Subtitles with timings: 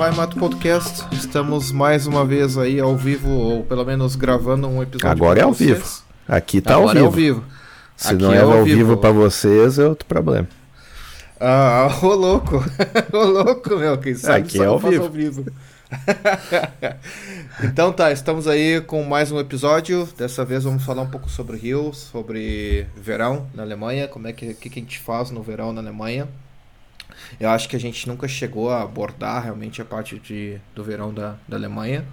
[0.00, 1.04] Raimato Podcast.
[1.12, 5.10] Estamos mais uma vez aí ao vivo, ou pelo menos gravando um episódio.
[5.10, 5.68] Agora é ao vocês.
[5.76, 6.02] vivo.
[6.26, 7.40] Aqui tá Agora ao é ao vivo.
[7.40, 7.44] vivo.
[7.98, 8.76] Se Aqui não é, é ao vivo.
[8.78, 10.48] vivo pra vocês, é outro problema.
[11.38, 12.64] Ah, ô louco.
[13.12, 13.98] ô louco, meu.
[13.98, 15.04] Quem sabe Aqui é ao vivo.
[15.04, 15.44] ao vivo.
[17.62, 20.08] então tá, estamos aí com mais um episódio.
[20.16, 24.54] Dessa vez vamos falar um pouco sobre Rio, sobre verão na Alemanha, como é que,
[24.54, 26.26] que, que a gente faz no verão na Alemanha.
[27.38, 31.12] Eu acho que a gente nunca chegou a abordar realmente a parte de, do verão
[31.12, 32.04] da, da Alemanha.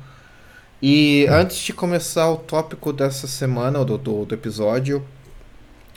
[0.81, 5.03] E antes de começar o tópico dessa semana, do, do, do episódio,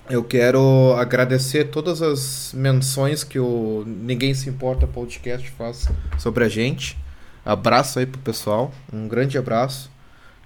[0.09, 6.49] eu quero agradecer todas as menções que o Ninguém Se Importa podcast faz sobre a
[6.49, 6.97] gente.
[7.45, 9.91] Abraço aí pro pessoal, um grande abraço.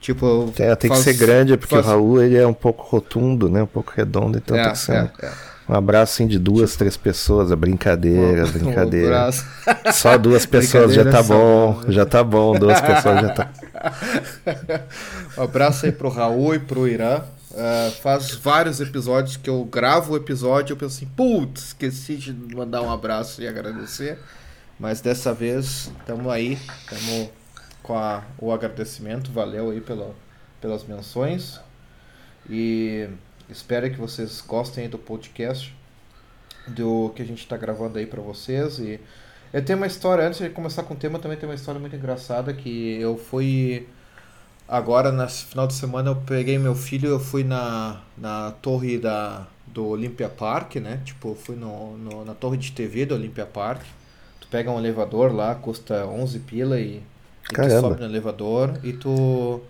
[0.00, 2.52] Tipo, eu Tem, tem que faz- ser grande, porque faz- o Raul ele é um
[2.52, 3.62] pouco rotundo, né?
[3.62, 5.32] Um pouco redondo, então É, tem que ser é, um, é.
[5.68, 7.50] Um abraço assim, de duas, três pessoas.
[7.50, 9.16] É brincadeira, Um brincadeira.
[9.16, 9.44] abraço.
[9.92, 13.50] Só duas pessoas já tá bom, já tá bom, duas pessoas já tá.
[15.38, 17.22] Um abraço aí pro Raul e pro Irã.
[17.56, 22.16] Ah, faz vários episódios que eu gravo o episódio e eu penso assim, putz, esqueci
[22.16, 24.18] de mandar um abraço e agradecer.
[24.78, 27.28] Mas dessa vez estamos aí, estamos
[27.82, 30.10] com a- o agradecimento, valeu aí pela,
[30.60, 31.60] pelas menções.
[32.50, 33.08] E
[33.48, 35.74] espero que vocês gostem aí do podcast,
[36.68, 38.78] do que a gente está gravando aí para vocês.
[38.78, 39.00] E
[39.52, 41.96] eu tenho uma história, antes de começar com o tema, também tem uma história muito
[41.96, 43.88] engraçada que eu fui.
[44.68, 49.46] Agora, nesse final de semana, eu peguei meu filho, eu fui na, na torre da,
[49.66, 51.02] do Olympia Park, né?
[51.04, 53.82] Tipo, eu fui no, no- na torre de TV do Olympia Park.
[54.40, 57.02] Tu pega um elevador lá, custa 11 pila e,
[57.52, 59.62] e tu sobe no elevador e tu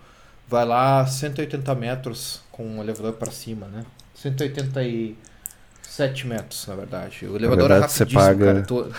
[0.49, 3.85] vai lá 180 metros com o elevador para cima, né?
[4.15, 7.27] 187 metros, na verdade.
[7.27, 8.63] O elevador verdade, é você rapidíssimo, paga- cara.
[8.63, 8.93] Tu,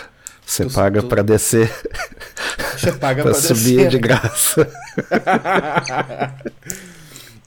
[0.46, 1.72] Você Tu- paga tu- pra descer,
[2.78, 3.90] você paga pra pra subir descer.
[3.90, 4.68] de graça.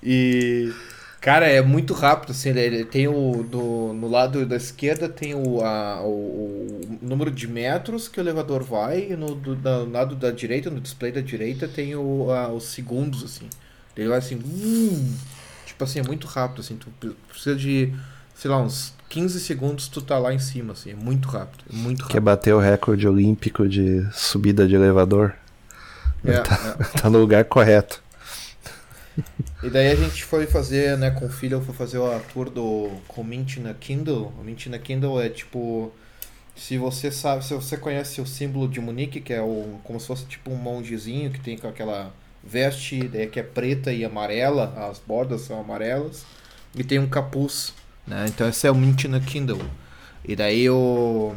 [0.03, 0.73] e
[1.21, 5.35] cara, é muito rápido assim, ele, ele tem o do, no lado da esquerda tem
[5.35, 9.81] o, a, o, o número de metros que o elevador vai e no do, da-
[9.85, 13.49] no lado da direita, no display da direita tem o, a- os segundos assim.
[13.97, 14.37] Ele vai assim,
[15.79, 17.95] tipo assim, é muito rápido assim, tu pre- precisa de
[18.35, 21.73] sei lá, uns 15 segundos tu tá lá em cima assim, é muito rápido, é
[21.75, 22.23] muito Quer rápido.
[22.23, 25.35] bater o recorde olímpico de subida de elevador?
[26.25, 26.85] É, tá, é.
[27.01, 28.03] tá no lugar correto.
[29.63, 32.49] E daí a gente foi fazer, né, com o filho, eu fui fazer a tour
[32.51, 34.33] do com o Mint na Kindle.
[34.39, 35.93] O Mint na Kindle é tipo.
[36.57, 40.07] Se você sabe, se você conhece o símbolo de Munique, que é o, como se
[40.07, 42.13] fosse tipo um mongezinho que tem com aquela
[42.43, 46.25] veste é, que é preta e amarela, as bordas são amarelas,
[46.75, 47.75] e tem um capuz,
[48.07, 48.27] né?
[48.29, 49.61] Então esse é o Mint na Kindle.
[50.25, 51.35] E daí o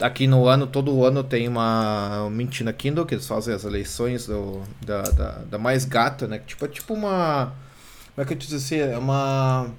[0.00, 3.64] aqui no ano, todo ano tem uma um Mint na Kindle, que eles fazem as
[3.64, 6.38] eleições do, da, da, da mais gata, né?
[6.46, 7.54] Tipo, é tipo uma.
[8.14, 8.90] Como é que eu te dizer?
[8.90, 9.70] É uma.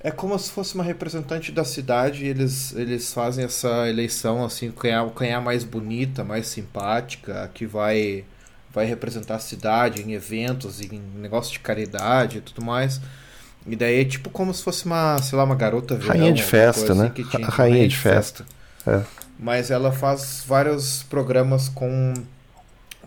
[0.00, 4.70] É como se fosse uma representante da cidade e eles, eles fazem essa eleição, assim,
[4.70, 8.24] quem é, quem é a mais bonita, mais simpática, que vai,
[8.76, 13.00] vai representar a cidade em eventos, em negócios de caridade e tudo mais.
[13.66, 16.42] E daí é tipo como se fosse uma, sei lá, uma garota verão, Rainha de
[16.42, 17.04] festa, né?
[17.06, 18.44] assim que tinha- Ra- rainha de festa.
[18.86, 19.02] É.
[19.38, 22.14] mas ela faz vários programas com,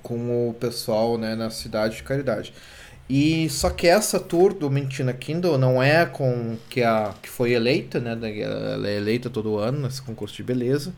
[0.04, 2.54] com o pessoal né, na cidade de caridade.
[3.10, 7.54] E só que essa tour do Mentina Kindle não é com que a que foi
[7.54, 8.12] eleita, né?
[8.42, 10.94] Ela é eleita todo ano nesse concurso de beleza.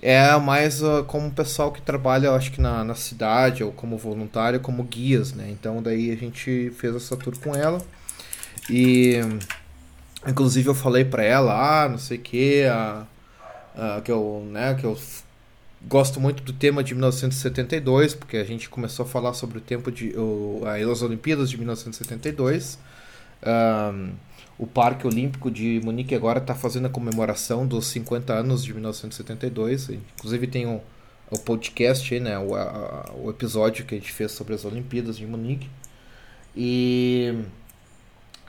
[0.00, 3.98] É mais ah, como o pessoal que trabalha, acho que na, na cidade, ou como
[3.98, 5.48] voluntário, como guias, né?
[5.50, 7.80] Então daí a gente fez essa tour com ela.
[8.70, 9.20] E
[10.26, 12.64] inclusive eu falei pra ela, ah, não sei o que,
[14.04, 14.96] que eu, né, que eu
[15.86, 19.90] gosto muito do tema de 1972, porque a gente começou a falar sobre o tempo
[19.90, 22.78] de o, as Olimpíadas de 1972.
[23.42, 24.12] Ahn,
[24.58, 29.90] o Parque Olímpico de Munique agora está fazendo a comemoração dos 50 anos de 1972.
[29.90, 30.80] Inclusive tem o,
[31.38, 35.68] podcast né, o, a- o episódio que a gente fez sobre as Olimpíadas de Munique.
[36.56, 37.34] E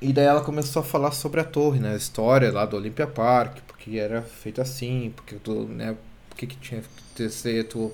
[0.02, 1.94] e daí ela começou a falar sobre a torre, né?
[1.94, 5.96] A história lá do Olympia Park, porque era feita assim, porque tu, né?
[6.30, 6.82] Por que tinha
[7.16, 7.92] que tu-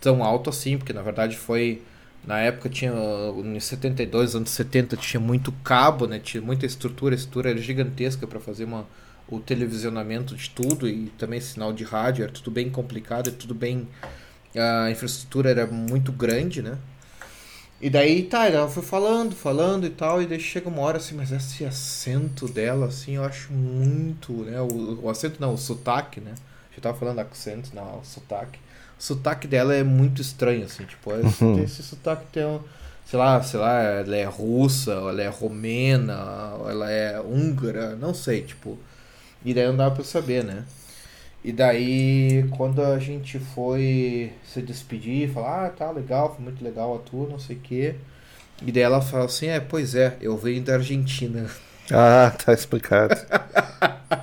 [0.00, 0.78] tão alto assim?
[0.78, 1.82] Porque na verdade foi
[2.28, 2.92] na época tinha
[3.42, 6.18] em 72, anos 70 tinha muito cabo, né?
[6.18, 8.86] Tinha muita estrutura, a estrutura era gigantesca para fazer uma
[9.26, 13.88] o televisionamento de tudo e também sinal de rádio, era tudo bem complicado, tudo bem
[14.54, 16.78] a infraestrutura era muito grande, né?
[17.80, 21.14] E daí, tá, ela foi falando, falando e tal, e daí chega uma hora assim,
[21.14, 24.60] mas esse acento dela, assim, eu acho muito, né?
[24.60, 26.34] O, o acento não, o sotaque, né?
[26.74, 28.58] Já tava falando acento, não, o sotaque.
[28.98, 31.62] Sotaque dela é muito estranho, assim, tipo, é, Uhum.
[31.62, 32.60] esse sotaque tem um,
[33.06, 37.96] sei lá, sei lá, ela é russa, ou ela é romena, ou ela é húngara,
[37.96, 38.78] não sei, tipo.
[39.44, 40.64] E daí não dava pra saber, né?
[41.44, 46.96] E daí, quando a gente foi se despedir, falar, ah, tá legal, foi muito legal
[46.96, 47.94] a tour, não sei o quê.
[48.66, 51.48] E daí ela fala assim, é, pois é, eu venho da Argentina.
[51.92, 53.14] Ah, tá explicado.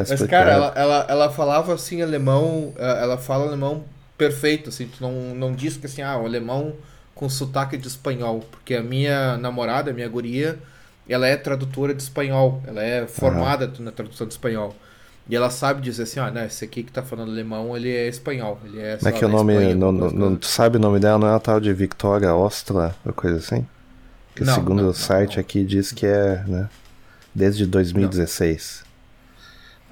[0.00, 0.44] Mas, explicado.
[0.44, 3.84] cara, ela, ela, ela falava assim alemão, ela fala alemão
[4.16, 6.74] perfeito, assim, tu não, não diz que assim, ah, o alemão
[7.14, 10.58] com sotaque de espanhol, porque a minha namorada, a minha guria,
[11.08, 14.74] ela é tradutora de espanhol, ela é formada na tradução de espanhol.
[15.28, 18.06] E ela sabe dizer assim, ah, né, esse aqui que tá falando alemão, ele é
[18.06, 19.54] espanhol, ele é, Como é que é o nome?
[19.54, 21.18] Espanha, não, não, não- tu sabe o nome dela?
[21.18, 23.66] Não é a tal de Victoria Ostra, ou coisa assim?
[24.34, 26.68] Que Não, segundo o site aqui diz que é, né?
[27.34, 28.85] Desde 2016.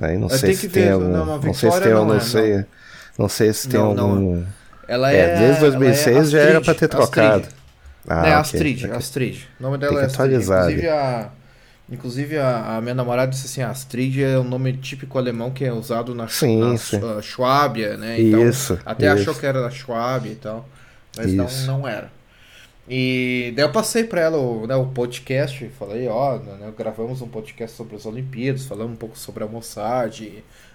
[0.01, 1.25] Aí não Eu sei se tem algum.
[1.25, 2.67] não, Não, sei se tem, não não é, sei.
[3.19, 4.45] Não sei se tem algum.
[4.87, 7.49] Ela É, é, desde 2006 já ela é era pra ter Astrid, trocado.
[7.49, 7.55] Astrid.
[8.09, 8.91] Ah, é Astrid, ok.
[8.91, 9.49] Astrid.
[9.61, 10.43] O nome dela Tem é Astrid.
[10.45, 11.33] Inclusive, a,
[11.89, 15.73] inclusive a, a minha namorada disse assim, Astrid é um nome típico alemão que é
[15.73, 17.01] usado na, Sim, na sim.
[17.01, 18.21] Schwa- Schwábia, né?
[18.21, 19.41] Então, Isso, Até achou isso.
[19.41, 20.69] que era da Schwábia e tal,
[21.15, 22.14] mas não, não era.
[22.89, 27.29] E daí eu passei pra ela o, né, o podcast, falei, ó, né, gravamos um
[27.29, 30.21] podcast sobre as Olimpíadas, falamos um pouco sobre a Mossad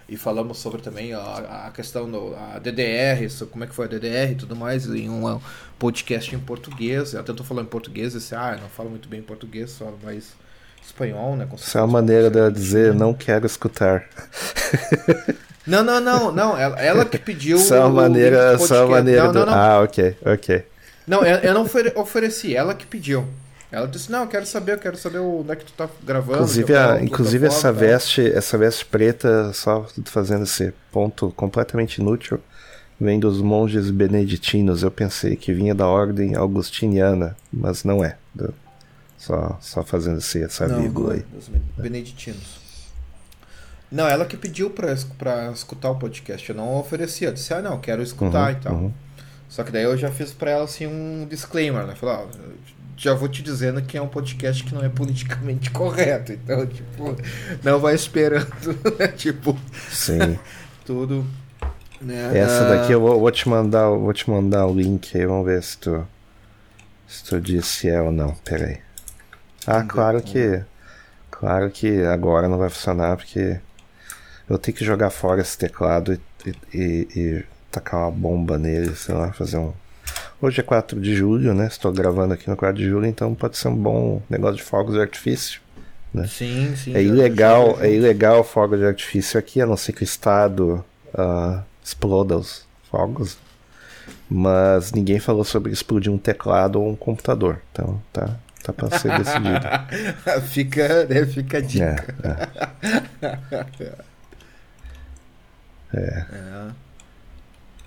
[0.07, 3.87] e, falamos sobre também a, a questão do a DDR, como é que foi a
[3.87, 5.39] DDR e tudo mais, em um
[5.77, 7.13] podcast em português.
[7.13, 10.33] Ela tentou falar em português, disse, ah, eu não falo muito bem português, falo mais
[10.83, 11.47] espanhol, né?
[11.55, 14.03] Isso é uma maneira dela dizer não quero escutar.
[15.67, 18.87] Não, não, não, não, ela, ela que pediu Isso é uma maneira, isso é uma
[18.87, 19.39] maneira Não, do...
[19.39, 19.53] não, não.
[19.53, 20.63] Ah, ok, ok.
[21.09, 23.25] Não, eu, não ofere- ofereci, ela que pediu.
[23.71, 26.37] Ela disse, não, eu quero saber, eu quero saber onde é que tu tá gravando.
[26.39, 27.79] Inclusive, a, inclusive essa tá?
[27.79, 32.39] veste, essa veste preta, só fazendo esse ponto completamente inútil,
[32.99, 34.81] vem dos monges beneditinos.
[34.83, 38.17] Eu pensei que vinha da ordem augustiniana, mas não é.
[39.17, 41.25] Só, só fazendo esse, essa Não, vírgula aí.
[41.33, 42.59] dos beneditinos.
[43.91, 46.47] Não, ela que pediu pra, pra escutar o podcast.
[46.49, 47.25] Eu não ofereci.
[47.25, 48.73] Eu disse, ah, não, quero escutar Uhum, e tal.
[48.73, 48.93] uhum.
[49.49, 51.95] Só que daí eu já fiz pra ela assim um disclaimer, né?
[51.95, 52.27] Falar, ó,
[52.95, 56.31] já vou te dizendo que é um podcast que não é politicamente correto.
[56.31, 57.15] Então, tipo,
[57.63, 58.45] não vai esperando,
[58.99, 59.07] né?
[59.09, 59.57] Tipo,
[59.89, 60.37] Sim.
[60.85, 61.25] tudo.
[61.99, 62.37] Né?
[62.37, 65.45] Essa Ah, daqui eu vou, vou te mandar, vou te mandar o link aí, vamos
[65.45, 66.07] ver se tu,
[67.07, 68.33] se tu disse se é ou não.
[68.45, 68.79] Pera aí.
[69.67, 70.61] Ah, claro que.
[71.31, 73.59] Claro que agora não vai funcionar porque
[74.49, 77.45] eu tenho que jogar fora esse teclado e, e- e
[77.79, 79.73] tacar uma bomba nele, sei lá, fazer um.
[80.41, 81.67] Hoje é 4 de julho, né?
[81.67, 84.93] Estou gravando aqui no 4 de julho, então pode ser um bom negócio de fogos
[84.93, 85.61] de artifício.
[86.27, 86.95] Sim, sim.
[86.95, 91.63] É ilegal, é ilegal fogo de artifício aqui, a não ser que o Estado ah,
[91.83, 93.37] exploda os fogos.
[94.29, 97.61] Mas ninguém falou sobre explodir um teclado ou um computador.
[97.71, 99.59] Então tá, tá pra ser decidido.
[100.49, 102.15] fica, né, fica a dica.
[103.21, 103.95] É, é.
[105.91, 106.23] É.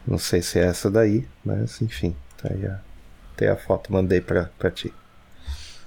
[0.06, 2.78] Não sei se é essa daí, mas enfim, tá aí a,
[3.36, 4.92] tem a foto, mandei pra, pra ti.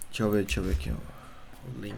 [0.10, 1.96] Deixa eu ver, deixa eu ver aqui ó, o link.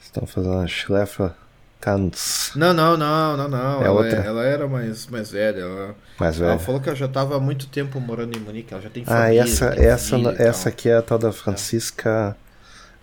[0.00, 1.32] Estão fazendo uma Schlefer
[1.80, 2.52] Tanz.
[2.54, 3.82] Não, não, não, não, não.
[3.82, 4.16] É ela, outra?
[4.18, 5.60] ela era mais, mais velha.
[5.60, 6.60] Ela, Mas ela velho.
[6.64, 8.72] falou que ela já estava há muito tempo morando em Munique.
[8.72, 9.42] Ela já tem Ah, família.
[9.42, 10.72] essa, tem essa, essa tal.
[10.72, 12.36] aqui é a tal da Francisca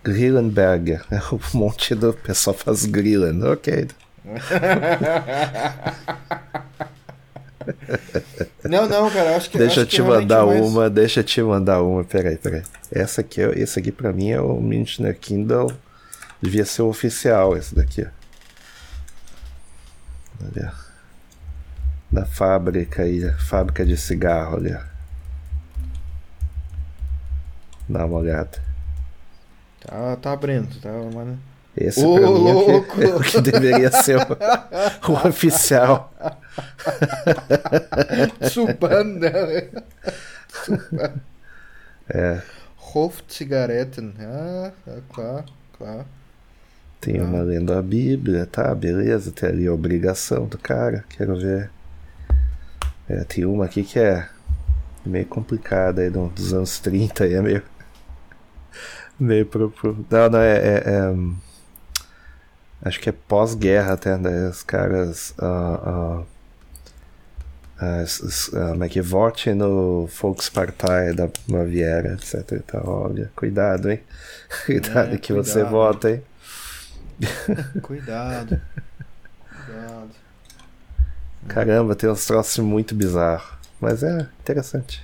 [0.02, 1.04] Grillenberger.
[1.12, 3.42] É o monte do pessoal faz Grillen.
[3.44, 3.88] Ok.
[8.64, 11.20] Não, não, cara, eu acho que Deixa eu acho que te mandar mais- uma, deixa
[11.20, 12.04] eu te mandar uma.
[12.04, 12.62] Peraí, peraí.
[12.90, 15.70] Essa aqui, é- esse aqui pra mim é o Münchner Kindle.
[16.40, 18.06] Devia ser o oficial esse daqui.
[20.44, 20.72] Olha.
[22.12, 24.72] Da fábrica aí, fábrica de cigarro ali.
[24.74, 24.80] ó.
[27.88, 28.62] Dá uma olhada.
[29.80, 31.38] Tá, tá abrindo, tá, mano.
[31.76, 36.12] Esse Ô, pra mim é o que- é o que deveria ser o, o oficial.
[38.50, 39.32] Subanda.
[42.08, 42.42] É,
[42.94, 44.14] Hofzigaretten.
[44.20, 45.44] Ah, é claro,
[45.76, 46.04] claro.
[47.00, 47.24] tem Ah.
[47.24, 51.70] uma lendo a Bíblia, tá, beleza, tem ali a obrigação do cara, quero ver.
[53.08, 54.28] É, tem uma aqui que é
[55.04, 57.62] meio complicada aí, do- dos anos 30, aí é meio.
[59.18, 59.70] meio pro.
[59.70, 60.56] pro- não, não, é.
[60.56, 61.36] é- é, hum,
[62.82, 64.48] acho que é pós-guerra até, né?
[64.48, 65.10] Os caras.
[65.10, 66.22] s- ah,
[68.70, 72.86] como é que vote no Volkspartei da Baviera, etc e tal.
[72.86, 74.00] Olha, cuidado, hein?
[74.66, 75.64] Cuidado É, que você cuidado.
[75.64, 76.22] vota, hein?
[77.80, 78.60] Cuidado.
[79.50, 80.14] Cuidado.
[81.48, 83.52] Caramba, tem uns troços muito bizarros.
[83.80, 85.02] Mas é interessante.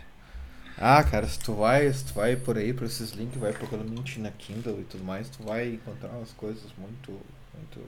[0.77, 3.93] Ah, cara, se tu vai, se tu vai por aí, por esses links, vai procurando
[4.19, 7.13] na Kindle e tudo mais, tu vai encontrar umas coisas muito,
[7.55, 7.81] muito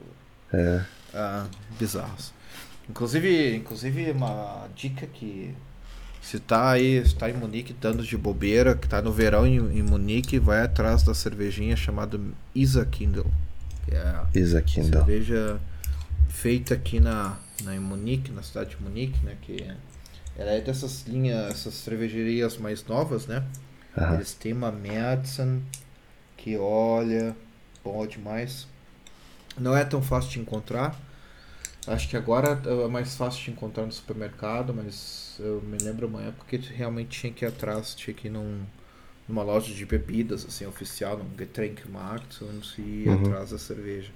[0.53, 0.85] é.
[1.15, 1.49] ah,
[1.79, 2.33] bizarras.
[2.89, 5.55] Inclusive, inclusive uma dica que
[6.21, 9.57] se tá aí, se tá em Munique dando de bobeira, que tá no verão em,
[9.57, 12.21] em Munique, vai atrás da cervejinha chamada
[12.55, 13.27] Isa Kindle.
[13.85, 15.01] Que é Isa Kindle.
[15.01, 15.61] cerveja
[16.29, 19.67] feita aqui na, na em Munique, na cidade de Munique, né, que
[20.37, 23.45] ela é dessas linhas, essas cervejarias mais novas, né?
[23.97, 24.15] Aham.
[24.15, 25.62] Eles têm uma Madsen
[26.37, 27.37] que olha,
[27.85, 28.67] bom demais.
[29.59, 30.99] Não é tão fácil de encontrar.
[31.87, 36.23] Acho que agora é mais fácil de encontrar no supermercado, mas eu me lembro uma
[36.23, 38.65] época que realmente tinha que ir atrás, tinha que ir num,
[39.29, 43.17] numa loja de bebidas, assim, oficial, num Getränkmarkt, onde se ia Uhum.
[43.17, 44.12] atrás da cerveja.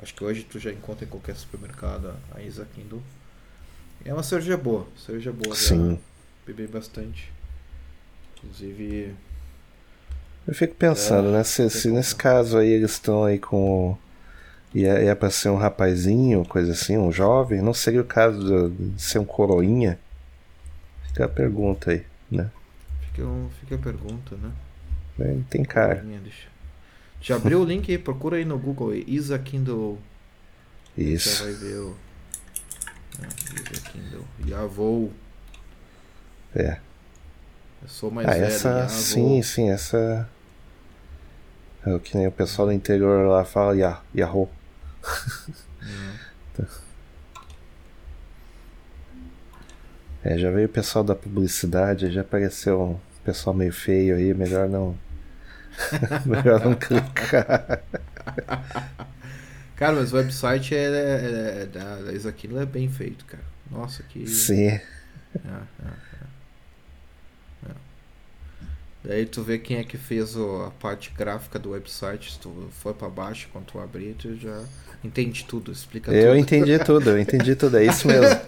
[0.00, 3.02] Acho que hoje tu já encontra em qualquer supermercado a Isa Kindle.
[4.04, 5.56] É uma cerveja boa, cerveja boa.
[5.56, 5.98] Sim.
[6.46, 7.30] Bebi bastante.
[8.36, 9.14] Inclusive,
[10.46, 11.44] Eu fico pensando, É, né?
[11.44, 13.96] Se, se nesse caso aí eles estão aí com.
[14.74, 18.70] E é, é pra ser um rapazinho, coisa assim, um jovem, não seria o caso
[18.70, 19.98] de, ser um coroinha?
[21.06, 22.50] Fica a pergunta aí, né?
[23.06, 24.52] fica, um- fica a pergunta, né?
[25.20, 26.04] É, Tem cara.
[27.20, 29.98] Já abriu o link aí, procura aí no Google Isa Kindle.
[30.96, 31.42] Isso.
[31.44, 31.96] vai ver o.
[33.20, 33.26] É,
[33.72, 34.24] Isa Kindle.
[34.46, 35.12] Yavou.
[36.54, 36.78] É.
[37.82, 38.44] Eu sou mais Ah, velho.
[38.44, 38.88] essa.
[38.88, 40.28] Sim, sim, essa.
[41.84, 44.02] É o que nem o pessoal do interior lá fala, Yah-
[50.24, 54.68] É, já veio o pessoal da publicidade, já apareceu um pessoal meio feio aí, melhor
[54.68, 54.96] não.
[56.26, 57.82] melhor não clicar.
[59.76, 63.44] Cara, mas o website é, é- é- da, da Isa Kindle é bem feito, cara.
[63.70, 64.26] Nossa, que.
[64.26, 64.66] Sim.
[64.66, 64.80] É,
[65.36, 65.88] é,
[67.66, 67.70] é.
[67.70, 67.72] É.
[69.08, 72.32] Daí tu vê quem é que fez o- a parte gráfica do website.
[72.32, 74.62] Se tu for pra baixo, quando tu abrir, tu já
[75.02, 76.36] entende tudo, explica Eu tudo.
[76.38, 78.38] entendi tudo, eu entendi tudo, é isso mesmo.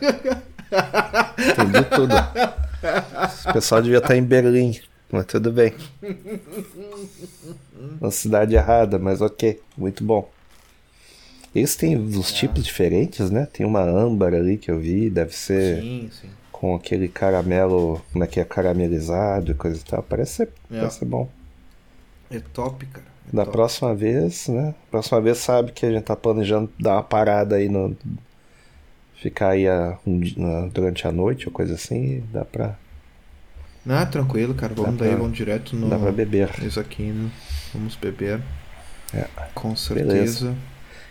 [1.38, 2.14] entendi tudo.
[3.48, 4.78] O pessoal devia estar em Berlim,
[5.10, 5.72] mas tudo bem.
[7.98, 10.30] Uma cidade errada, mas ok, muito bom.
[11.54, 13.48] Eles têm uns tipos diferentes, né?
[13.52, 16.28] Tem uma âmbar ali que eu vi, deve ser Sim, sim.
[16.60, 20.02] Com aquele caramelo, como é que é, caramelizado e coisa e tal.
[20.02, 20.78] Parece ser, É.
[20.78, 21.26] parece ser bom.
[22.30, 23.06] É top, cara.
[23.32, 23.56] É Da top.
[23.56, 24.74] próxima vez, né?
[24.90, 27.96] Próxima vez sabe que a gente tá planejando dar uma parada aí no.
[29.14, 32.74] Ficar aí a- um na- durante a noite ou coisa assim, dá pra,
[33.84, 34.74] Não, tranquilo, cara.
[34.74, 35.88] Vamos Dá daí, pra- vamos direto no.
[35.88, 36.50] dá pra beber.
[36.62, 37.30] Isso aqui, né?
[37.72, 38.42] Vamos beber.
[39.14, 39.26] É.
[39.54, 40.54] Com certeza.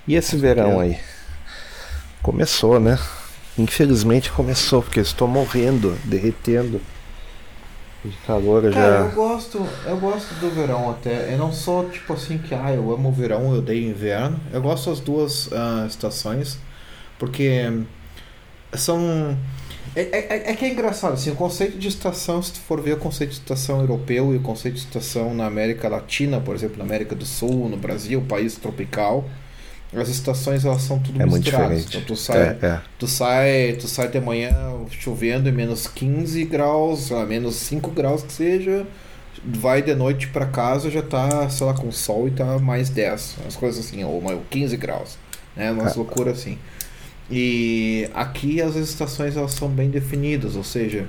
[0.08, 0.98] E esse verão aí?
[2.22, 2.98] Começou, né?
[3.58, 6.82] Infelizmente começou, porque eu estou morrendo, derretendo
[8.04, 9.14] de calor eu Cara, eu já.
[9.14, 11.34] gosto, eu gosto do verão até.
[11.34, 14.40] Eu não sou tipo assim que, ah, eu amo o verão, eu odeio inverno.
[14.52, 16.60] Eu gosto das duas ah, estações,
[17.18, 17.84] porque
[18.74, 19.38] são.
[19.96, 22.94] É, é, é que é engraçado, assim, o conceito de estação, se tu for ver
[22.94, 26.78] o conceito de estação europeu e o conceito de estação na América Latina, por exemplo,
[26.78, 29.28] na América do Sul, no Brasil, país tropical,
[29.96, 31.78] as estações elas são tudo É muito misturadas.
[31.86, 31.98] diferente.
[31.98, 32.82] Então tu sai, É, é.
[32.98, 34.52] Tu sai, tu sai de manhã
[34.92, 38.86] chovendo em menos 15 graus, lá, menos 5 graus que seja.
[39.46, 43.38] Vai de noite pra casa, já tá, sei lá, com sol e tá mais 10.
[43.42, 45.18] Umas coisas assim, ou mais 15 graus.
[45.56, 45.72] Né?
[45.72, 45.96] Umas Ah.
[45.98, 46.58] loucuras assim.
[47.32, 51.06] E aqui as estações elas são bem definidas, ou seja,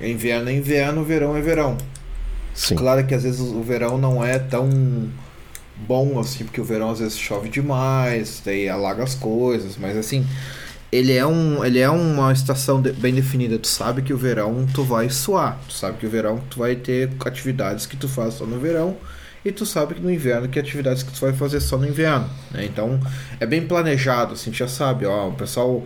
[0.00, 1.76] inverno é inverno, verão é verão.
[2.52, 2.74] Sim.
[2.76, 4.68] Claro que às vezes o verão não é tão
[5.76, 10.26] bom assim, porque o verão às vezes chove demais, daí alaga as coisas, mas assim,
[10.92, 13.58] ele é um, ele é uma estação de- bem definida.
[13.58, 16.76] Tu sabe que o verão tu vai suar, tu sabe que o verão tu vai
[16.76, 18.96] ter atividades que tu faz só no verão
[19.44, 22.28] e tu sabe que no inverno que atividades que tu vai fazer só no inverno,
[22.50, 22.64] né?
[22.64, 22.98] Então,
[23.40, 25.84] é bem planejado, assim, já sabe, ó, o pessoal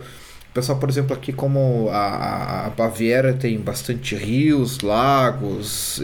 [0.49, 6.01] o pessoal, por exemplo, aqui como a, a- Baviera tem bastante rios, lagos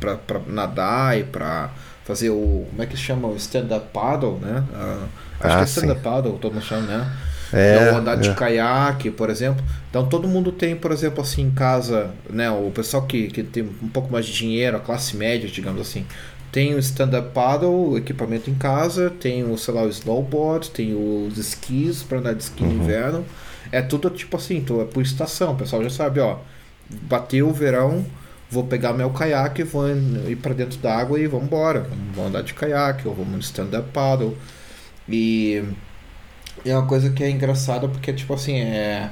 [0.00, 1.70] para nadar e para
[2.10, 2.66] fazer o.
[2.70, 3.28] Como é que chama?
[3.28, 4.64] O stand-up paddle, né?
[4.74, 5.08] Ah,
[5.40, 7.12] acho Ah, que é stand-up paddle, todo mundo chama, né?
[7.52, 8.34] É, Ou andar de é.
[8.34, 9.64] caiaque, por exemplo.
[9.90, 12.50] Então todo mundo tem, por exemplo, assim, em casa, né?
[12.50, 16.06] O pessoal que, que tem um pouco mais de dinheiro, a classe média, digamos assim,
[16.52, 21.38] tem o stand-up paddle, equipamento em casa, tem o, sei lá, o snowboard, tem os
[21.38, 22.68] esquis para andar de esqui Uhum.
[22.68, 23.24] no inverno.
[23.72, 26.38] É tudo tipo assim, tu é por estação, o pessoal já sabe, ó.
[26.88, 28.04] Bateu o verão,
[28.50, 31.86] vou pegar meu caiaque, vou ir para dentro da água e vamos embora.
[32.14, 34.36] Vamos andar de caiaque, ou vamos no stand-up paddle.
[35.08, 35.62] E
[36.64, 39.10] é uma coisa que é engraçada porque, tipo assim, é.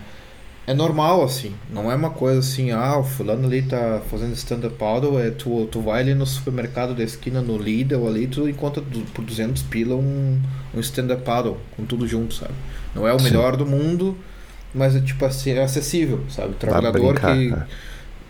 [0.67, 1.55] é normal, assim.
[1.71, 5.67] Não é uma coisa assim, ah, o fulano ali tá fazendo stand-up paddle, é, tu,
[5.67, 8.83] tu vai ali no supermercado da esquina, no Lidl ali, tu encontra
[9.15, 10.41] por 200 pila um,
[10.75, 12.55] um stand-up paddle, com tudo junto, sabe?
[12.93, 13.27] Não é o Sim.
[13.27, 14.19] melhor do mundo,
[14.75, 16.51] mas é tipo assim, é acessível, sabe?
[16.51, 17.51] O trabalhador brincar, que...
[17.51, 17.67] Né?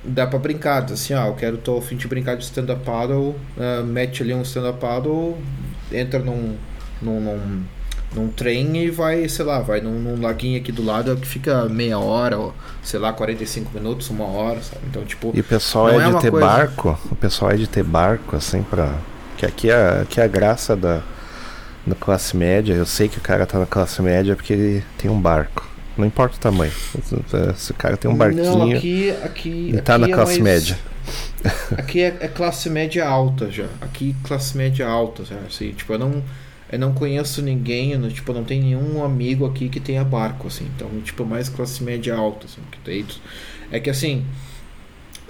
[0.04, 3.34] Dá pra brincar, assim, ah, eu quero, tô a fim de brincar de stand-up paddle,
[3.56, 5.36] uh, mete ali um stand-up paddle,
[5.92, 6.56] entra num,
[7.02, 7.64] num, num
[8.14, 11.66] num trem e vai, sei lá, vai num, num, laguinho aqui do lado que fica
[11.66, 14.82] meia hora, ou, sei lá, 45 minutos, uma hora, sabe?
[14.88, 15.30] Então, tipo.
[15.34, 16.46] E o pessoal é, é de ter coisa...
[16.46, 18.94] barco, o pessoal é de ter barco, assim, pra.
[19.36, 21.00] Que aqui é, aqui é a graça da,
[21.86, 22.74] da classe média.
[22.74, 25.68] Eu sei que o cara tá na classe média porque ele tem um barco.
[25.98, 26.72] Não importa o tamanho.
[27.56, 28.44] Se o cara tem um barquinho.
[28.44, 30.62] Não, aqui, aqui, e tá aqui na é classe mais...
[30.62, 30.78] média.
[31.76, 33.66] Aqui é, é, classe média alta já.
[33.80, 35.24] Aqui classe média alta?
[35.46, 36.22] Assim, tipo, eu não
[36.70, 40.48] eu não conheço ninguém, eu não, tipo, não tem nenhum amigo aqui que tenha barco,
[40.48, 40.68] assim.
[40.76, 42.60] Então, tipo, mais classe média alta, assim.
[42.84, 43.06] Que
[43.72, 44.24] é que, assim,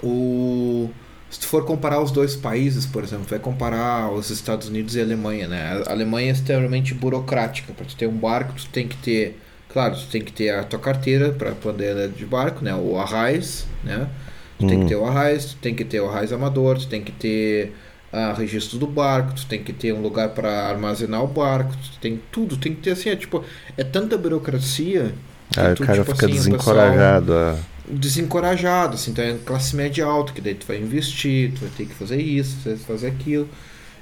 [0.03, 0.89] o...
[1.29, 4.99] Se tu for comparar os dois países, por exemplo, vai comparar os Estados Unidos e
[4.99, 5.83] a Alemanha, né?
[5.87, 7.71] A Alemanha é extremamente burocrática.
[7.71, 9.39] Para tu ter um barco, tu tem que ter...
[9.71, 12.73] Claro, tu tem que ter a tua carteira para poder andar de barco, né?
[12.73, 14.09] O arraiz, né?
[14.57, 14.67] Tu hum.
[14.67, 17.11] tem que ter o arraiz, tu tem que ter o arraiz amador, tu tem que
[17.11, 17.73] ter
[18.11, 21.99] a registro do barco, tu tem que ter um lugar para armazenar o barco, tu
[21.99, 23.43] tem tudo, tem que ter assim, é tipo,
[23.77, 25.13] é tanta burocracia
[25.57, 27.33] Aí tu, o cara tipo, fica assim, desencorajado.
[27.33, 27.55] A...
[27.87, 31.85] Desencorajado, assim, então é classe média alta, que daí tu vai investir, tu vai ter
[31.85, 33.49] que fazer isso, fazer aquilo.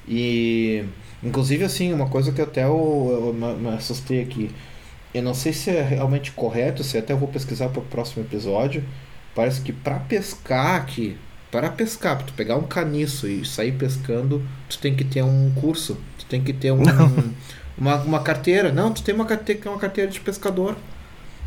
[0.08, 0.84] E
[1.24, 4.50] inclusive assim, uma coisa que até eu, eu me assustei aqui.
[5.18, 8.24] Eu não sei se é realmente correto, se até eu vou pesquisar para o próximo
[8.24, 8.84] episódio.
[9.36, 11.18] Parece que para pescar aqui
[11.52, 15.52] para pescar, para tu pegar um caniço e sair pescando, tu tem que ter um
[15.56, 16.84] curso, tu tem que ter um,
[17.78, 18.72] uma, uma carteira.
[18.72, 20.76] Não, tu tem uma carteira que é uma carteira de pescador.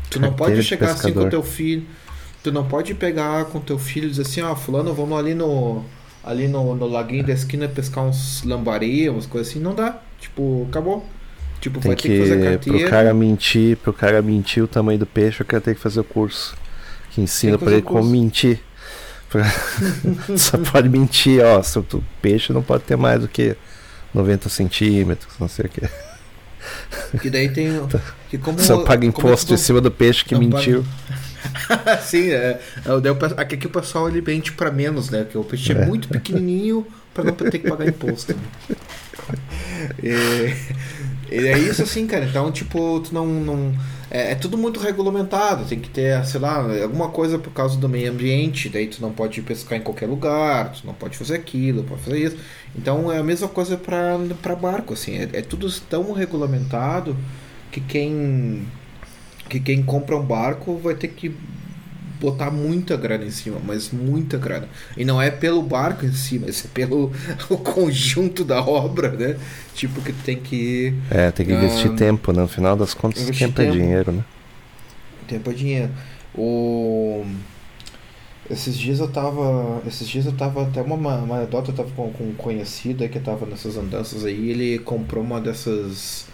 [0.09, 1.85] Tu não pode chegar assim com teu filho.
[2.43, 5.33] Tu não pode pegar com teu filho e dizer assim, ó, oh, fulano, vamos ali
[5.33, 5.83] no
[6.23, 9.99] ali no, no laguinho da esquina pescar uns lambari, umas coisas assim, não dá.
[10.19, 11.05] Tipo, acabou.
[11.61, 12.79] Tipo, tem vai que, ter que fazer carteira.
[12.79, 15.99] Pro cara mentir, pro cara mentir o tamanho do peixe, eu quero ter que fazer
[15.99, 16.55] o curso.
[17.11, 18.59] Que ensina para ele como mentir.
[20.35, 21.61] Só pode mentir, ó.
[21.95, 23.55] O peixe não pode ter mais do que
[24.13, 25.81] 90 centímetros, não sei o que.
[27.19, 27.69] Que daí tem.
[28.29, 30.83] Que como, Só paga imposto em cima do peixe que mentiu.
[32.03, 35.23] Sim, é, é, aqui, aqui o pessoal ele mente para menos, né?
[35.23, 38.33] Porque o peixe é, é muito pequenininho para não ter que pagar imposto.
[38.33, 38.75] Né?
[40.03, 40.53] E,
[41.31, 42.25] é isso assim, cara.
[42.25, 43.25] Então, tipo, tu não.
[43.25, 43.73] não
[44.09, 47.87] é, é, tudo muito regulamentado, tem que ter, sei lá, alguma coisa por causa do
[47.87, 51.83] meio ambiente, daí tu não pode pescar em qualquer lugar, tu não pode fazer aquilo,
[51.85, 52.37] pode fazer isso.
[52.75, 57.15] Então é a mesma coisa para barco, assim, é, é tudo tão regulamentado
[57.71, 58.67] que quem
[59.47, 61.35] que quem compra um barco vai ter que
[62.21, 64.69] botar muita grana em cima, mas muita grana.
[64.95, 67.11] E não é pelo barco em si, mas é pelo
[67.49, 69.37] o conjunto da obra, né?
[69.73, 70.93] Tipo que tem que.
[71.09, 72.41] É, tem que investir uh, tempo, né?
[72.43, 74.23] No final das contas, tempo, tempo é dinheiro, né?
[75.27, 75.91] Tempo é dinheiro.
[76.35, 77.25] O.
[78.49, 79.81] Esses dias eu tava.
[79.87, 83.19] Esses dias eu tava até uma, uma anedota, eu tava com, com um conhecido que
[83.19, 86.27] tava nessas andanças aí, ele comprou uma dessas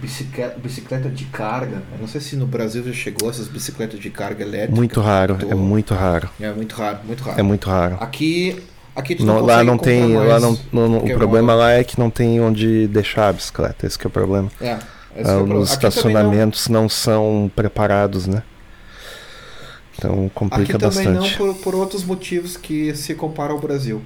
[0.00, 1.82] bicicleta, bicicleta de carga.
[1.92, 4.74] Eu não sei se no Brasil já chegou essas bicicletas de carga elétrica.
[4.74, 6.28] Muito raro, é muito raro.
[6.40, 7.40] É muito raro, muito raro.
[7.40, 7.96] É muito raro.
[8.00, 8.62] Aqui,
[8.94, 11.98] aqui tu não, não lá não tem, lá não, não o problema lá é que
[11.98, 13.86] não tem onde deixar a bicicleta.
[13.86, 14.50] Esse é o problema.
[14.60, 14.78] É.
[15.24, 16.82] Ah, os estacionamentos não...
[16.82, 16.88] não...
[16.88, 18.42] são preparados, né?
[19.96, 21.38] Então complica aqui também bastante.
[21.38, 24.00] não por, por outros motivos que se compara ao Brasil.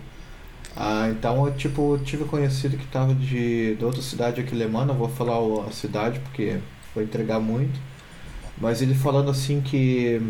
[0.76, 4.94] Ah, então eu tipo, tive conhecido que estava de, de outra cidade aqui alemã, não
[4.94, 6.58] vou falar a cidade porque
[6.94, 7.78] vou entregar muito.
[8.58, 10.20] Mas ele falando assim que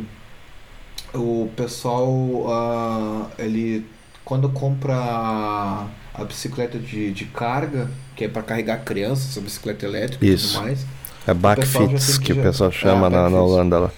[1.15, 3.87] o pessoal uh, ele
[4.25, 9.85] quando compra a, a bicicleta de, de carga, que é para carregar crianças, a bicicleta
[9.85, 10.47] elétrica Isso.
[10.47, 10.87] e tudo mais.
[11.27, 13.91] É backfits que, que, o pessoal chama é, na, na Holanda lá.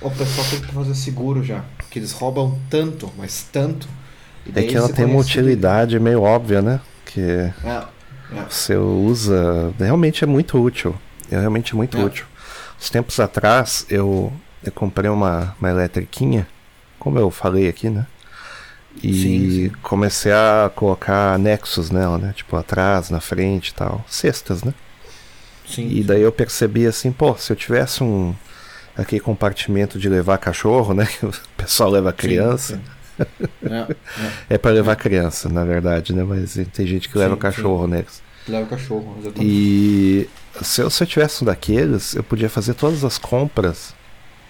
[0.00, 3.88] O pessoal tem que fazer seguro já, porque eles roubam tanto, mas tanto
[4.54, 6.80] é que ela tem uma utilidade meio óbvia, né?
[7.04, 8.44] Que é, é.
[8.48, 9.72] você usa.
[9.78, 10.94] Realmente é muito útil.
[11.30, 12.04] É realmente muito é.
[12.04, 12.26] útil.
[12.78, 14.32] Uns tempos atrás eu,
[14.64, 16.46] eu comprei uma, uma eletriquinha,
[16.98, 18.06] como eu falei aqui, né?
[19.02, 19.72] E sim, sim.
[19.82, 22.32] comecei a colocar anexos nela, né?
[22.34, 24.04] Tipo, atrás, na frente e tal.
[24.08, 24.72] Cestas, né?
[25.68, 28.34] Sim, e daí eu percebi assim, pô, se eu tivesse um
[28.96, 31.06] aquele compartimento de levar cachorro, né?
[31.18, 32.80] Que o pessoal leva criança.
[33.64, 33.96] É, é.
[34.50, 34.96] é para levar é.
[34.96, 36.22] criança, na verdade, né?
[36.22, 37.90] Mas tem gente que sim, leva cachorro, sim.
[37.90, 38.04] né?
[38.48, 39.52] Leva cachorro, exatamente.
[39.52, 40.28] E
[40.62, 43.94] se eu, se eu tivesse um daqueles, eu podia fazer todas as compras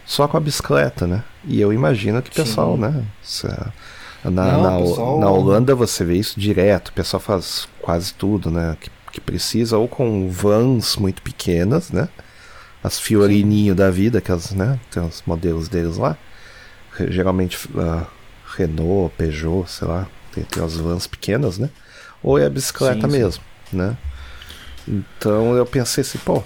[0.05, 1.25] só com a bicicleta, né?
[1.45, 2.81] E eu imagino que o pessoal, Sim.
[2.83, 3.05] né?
[4.25, 5.21] Na, Não, na, pessoal...
[5.21, 8.77] na Holanda você vê isso direto, o pessoal faz quase tudo, né?
[8.81, 12.09] Que, que precisa, ou com vans muito pequenas, né?
[12.83, 14.79] As Fiorininho da vida, que as, né?
[14.91, 16.17] Tem os modelos deles lá.
[17.09, 18.07] Geralmente uh,
[18.57, 21.71] Renault, Peugeot, sei lá, tem, tem as vans pequenas, né?
[22.23, 23.77] Ou é a bicicleta sim, mesmo, sim.
[23.77, 23.97] né?
[24.87, 26.43] Então eu pensei assim, pô,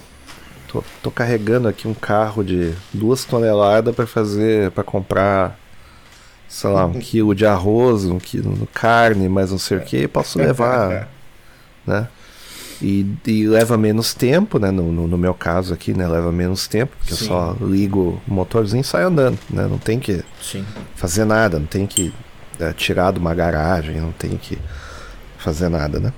[0.69, 5.59] tô, tô carregando aqui um carro de duas toneladas para fazer, para comprar,
[6.49, 10.09] sei lá, um quilo de arroz, um quilo de carne, mais não sei o que,
[10.09, 11.09] posso levar,
[11.87, 12.09] né?
[12.83, 14.71] E, e, leva menos tempo, né?
[14.71, 16.09] No, no, no, meu caso aqui, né?
[16.09, 17.25] Leva menos tempo, porque Sim.
[17.25, 19.67] eu só ligo o motorzinho e saio andando, né?
[19.69, 20.65] Não tem que Sim.
[20.95, 22.13] fazer nada, não tem que
[22.59, 24.59] é, tirar de uma garagem, não tem que
[25.39, 26.13] fazer nada, né?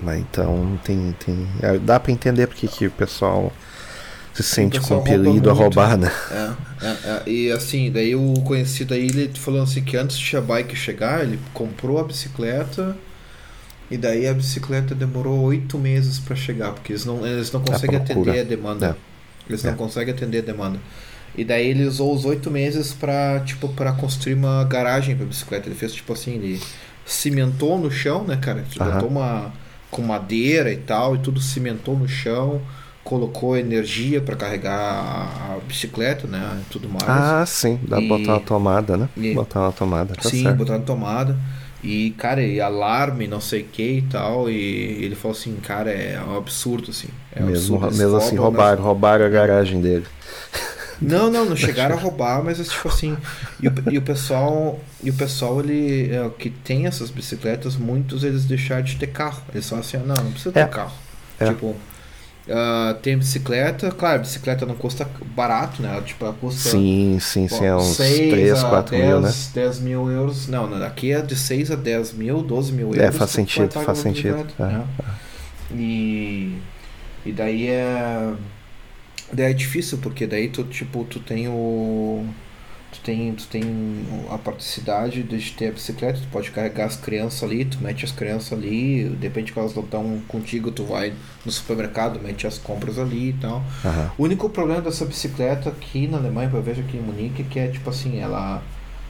[0.00, 3.52] Mas então tem, tem é, dá para entender porque que o pessoal
[4.34, 6.10] se sente compelido a roubar, né?
[6.30, 10.36] É, é, é, e assim, daí o conhecido aí, ele falou assim que antes de
[10.36, 12.96] a bike chegar, ele comprou a bicicleta
[13.90, 17.96] e daí a bicicleta demorou oito meses para chegar, porque eles não, eles não conseguem
[17.96, 18.96] atender a demanda.
[18.98, 19.48] É.
[19.50, 19.74] Eles não é.
[19.74, 20.78] conseguem atender a demanda.
[21.36, 23.68] E daí ele usou os oito meses para tipo
[23.98, 25.68] construir uma garagem para bicicleta.
[25.68, 26.60] Ele fez tipo assim, ele
[27.06, 28.60] cimentou no chão, né, cara?
[28.60, 29.52] Ele botou uma
[29.90, 32.62] com madeira e tal e tudo cimentou no chão,
[33.04, 37.04] colocou energia para carregar a, bicicleta, né, tudo mais.
[37.06, 38.08] Ah, sim, dá e...
[38.08, 39.08] botar uma tomada, né?
[39.16, 39.34] E...
[39.34, 40.56] Botar uma tomada, tá Sim, certo.
[40.56, 41.38] botar uma tomada.
[41.82, 44.48] E, cara, e alarme, não sei o que e tal.
[44.48, 47.08] E ele falou assim, cara, é um absurdo, assim.
[47.34, 47.96] É um mesmo, absurdo.
[47.96, 48.86] mesmo assim, roubaram, né?
[48.86, 50.06] roubaram a garagem dele.
[51.00, 53.16] Não, não, não chegaram a roubar, mas é tipo assim.
[53.60, 58.22] E o, e o pessoal, e o pessoal ele, é, que tem essas bicicletas, muitos
[58.22, 59.42] eles deixaram de ter carro.
[59.52, 60.66] Eles falam assim, ah, não, não precisa ter é.
[60.66, 60.94] carro.
[61.40, 61.46] É.
[61.46, 61.74] Tipo,
[62.48, 65.90] Uh, tem bicicleta, claro, bicicleta não custa barato, né?
[65.92, 66.70] Ela, tipo, ela custa.
[66.70, 69.32] Sim, sim, sim, é uns 3, 4 10, mil, né?
[69.54, 70.48] 10 mil euros.
[70.48, 73.02] Não, não, aqui é de 6 a 10 mil, 12 mil é, euros.
[73.02, 74.44] É, faz sentido, faz sentido.
[74.58, 74.84] É, né?
[74.98, 75.74] é.
[75.74, 76.58] E,
[77.24, 78.32] e daí é.
[79.32, 82.26] Daí é difícil, porque daí tu, tipo, tu tem o
[82.92, 83.62] tu tem, tu tem
[84.30, 88.12] a praticidade de ter a bicicleta, tu pode carregar as crianças ali, tu mete as
[88.12, 92.58] crianças ali, de repente que elas não estão contigo, tu vai no supermercado, mete as
[92.58, 93.62] compras ali e tal.
[93.84, 94.10] Uhum.
[94.18, 97.68] O único problema dessa bicicleta aqui na Alemanha, eu vejo aqui em Munique, que é
[97.68, 98.62] tipo assim, ela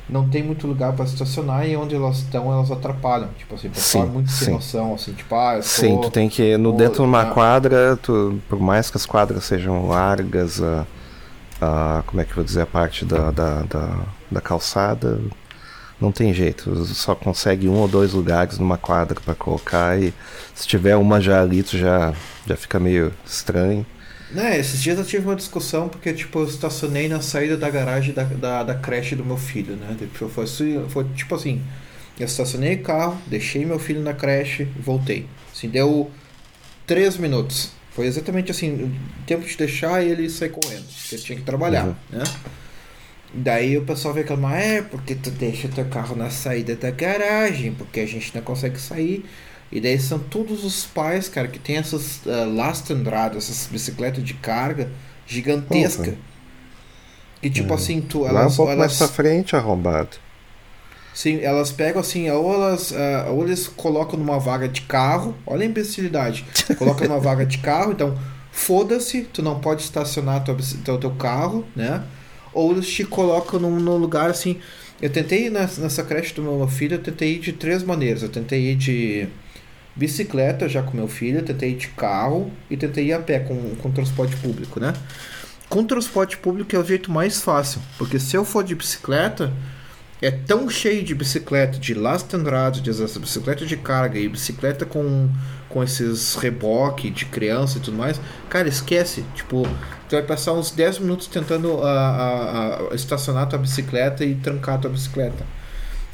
[0.08, 3.28] não tem muito lugar para estacionar e onde elas estão elas atrapalham.
[3.36, 4.44] Tipo assim, pessoal muito sim.
[4.44, 7.96] sem noção, assim, tipo, ah, eu Sim, tu tem que no dentro de uma quadra,
[8.00, 10.86] tu, por mais que as quadras sejam largas, uh,
[11.62, 15.20] a, como é que eu vou dizer, a parte da, da, da, da calçada,
[16.01, 20.12] não tem jeito, só consegue um ou dois lugares numa quadra para colocar e
[20.55, 22.12] se tiver uma já ali, tu já,
[22.46, 23.87] já fica meio estranho.
[24.33, 28.14] Né, esses dias eu tive uma discussão porque tipo, eu estacionei na saída da garagem
[28.14, 29.96] da, da, da creche do meu filho, né?
[30.14, 30.46] Foi, foi,
[30.88, 31.62] foi tipo assim,
[32.18, 35.27] eu estacionei o carro, deixei meu filho na creche voltei.
[35.55, 36.11] Assim, deu
[36.87, 37.72] três minutos.
[37.94, 41.87] Foi exatamente assim, o tempo de deixar e ele sair correndo, porque tinha que trabalhar,
[41.87, 41.94] uhum.
[42.11, 42.24] né?
[43.35, 48.00] Daí o pessoal reclamar, é, porque tu deixa teu carro na saída da garagem, porque
[48.00, 49.24] a gente não consegue sair.
[49.70, 54.35] E daí são todos os pais, cara, que tem essas uh, lastandradas, essas bicicletas de
[54.35, 54.90] carga
[55.26, 56.14] gigantesca.
[57.40, 57.76] Que tipo é.
[57.76, 58.26] assim, tu.
[58.26, 58.78] Elas, Lá um pouco elas...
[58.78, 60.16] mais pra frente, arrombado.
[61.14, 65.62] Sim, elas pegam assim, ou elas uh, ou eles colocam numa vaga de carro, olha
[65.62, 66.44] a imbecilidade.
[66.79, 68.18] Coloca numa vaga de carro, então
[68.51, 72.03] foda-se, tu não pode estacionar teu, teu, teu carro, né?
[72.53, 74.59] Ou eles te colocam num, num lugar assim.
[75.01, 78.22] Eu tentei nessa, nessa creche do meu filho, eu tentei ir de três maneiras.
[78.22, 79.29] Eu tentei ir de
[79.94, 83.40] bicicleta já com meu filho, eu tentei ir de carro e tentei ir a pé
[83.40, 84.94] com, com transporte público, né?
[85.68, 89.53] Com transporte público é o jeito mais fácil, porque se eu for de bicicleta,
[90.22, 95.28] é tão cheio de bicicleta, de Lastenrad, de bicicleta de carga e bicicleta com,
[95.68, 99.24] com esses reboque de criança e tudo mais, cara, esquece.
[99.35, 99.66] Tipo,
[100.08, 104.80] tu vai passar uns 10 minutos tentando uh, uh, uh, estacionar tua bicicleta e trancar
[104.80, 105.44] tua bicicleta.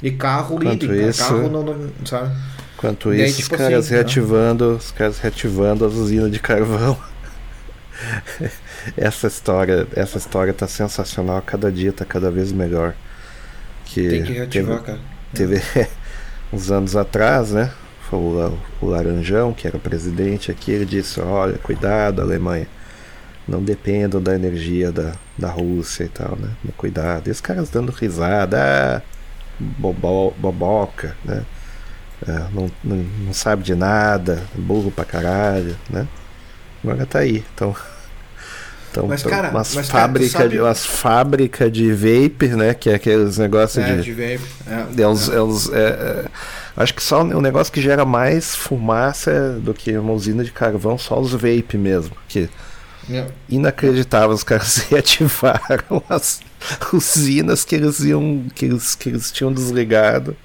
[0.03, 2.35] E carro Enquanto isso, carro não, não, sabe?
[2.79, 6.99] Enquanto isso, tipo os caras assim, reativando, os caras reativando as usinas de carvão.
[8.97, 12.95] essa história, essa história tá sensacional, cada dia tá cada vez melhor
[14.03, 15.01] que, Tem que reativar, teve, cara.
[15.35, 15.89] Teve
[16.53, 17.73] uns anos atrás, né?
[18.09, 22.67] Foi o, o Laranjão, que era presidente aqui, ele disse, olha, cuidado, Alemanha.
[23.47, 26.51] Não dependam da energia da, da Rússia e tal, né?
[26.77, 27.29] Cuidado.
[27.29, 28.59] E os caras dando risada,
[28.99, 29.03] ah,
[29.59, 31.45] bobo, boboca, né?
[32.27, 36.07] É, não, não, não, sabe de nada, burro pra caralho, né?
[36.83, 37.45] Agora tá aí.
[37.55, 37.75] Então,
[38.99, 42.49] Então, Mas, então, cara, umas mas, cara, tu fábricas sabe- de, umas fábrica de vape,
[42.49, 42.75] né?
[42.75, 44.03] Que é aqueles negócios É, de.
[44.03, 44.41] de ver.
[44.67, 46.25] É, Eles, eles, é, é,
[46.77, 50.99] acho que só um negócio que gera mais fumaça do que uma usina de carvão,
[50.99, 52.17] só os vape mesmo.
[52.29, 52.49] Que
[53.11, 53.27] é.
[53.49, 56.41] inacreditável, os caras reativaram as
[56.93, 58.45] usinas que eles iam.
[58.55, 60.37] que eles, que eles tinham desligado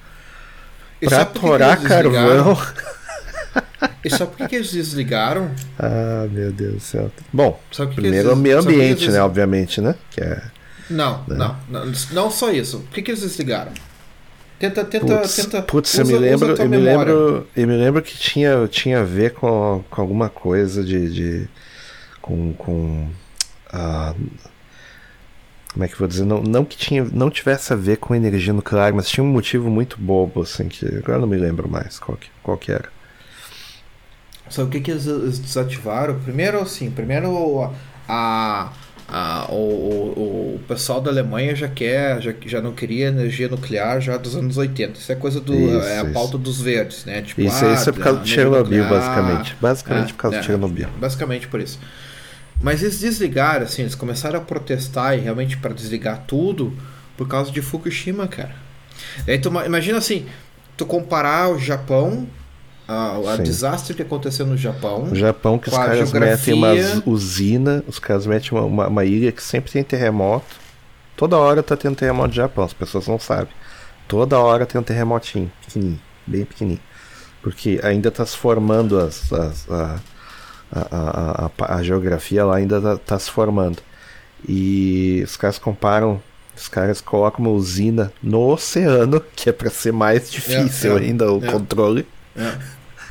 [1.00, 2.56] que torar carvão.
[4.04, 5.50] E sabe por que, eles desligaram?
[5.78, 7.10] Ah, meu Deus do céu.
[7.32, 9.22] Bom, que primeiro o meio ambiente, eles- né?
[9.22, 9.94] Obviamente, né?
[10.10, 10.42] Que é.
[10.90, 12.80] Não, não, não, não só isso.
[12.80, 13.72] Por que, que eles desligaram?
[14.58, 15.62] Tenta, tenta, Putz, tenta.
[15.62, 17.12] putz, eu usa- me usa a lembro, eu me memória.
[17.14, 21.48] lembro, eu me lembro que tinha, tinha a ver com, com alguma coisa de, de
[22.20, 23.08] com, com
[23.72, 24.14] ah,
[25.72, 28.14] como é que eu vou dizer, não, não que tinha, não tivesse a ver com
[28.14, 31.68] energia nuclear, mas tinha um motivo muito bobo assim que agora eu não me lembro
[31.68, 32.93] mais qual que, qual que era.
[34.54, 36.16] Sabe o que, que eles, eles desativaram?
[36.20, 37.72] Primeiro, assim, primeiro
[38.08, 38.72] a,
[39.08, 44.00] a, o, o, o pessoal da Alemanha já quer, já, já não queria energia nuclear
[44.00, 45.00] já dos anos 80.
[45.00, 45.52] Isso é coisa do.
[45.52, 46.12] Isso, é a isso.
[46.12, 47.22] pauta dos verdes, né?
[47.22, 49.56] Tipo, Isso, ah, isso é por causa energia Chernobyl, nuclear, basicamente.
[49.60, 50.88] Basicamente é, por causa é, de Chernobyl.
[51.00, 51.80] Basicamente por isso.
[52.62, 56.72] Mas eles desligaram, assim, eles começaram a protestar e realmente para desligar tudo
[57.16, 58.54] por causa de Fukushima, cara.
[59.26, 60.26] Daí tu ma- imagina assim,
[60.76, 62.28] tu comparar o Japão,
[63.36, 63.42] Sim.
[63.42, 65.04] desastre que aconteceu no Japão.
[65.04, 69.04] O Japão que os caras geografia- metem uma usina, os caras metem uma, uma, uma
[69.04, 70.56] ilha que sempre tem terremoto.
[71.16, 73.52] Toda hora tá tendo terremoto no Japão, as pessoas não sabem.
[74.06, 76.80] Toda hora tem um terremotinho, pequenininho, bem pequenininho.
[77.42, 79.96] Porque ainda tá se formando as, as- a,
[80.72, 83.78] a, a, a, geografia lá ainda tá, tá se formando.
[84.46, 86.20] E os caras comparam,
[86.56, 91.32] os caras colocam uma usina no oceano, que é para ser mais difícil é, ainda
[91.32, 91.50] o é.
[91.50, 92.06] controle.
[92.36, 92.52] É,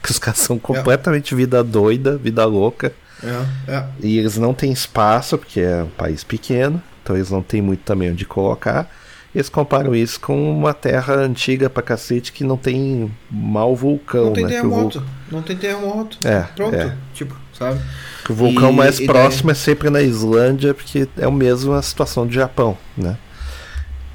[0.02, 2.92] Que os caras são completamente vida doida, vida louca.
[3.24, 3.86] é, é.
[4.02, 7.82] E eles não têm espaço, porque é um país pequeno, então eles não têm muito
[7.82, 8.90] também onde colocar.
[9.34, 14.34] Eles comparam isso com uma terra antiga pra cacete que não tem mal vulcão, Não
[14.34, 14.50] tem né?
[14.52, 15.00] Terremoto.
[15.00, 16.18] vul- Não tem terremoto.
[16.28, 16.76] É, Pronto.
[16.76, 16.94] é.
[17.16, 17.80] Tipo, sabe?
[18.24, 21.32] que o vulcão E- mais e daí- próximo é sempre na Islândia, porque é o
[21.32, 23.18] mesmo a situação do Japão, né?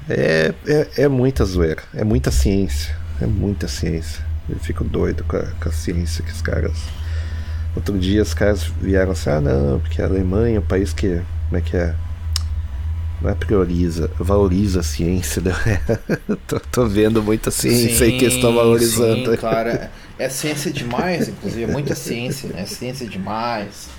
[0.09, 4.25] É, é, é muita zoeira, é muita ciência, é muita ciência.
[4.49, 6.77] Eu fico doido com a, com a ciência que os caras.
[7.75, 11.21] Outro dia os caras vieram assim, ah não, porque a Alemanha é um país que.
[11.47, 11.95] Como é que é?
[13.21, 15.41] Não é prioriza, valoriza a ciência.
[15.41, 15.53] Né?
[16.47, 19.31] tô, tô vendo muita ciência aí que eles estão valorizando.
[19.31, 19.69] Sim, claro.
[19.69, 21.63] É, é ciência demais, inclusive.
[21.63, 22.65] É muita ciência, né?
[22.65, 23.89] Ciência demais.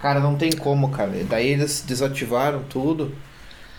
[0.00, 1.12] Cara, não tem como, cara.
[1.28, 3.12] Daí eles desativaram tudo.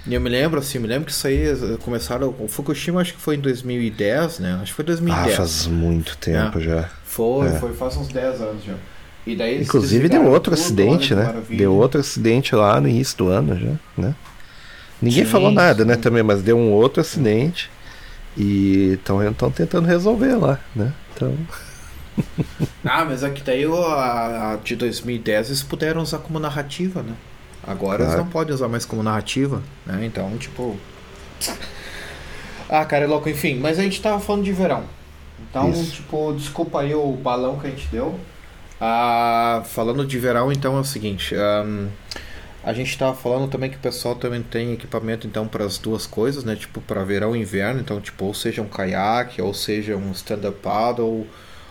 [0.06, 2.36] E eu me lembro, assim, me lembro que isso aí eh, começaram.
[2.40, 4.54] O Fukushima acho que foi em 2010, né?
[4.62, 5.38] Acho que foi Ah, 2010.
[5.38, 6.90] faz muito tempo já.
[7.06, 7.60] Foi, É.
[7.60, 8.76] foi faz uns 10 anos já.
[9.26, 11.24] E daí Inclusive deu outro acidente, que né?
[11.24, 11.58] maravilha.
[11.60, 14.16] Deu outro acidente lá no início do ano já, né?
[15.02, 16.02] Ninguém Sim, falou nada, né, sim.
[16.02, 17.70] também, mas deu um outro acidente
[18.38, 20.94] e estão tentando resolver lá, né?
[21.16, 21.38] Então,
[22.84, 27.16] Ah, mas aqui daí o- a, a de 2010 eles puderam usar como narrativa, né?
[27.66, 28.26] Agora eles Claro.
[28.26, 30.06] não podem usar mais como narrativa, né?
[30.06, 30.76] Então, tipo.
[32.70, 33.56] Ah, cara, é louco, enfim.
[33.60, 34.84] Mas a gente tava falando de verão.
[35.50, 35.92] Então, Isso.
[35.96, 38.20] tipo, desculpa aí o balão que a gente deu.
[38.82, 41.36] Ah, falando de verão, então é o seguinte.
[41.36, 41.88] ahn,
[42.64, 46.06] a gente tava falando também que o pessoal também tem equipamento então para as duas
[46.08, 46.56] coisas, né?
[46.56, 50.58] Tipo para verão e inverno, então tipo ou seja um caiaque, ou seja um stand-up
[50.62, 51.28] paddle,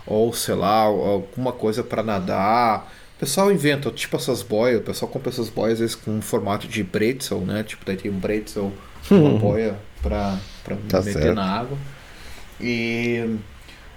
[0.07, 2.91] ou sei lá, alguma coisa para nadar.
[3.23, 6.67] Pessoal inventa, tipo essas boias, o pessoal compra essas boias às vezes com um formato
[6.67, 7.63] de bretzel, né?
[7.63, 8.73] Tipo, daí tem um bretzel,
[9.09, 11.35] uma boia pra, pra Tá meter certo.
[11.37, 11.79] na água.
[12.61, 13.37] E,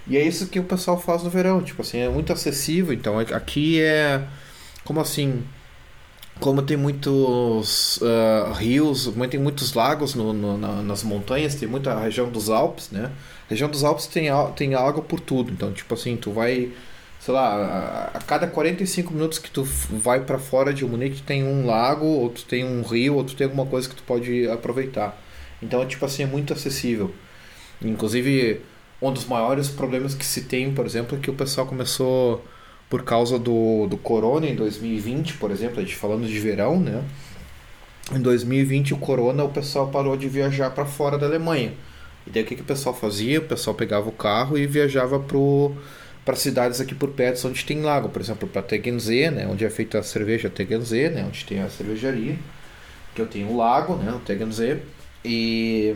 [0.06, 3.18] e é isso que o pessoal faz no verão, tipo assim, é muito acessível, então
[3.18, 4.22] aqui é
[4.84, 5.42] como assim,
[6.40, 11.98] como tem muitos ah, rios, tem muitos lagos no, no- na- nas montanhas, tem muita
[11.98, 13.10] região dos Alpes, né?
[13.46, 16.70] A região dos Alpes tem, tem água por tudo, então tipo assim, tu vai,
[17.26, 21.66] sei lá, a, cada 45 minutos que tu vai para fora de Munique tem um
[21.66, 25.20] lago, ou tu tem um rio, ou tu tem alguma coisa que tu pode aproveitar.
[25.60, 27.12] Então, tipo assim, é muito acessível.
[27.82, 28.60] Inclusive,
[29.02, 32.44] um dos maiores problemas que se tem, por exemplo, é que o pessoal começou
[32.88, 37.02] por causa do, do corona em 2020, por exemplo, a gente falando de verão, né?
[38.14, 41.72] Em 2020 o corona o pessoal parou de viajar para fora da Alemanha.
[42.24, 43.40] E daí o que, que o pessoal fazia?
[43.40, 45.18] O pessoal pegava o carro e viajava
[46.26, 49.70] para cidades aqui por perto onde tem lago, por exemplo, para Tegernsee, né, onde é
[49.70, 52.36] feita a cerveja Tegernsee, né, onde tem a cervejaria,
[53.14, 54.82] que eu tenho um lago, né, o Tegernsee.
[55.24, 55.94] E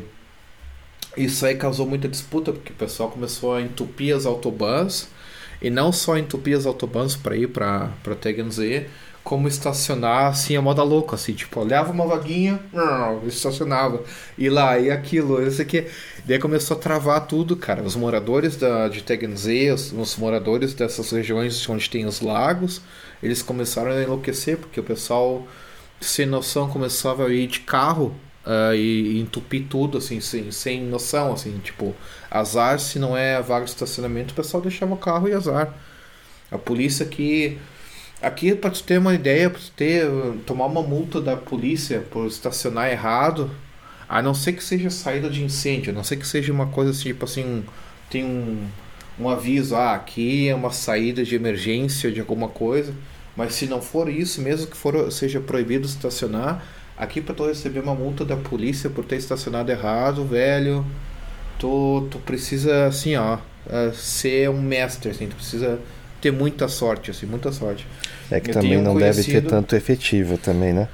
[1.16, 5.08] isso aí causou muita disputa, porque o pessoal começou a entupir as autobans,
[5.60, 7.90] e não só entupir as autobans para ir para
[8.20, 8.86] Tegernsee,
[9.22, 12.60] como estacionar assim a moda louca, assim, tipo, olhava uma vaguinha,
[13.26, 14.02] estacionava,
[14.36, 15.86] e lá, e aquilo, isso aqui.
[16.24, 17.82] Daí começou a travar tudo, cara.
[17.82, 22.80] Os moradores da, de Tegernsee, os, os moradores dessas regiões onde tem os lagos,
[23.22, 25.46] eles começaram a enlouquecer, porque o pessoal,
[26.00, 28.14] sem noção, começava a ir de carro
[28.46, 31.94] uh, e, e, entupir tudo, assim, sem, sem noção, assim, tipo,
[32.30, 35.74] azar se não é vaga de estacionamento, o pessoal deixava o carro e azar.
[36.50, 37.58] A polícia aqui.
[38.22, 40.06] Aqui, para tu ter uma ideia, para tu ter,
[40.46, 43.50] tomar uma multa da polícia por estacionar errado,
[44.06, 46.90] a não ser que seja saída de incêndio, a não ser que seja uma coisa
[46.90, 47.64] assim, tipo assim,
[48.10, 48.66] tem um,
[49.18, 52.92] um aviso, ah, aqui é uma saída de emergência de alguma coisa,
[53.34, 56.62] mas se não for isso, mesmo que for, seja proibido estacionar,
[56.98, 60.84] aqui para tu receber uma multa da polícia por ter estacionado errado, velho,
[61.58, 65.80] tu, tu precisa, assim, ó, é, ser um mestre, assim, tu precisa
[66.20, 67.86] ter muita sorte, assim, muita sorte.
[68.30, 69.26] É que Eu também não conhecido...
[69.26, 70.88] deve ter tanto efetivo também, né?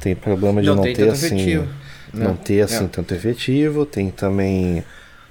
[0.00, 1.68] Tem problema de não, não ter assim, efetivo.
[2.14, 2.88] não, não ter assim é.
[2.88, 4.84] tanto efetivo, tem também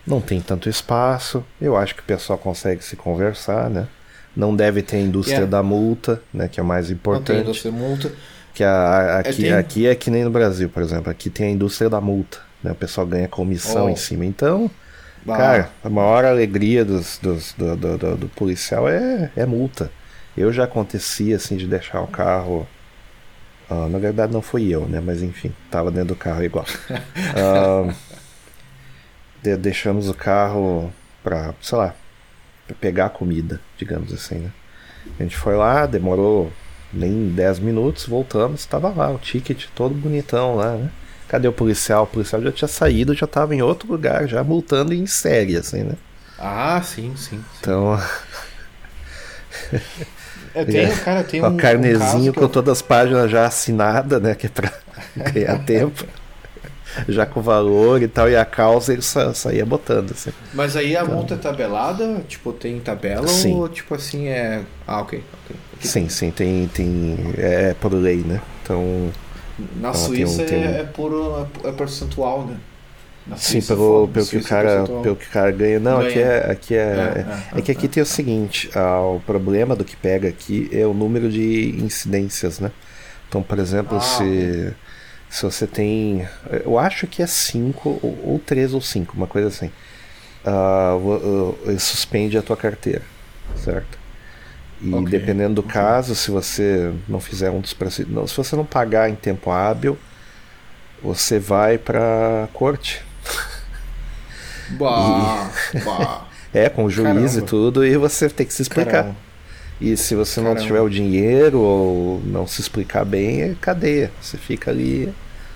[0.08, 1.44] não tem tanto espaço.
[1.60, 3.88] Eu acho que o pessoal consegue se conversar, né?
[4.36, 5.52] Não deve ter a indústria yeah.
[5.52, 7.30] da multa, né, que é mais importante.
[7.30, 8.12] Não tem indústria da multa.
[8.54, 11.12] Que a, a, aqui, é, aqui é que nem no Brasil, por exemplo.
[11.12, 12.40] Aqui tem a indústria da multa.
[12.64, 12.72] Né?
[12.72, 13.90] O pessoal ganha comissão oh.
[13.90, 14.26] em cima.
[14.26, 14.70] Então,
[15.26, 15.38] bah.
[15.38, 19.92] cara, a maior alegria dos, dos do, do, do, do, policial é, é multa.
[20.38, 22.68] Eu já acontecia assim de deixar o carro.
[23.70, 25.02] Uh, na verdade não fui eu, né?
[25.04, 26.66] Mas enfim, tava dentro do carro igual.
[26.94, 27.94] Uh,
[29.42, 31.96] de, deixamos o carro pra, sei lá,
[32.68, 34.52] pra pegar comida, digamos assim, né?
[35.20, 36.52] A gente foi lá, demorou
[36.94, 40.90] nem 10 minutos, voltamos, estava lá, o ticket todo bonitão lá, né?
[41.28, 42.04] Cadê o policial?
[42.04, 45.84] O policial já tinha saído, já estava em outro lugar, já multando em série, assim,
[45.84, 45.96] né?
[46.40, 47.38] Ah, sim, sim.
[47.38, 47.44] sim.
[47.60, 48.00] Então.
[50.58, 51.58] Eu tenho, cara, tem um.
[51.58, 52.50] Carnezinho um com eu...
[52.50, 54.36] todas as páginas já assinadas, né?
[54.36, 54.72] Que é pra
[55.32, 56.06] ganhar tempo
[57.08, 60.32] já com valor e tal, e a causa ele sa saía botando, assim.
[60.54, 61.16] Mas aí a então...
[61.16, 62.24] multa é tabelada?
[62.28, 63.54] Tipo, tem tabela sim.
[63.54, 64.64] ou tipo assim é.
[64.86, 65.24] Ah, ok.
[65.46, 65.56] okay.
[65.80, 66.68] Sim, sim, tem.
[66.68, 68.42] tem é por lei, né?
[68.64, 69.12] Então.
[69.76, 70.76] Na então, Suíça tem um, tem um...
[70.76, 72.58] é, por, é percentual, né?
[73.36, 75.80] Sim, pelo, pelo, que o cara, pelo que o cara ganha.
[75.80, 76.10] Não, ganha.
[76.10, 76.52] aqui é.
[76.52, 79.96] Aqui é, é, é, é que aqui tem o seguinte: ah, o problema do que
[79.96, 82.72] pega aqui é o número de incidências, né?
[83.28, 84.74] Então, por exemplo, ah, se.
[85.30, 86.26] Se você tem.
[86.64, 89.70] Eu acho que é 5 ou 3 ou 5, uma coisa assim.
[90.46, 93.02] Uh, ele suspende a tua carteira,
[93.58, 94.00] certo?
[94.82, 95.20] E okay.
[95.20, 98.32] dependendo do caso, se você não fizer um dos procedimentos.
[98.32, 99.98] Se você não pagar em tempo hábil,
[101.02, 103.04] você vai pra corte.
[104.72, 105.80] Bah, e...
[105.80, 106.28] bah.
[106.54, 107.38] é, com o juiz Caramba.
[107.38, 108.92] e tudo, e você tem que se explicar.
[108.92, 109.28] Caramba.
[109.80, 110.60] E se você Caramba.
[110.60, 114.12] não tiver o dinheiro ou não se explicar bem, é cadeia.
[114.22, 115.14] Você fica ali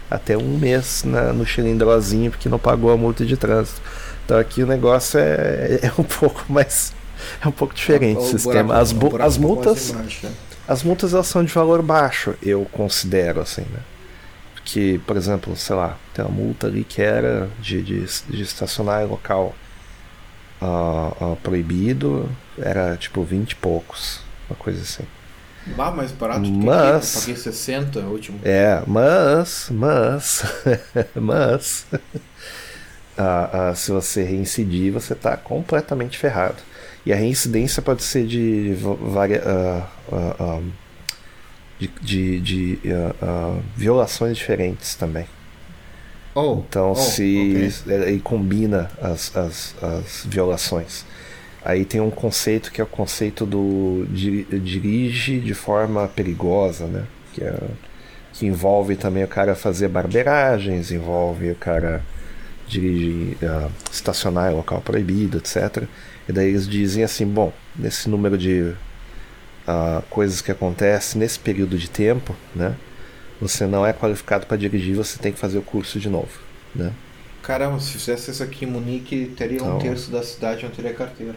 [0.10, 3.82] até um mês na, no cilindrozinho porque não pagou a multa de trânsito.
[4.26, 6.94] Então aqui o negócio é, é um pouco mais.
[7.44, 8.64] É um pouco diferente o, o sistema.
[8.64, 9.94] Buraco, as, bu, as multas.
[9.94, 10.32] Né?
[10.68, 13.80] As multas elas são de valor baixo, eu considero assim, né?
[14.64, 19.04] Porque, por exemplo, sei lá, tem uma multa ali que era de, de, de estacionar
[19.04, 19.56] em local
[20.62, 25.04] uh, uh, proibido, era tipo 20 e poucos, uma coisa assim.
[25.78, 28.40] Ah, mais barato que mas, aqui, paguei 60 último.
[28.44, 30.44] É, mas, mas,
[31.16, 31.86] mas,
[33.18, 36.58] uh, se você reincidir, você está completamente ferrado.
[37.04, 39.44] E a reincidência pode ser de várias.
[39.44, 40.64] Uh,
[41.82, 42.80] de, de, de
[43.76, 45.26] violações diferentes também.
[46.36, 48.20] Oh, então, oh, se okay.
[48.20, 51.06] combina as, as, as violações.
[51.64, 57.06] Aí tem um conceito que é o conceito do dirige de forma perigosa, né?
[57.34, 57.60] Que, é,
[58.34, 62.04] que envolve também o cara fazer barbeiragens, envolve o cara
[62.68, 65.84] dirigir, uh, estacionar em local proibido, etc.
[66.28, 68.74] E daí eles dizem assim, bom, nesse número de
[69.68, 72.76] uh, coisas que acontecem nesse período de tempo, né?
[73.40, 76.40] Você não é qualificado para dirigir, você tem que fazer o curso de novo,
[76.76, 76.92] né?
[77.42, 80.94] Caramba, se fizesse isso aqui em Munique, teria então, um terço da cidade não teria
[80.94, 81.36] carteira.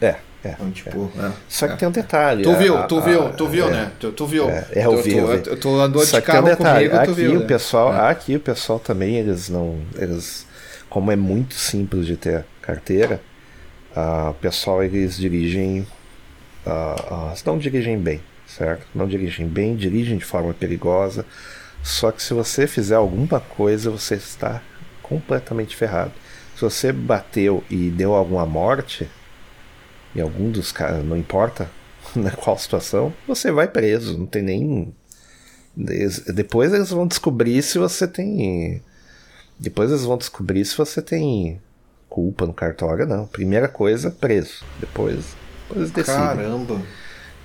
[0.00, 0.50] É, é.
[0.50, 1.26] Então, tipo, é.
[1.26, 2.42] É, Só que tem um detalhe.
[2.42, 3.92] Tu viu, tu viu, tu viu, né?
[3.98, 4.50] Tu, tu viu.
[4.50, 5.14] É, é eu vi.
[5.42, 6.88] Tu, tu andou Só de carro tem um detalhe.
[6.88, 7.46] Comigo, aqui viu, o né?
[7.46, 8.10] pessoal, é.
[8.10, 10.46] aqui o pessoal também eles não, eles,
[10.90, 13.20] como é muito simples de ter carteira,
[13.96, 15.86] uh, o pessoal eles dirigem,
[16.66, 18.86] uh, uh, não dirigem bem, certo?
[18.94, 21.24] Não dirigem bem, dirigem de forma perigosa.
[21.82, 24.60] Só que se você fizer alguma coisa, você está
[25.02, 26.12] completamente ferrado.
[26.54, 29.08] Se você bateu e deu alguma morte,
[30.14, 31.70] e algum dos caras, não importa
[32.16, 34.94] na qual situação, você vai preso, não tem nem.
[36.34, 38.82] Depois eles vão descobrir se você tem.
[39.58, 41.60] Depois eles vão descobrir se você tem
[42.08, 43.26] culpa no cartório, não.
[43.26, 44.64] Primeira coisa, preso.
[44.80, 45.36] Depois,
[45.68, 46.20] depois decidem.
[46.20, 46.80] Caramba.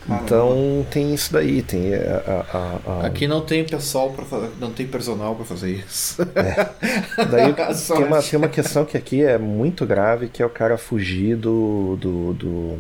[0.10, 3.06] Então tem isso daí, tem a, a, a...
[3.06, 6.22] Aqui não tem pessoal para não tem personal para fazer isso.
[6.36, 7.26] É.
[7.26, 7.54] Daí
[7.88, 11.36] tem uma, tem uma questão que aqui é muito grave, que é o cara fugir
[11.36, 12.80] do, do, do,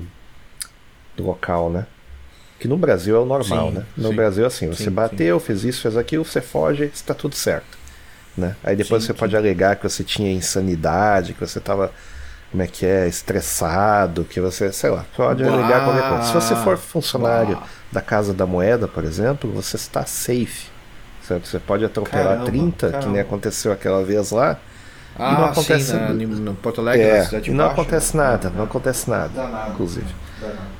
[1.16, 1.86] do local, né?
[2.60, 3.86] Que no Brasil é o normal, sim, né?
[3.96, 7.36] No sim, Brasil, assim, você sim, bateu, fez isso, fez aquilo, você foge, está tudo
[7.36, 7.78] certo.
[8.36, 8.56] Né?
[8.64, 11.92] Aí depois você pode alegar que você tinha insanidade, que você estava
[12.52, 15.54] como é que é, estressado, que você, sei lá, pode Uau.
[15.54, 16.24] alegar qualquer coisa.
[16.24, 17.58] Se você for funcionário
[17.89, 20.70] da Casa da Moeda, por exemplo, você está safe.
[21.26, 21.47] Certo?
[21.47, 23.06] Você pode atropelar caramba, 30, caramba.
[23.06, 24.60] que nem aconteceu aquela vez lá.
[25.18, 28.24] Ah, não acontece sim, na, no Porto Alegre, é, na de Não baixo, acontece né?
[28.24, 30.08] nada, não acontece nada, nada inclusive.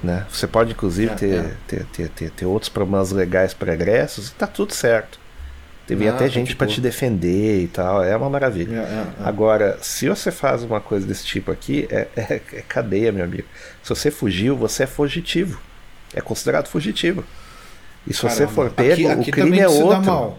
[0.01, 0.26] Né?
[0.30, 1.53] Você pode, inclusive, é, ter, é.
[1.67, 5.19] Ter, ter, ter, ter, outros problemas legais pregressos e tá tudo certo.
[5.92, 6.60] Teve ah, até gente tipo...
[6.60, 8.76] para te defender e tal, é uma maravilha.
[8.76, 9.28] É, é, é.
[9.28, 13.44] Agora, se você faz uma coisa desse tipo aqui, é, é, é, cadeia, meu amigo.
[13.84, 15.60] Se você fugiu, você é fugitivo.
[16.14, 17.26] É considerado fugitivo.
[18.08, 18.39] E se Caramba.
[18.39, 20.34] você for pego, aqui, aqui o crime é outro.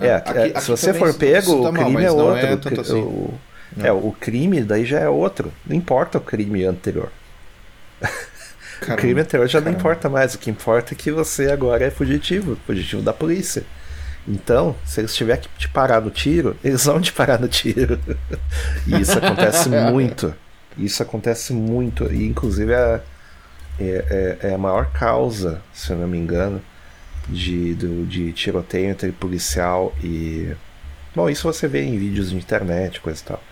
[0.00, 2.80] É, aqui, aqui se você for pego, o crime é outro.
[2.80, 3.02] Assim.
[3.02, 3.34] O,
[3.82, 5.52] é, o crime daí já é outro.
[5.66, 7.12] Não importa o crime anterior.
[8.80, 9.72] Caramba, o crime anterior já caramba.
[9.72, 10.34] não importa mais.
[10.34, 13.62] O que importa é que você agora é fugitivo fugitivo da polícia.
[14.26, 17.98] Então, se eles tiverem que te parar no tiro, eles vão te parar no tiro.
[18.86, 20.34] e isso acontece muito.
[20.76, 22.12] Isso acontece muito.
[22.12, 23.00] E inclusive é,
[23.78, 26.62] é, é, a maior causa, se eu não me engano,
[27.28, 30.54] de, do, de tiroteio entre policial e.
[31.14, 33.42] Bom, isso você vê em vídeos de internet, coisa e tal.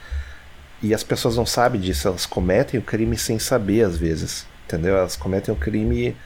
[0.81, 4.47] E as pessoas não sabem disso, elas cometem o crime sem saber, às vezes.
[4.65, 4.97] Entendeu?
[4.97, 6.17] Elas cometem o crime.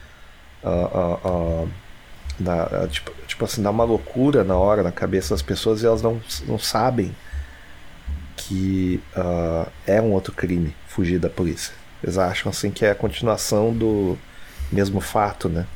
[0.62, 1.68] Uh, uh, uh,
[2.38, 3.12] Dá, tipo,
[3.42, 6.58] tipo assim, dá uma loucura na hora, na cabeça das pessoas e elas não, não
[6.58, 7.14] sabem
[8.36, 11.74] que uh, é um outro crime fugir da polícia.
[12.02, 14.16] Eles acham assim que é a continuação do
[14.70, 15.66] mesmo fato, né?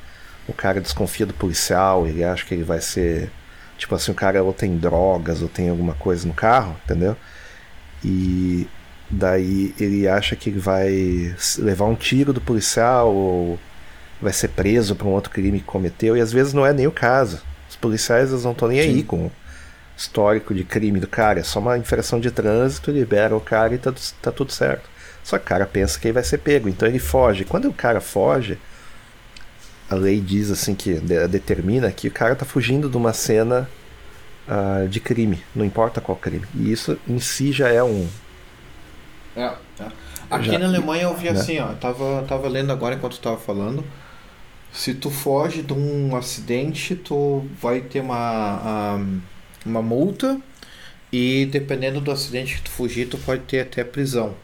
[0.46, 3.30] O cara desconfia do policial, ele acha que ele vai ser.
[3.76, 7.16] Tipo assim, o cara ou tem drogas ou tem alguma coisa no carro, entendeu?
[8.04, 8.66] E
[9.10, 13.58] daí ele acha que ele vai levar um tiro do policial ou
[14.20, 16.86] vai ser preso por um outro crime que cometeu, e às vezes não é nem
[16.86, 17.42] o caso.
[17.76, 18.88] Os policiais eles não estão nem Sim.
[18.88, 19.32] aí com o
[19.96, 23.78] histórico de crime do cara, é só uma infração de trânsito, libera o cara e
[23.78, 24.88] tá, tá tudo certo.
[25.22, 27.44] Só que o cara pensa que ele vai ser pego, então ele foge.
[27.44, 28.58] Quando o cara foge,
[29.90, 30.94] a lei diz assim que
[31.28, 33.68] determina que o cara tá fugindo de uma cena
[34.48, 36.46] uh, de crime, não importa qual crime.
[36.54, 38.08] E isso em si já é um.
[39.36, 39.86] É, é.
[40.30, 41.38] Aqui já, na Alemanha eu vi né?
[41.38, 43.84] assim, ó, tava, tava lendo agora enquanto tava falando
[44.76, 49.00] se tu foge de um acidente, tu vai ter uma,
[49.64, 50.38] uma multa
[51.10, 54.34] e dependendo do acidente que tu fugir, tu pode ter até prisão.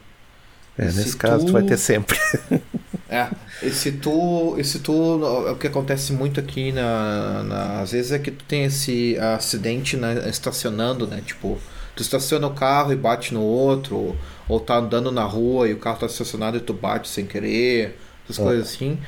[0.78, 1.46] É, nesse caso tu...
[1.48, 2.18] tu vai ter sempre.
[3.10, 3.28] é,
[3.62, 8.10] e se tu, e se tu, o que acontece muito aqui na, na, às vezes
[8.10, 11.58] é que tu tem esse acidente né, estacionando, né, tipo,
[11.94, 14.16] tu estaciona o carro e bate no outro, ou,
[14.48, 17.98] ou tá andando na rua e o carro tá estacionado e tu bate sem querer,
[18.24, 18.42] essas é.
[18.42, 18.98] coisas assim.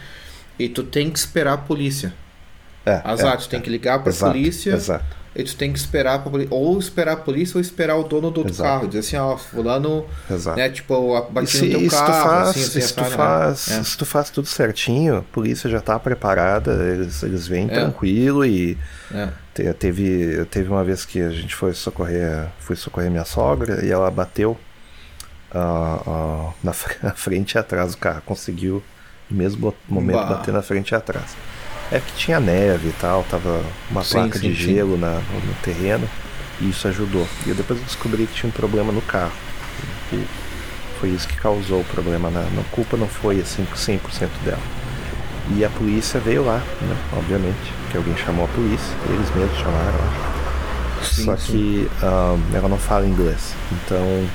[0.58, 2.12] E tu tem que esperar a polícia.
[2.86, 4.74] É, Azar, é, tu tem que ligar pra exato, polícia.
[4.74, 5.24] Exato.
[5.36, 6.54] E tu tem que esperar pra polícia.
[6.54, 8.68] Ou esperar a polícia ou esperar o dono do outro exato.
[8.68, 8.86] carro.
[8.86, 10.06] Dizer assim, ó, fulano.
[10.30, 10.56] Exato.
[10.56, 12.06] Né, tipo, bati no teu carro.
[12.06, 13.10] Tu faz, assim, se, tu né?
[13.10, 13.82] faz, é.
[13.82, 17.68] se tu faz tudo certinho, a polícia já tá preparada, eles, eles vêm é.
[17.68, 18.78] tranquilo e.
[19.12, 19.28] É.
[19.78, 24.10] Teve, teve uma vez que a gente foi socorrer, fui socorrer minha sogra e ela
[24.10, 24.58] bateu
[25.54, 26.72] uh, uh, na
[27.14, 28.22] frente e atrás do carro.
[28.26, 28.82] Conseguiu
[29.34, 30.36] mesmo momento bah.
[30.36, 31.36] bater na frente e atrás.
[31.92, 35.54] É que tinha neve e tal, tava uma sim, placa sim, de gelo na, no
[35.62, 36.08] terreno
[36.60, 37.26] e isso ajudou.
[37.46, 39.32] E eu depois descobri que tinha um problema no carro.
[40.12, 40.24] E
[40.98, 42.30] foi isso que causou o problema.
[42.30, 43.98] Na, na culpa não foi assim 100%
[44.44, 44.62] dela.
[45.56, 46.96] E a polícia veio lá, né?
[47.12, 50.34] Obviamente, que alguém chamou a polícia, eles mesmos chamaram,
[51.02, 53.54] Sim, Só que um, ela não fala inglês.
[53.72, 54.26] Então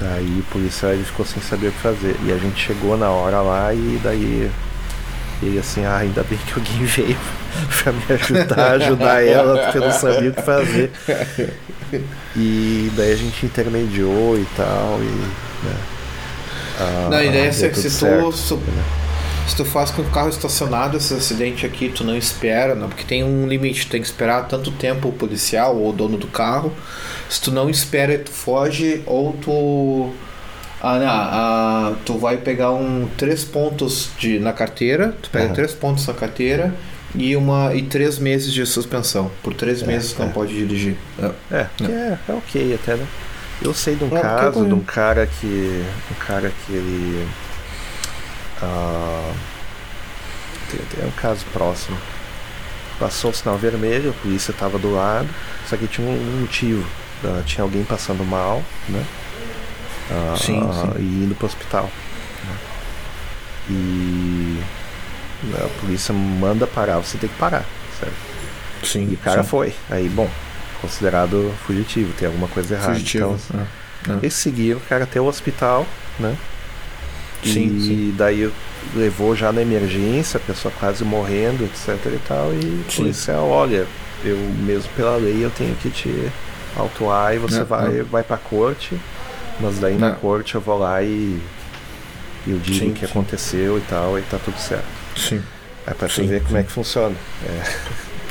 [0.00, 2.16] Daí o policial ele ficou sem saber o que fazer.
[2.24, 4.50] E a gente chegou na hora lá e daí
[5.42, 7.16] ele assim, ah, ainda bem que alguém veio
[7.82, 10.90] pra me ajudar, ajudar ela, porque eu não sabia o que fazer.
[12.34, 14.98] E daí a gente intermediou e tal.
[15.00, 15.76] E, né,
[16.78, 18.32] ah, não, a ideia é se, se tu,
[19.48, 23.04] se tu faz com o carro estacionado esse acidente aqui, tu não espera, não, porque
[23.04, 26.26] tem um limite, tu tem que esperar tanto tempo o policial ou o dono do
[26.28, 26.72] carro
[27.28, 30.12] se tu não espera, tu foge ou tu
[30.80, 35.54] Ah, não, ah, tu vai pegar um três pontos de, na carteira, tu pega Aham.
[35.54, 36.74] três pontos na carteira
[37.14, 39.32] e uma e três meses de suspensão.
[39.42, 40.32] Por três É, meses tu não é.
[40.32, 40.96] pode dirigir.
[41.18, 41.32] É.
[41.50, 43.08] É, que é, é ok até, né?
[43.60, 45.92] Eu sei de um É, caso de um cara que.
[46.10, 47.34] Um cara que ele.
[48.62, 49.32] Ah,
[50.94, 51.96] tem, um caso próximo.
[52.98, 55.28] Passou o sinal vermelho, a polícia estava do lado,
[55.68, 56.86] só que tinha um motivo.
[57.24, 59.04] ah, tinha alguém passando mal, né?
[60.10, 60.92] Ah, Sim, sim.
[60.98, 61.84] E indo pro hospital.
[62.44, 62.56] né?
[63.68, 64.62] E
[65.64, 67.64] a polícia manda parar, você tem que parar,
[67.98, 68.14] certo?
[68.84, 69.08] Sim.
[69.10, 69.74] E o cara foi.
[69.90, 70.30] Aí, bom,
[70.80, 72.92] considerado fugitivo, tem alguma coisa errada.
[72.94, 73.38] Fugitivo.
[73.50, 73.60] Então,
[74.08, 74.16] É, é.
[74.22, 75.84] eles seguiram o cara até o hospital,
[76.18, 76.36] né?
[77.42, 78.14] Sim, e sim.
[78.16, 78.50] daí
[78.94, 82.52] levou já na emergência, a pessoa quase morrendo, etc e tal.
[82.52, 82.60] E
[82.90, 82.96] Sim.
[83.02, 83.86] polícia, olha,
[84.24, 86.30] eu mesmo pela lei eu tenho que te
[86.76, 88.04] autuar e você Não, vai, não.
[88.06, 88.98] vai pra corte.
[89.60, 90.16] Mas daí na Não.
[90.16, 91.40] corte eu vou lá e
[92.46, 93.06] eu digo Sim, o que sim.
[93.06, 94.84] aconteceu e tal, e tá tudo certo.
[95.16, 95.42] Sim.
[95.86, 97.14] É pra Sim, ver como é que funciona.
[97.48, 97.64] É.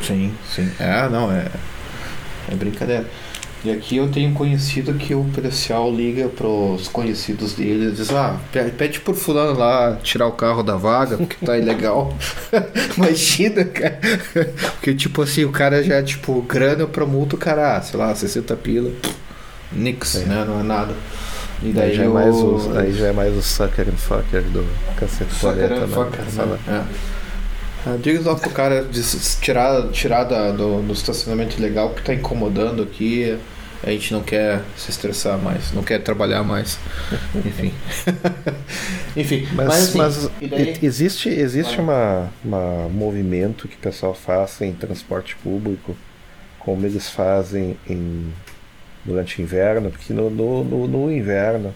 [0.03, 0.70] Sim, sim.
[0.80, 1.47] É, não, é.
[2.51, 3.10] É brincadeira.
[3.66, 8.38] E aqui eu tenho conhecido que o policial liga pros conhecidos dele e diz, ah,
[8.51, 12.16] pe- pede por fulano lá tirar o carro da vaga, porque tá ilegal.
[12.95, 13.99] Imagina, cara.
[14.74, 18.13] Porque tipo assim, o cara já, tipo, grana pra multa, o cara, ah, sei lá,
[18.13, 18.91] 60 pila.
[19.72, 20.26] Nix, É.
[20.26, 20.45] né?
[20.47, 20.93] Não é nada.
[21.63, 24.41] E Daí daí já, é mais o, aí já é mais o sucker and fucker
[24.43, 24.63] do
[24.95, 25.95] Cacete Fucker Planeta, and né?
[25.95, 26.59] fucker, né?
[26.68, 26.84] É.
[27.88, 29.01] Ah, Diga lá pro cara de
[29.41, 33.38] tirar, tirar da, do, do estacionamento ilegal que tá incomodando aqui.
[33.86, 36.79] A gente não quer se estressar mais, não quer trabalhar mais.
[37.36, 37.71] Enfim.
[39.15, 44.59] Enfim, mas, Mas, assim, mas daí- existe, existe uma, uma movimento que o pessoal faz
[44.61, 45.95] em transporte público,
[46.59, 48.33] como eles fazem em,
[49.05, 51.69] durante o inverno, porque no, no, no, no inverno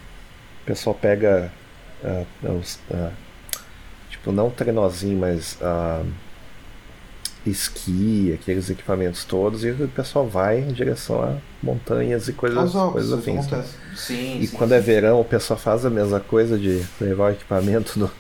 [0.64, 1.52] o pessoal pega
[2.04, 2.24] ah,
[2.60, 3.12] os, ah,
[4.10, 6.04] tipo não trenozinho, mas ah,
[7.46, 12.92] esqui, aqueles equipamentos todos, e o pessoal vai em direção a montanhas e coisas, ovos,
[12.94, 13.48] coisas afins.
[13.48, 13.58] né?
[13.60, 13.74] acontece.
[13.96, 14.78] Sim, E sim, quando sim.
[14.78, 18.12] é verão, o pessoal faz a mesma coisa de levar o equipamento no-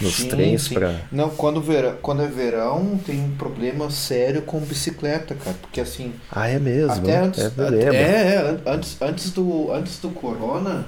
[0.00, 0.74] nos Sim, trens sim.
[0.74, 0.94] pra.
[1.12, 5.56] Não, quando, verão, quando é verão, tem um problema sério com bicicleta, cara.
[5.60, 6.92] Porque assim, Ah, é mesmo?
[6.92, 7.52] Até antes, é,
[7.88, 10.86] eu é, é, an- antes, antes, do, antes do corona,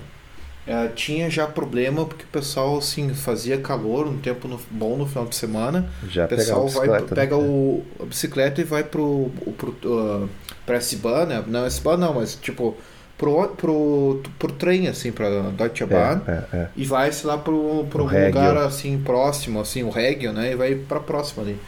[0.66, 5.06] eh, tinha já problema porque o pessoal assim, fazia calor, um tempo no- bom no
[5.06, 5.88] final de semana.
[6.08, 7.14] Já O pessoal vai, bicicleta.
[7.14, 7.42] pega né?
[7.44, 10.28] o, a bicicleta e vai pro, pro, uh,
[10.64, 11.44] pra S-Bahn, né?
[11.46, 12.76] Não, S-Bahn não, mas tipo,
[13.18, 16.20] pro, pro, pro trem, assim, pra Deutsche Bahn.
[16.26, 16.68] É, é, é.
[16.76, 20.52] E vai, sei lá, pro, pro um lugar assim, próximo, assim, o Regio, né?
[20.52, 21.58] E vai pra próximo ali.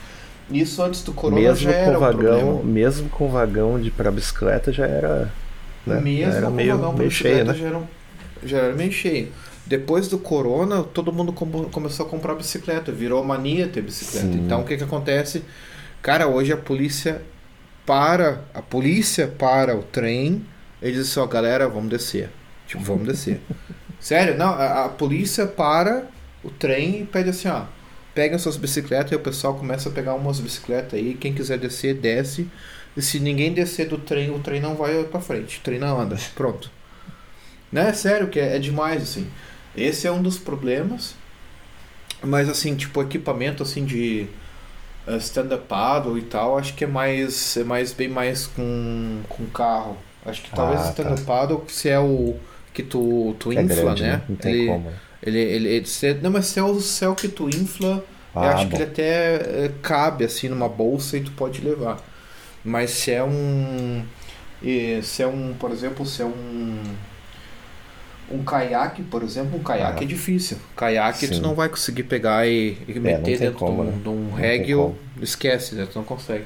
[0.51, 2.63] Isso antes do corona Mesmo já era com um vagão, problema.
[2.63, 5.31] mesmo com vagão de para bicicleta já era,
[5.87, 6.01] né?
[6.01, 7.59] Mesmo já era com meio, vagão cheio, bicicleta né?
[7.59, 7.87] já, era, um-
[8.45, 9.29] já era meio cheio.
[9.67, 14.27] Depois do corona, todo mundo com- começou a comprar bicicleta, virou mania ter bicicleta.
[14.27, 14.41] Sim.
[14.45, 15.43] Então o que que acontece?
[16.03, 17.23] Cara, hoje a polícia
[17.87, 20.45] para, a polícia para o trem,
[20.81, 22.31] eles dizem assim, ó, galera, vamos descer.
[22.67, 23.41] Tipo, vamos descer.
[24.01, 26.07] Sério, não, a, a polícia para
[26.43, 27.63] o trem e pede assim, ó,
[28.15, 31.95] peguem suas bicicletas e o pessoal começa a pegar umas bicicletas aí, quem quiser descer,
[31.95, 32.47] desce.
[32.97, 36.01] E se ninguém descer do trem, o trem não vai pra frente, o trem não
[36.01, 36.17] anda.
[36.35, 36.71] Pronto.
[37.75, 37.93] Né?
[37.95, 39.29] Sério, que é, é demais, assim.
[39.77, 41.17] Esse é um dos problemas.
[42.23, 44.27] Mas, assim, tipo, equipamento, assim, de
[45.07, 49.47] eh, stand-up paddle e tal, acho que é mais, é mais bem mais com, com
[49.49, 49.99] carro.
[50.27, 51.25] Acho que talvez Ah, stand-up tá.
[51.25, 52.37] paddle, se é o
[52.75, 54.23] que tu, tu É infla, grande, né?
[54.29, 54.91] Não tem ele, como.
[54.91, 55.01] né?
[55.23, 58.05] ele, ele, ele- se- não, mas se é o céu que tu infla,
[58.41, 58.71] eu Ah, acho bom.
[58.71, 61.99] que ele até eh, cabe assim numa bolsa e tu pode levar.
[62.65, 64.05] Mas se é um.
[64.65, 66.97] eh, Se é um, por exemplo, se é um.
[68.31, 70.05] Um caiaque, por exemplo, um caiaque Ah.
[70.05, 70.57] é difícil.
[70.75, 71.41] Caiaque tu Sim.
[71.43, 74.59] não vai conseguir pegar e, e não meter dentro como, de um, né?
[74.59, 74.99] de um como.
[75.21, 75.87] esquece, né?
[75.91, 76.45] Tu não consegue.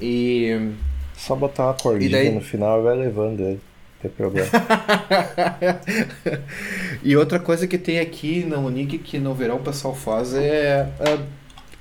[0.00, 0.70] E.
[1.16, 3.60] Só botar uma cordinha daí- no final e vai levando ele.
[4.02, 4.48] Não tem problema.
[7.04, 10.88] e outra coisa que tem aqui na Unique que no verão o pessoal faz é,
[11.00, 11.18] é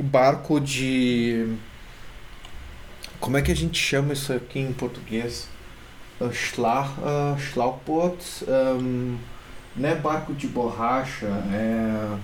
[0.04, 1.48] barco de.
[3.20, 5.48] Como é que a gente chama isso aqui em português?
[6.20, 8.46] Uh, Schla, uh, Schlauchboot.
[8.48, 9.18] um,
[9.76, 12.18] não é barco de borracha, é.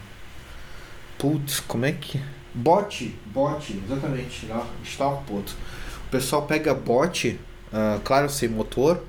[1.17, 2.21] Putz, como é que.
[2.53, 5.53] Bote, bote, exatamente, lá, Schlauchboot.
[6.07, 7.39] O pessoal pega bote,
[7.73, 9.03] ah, claro, sem motor,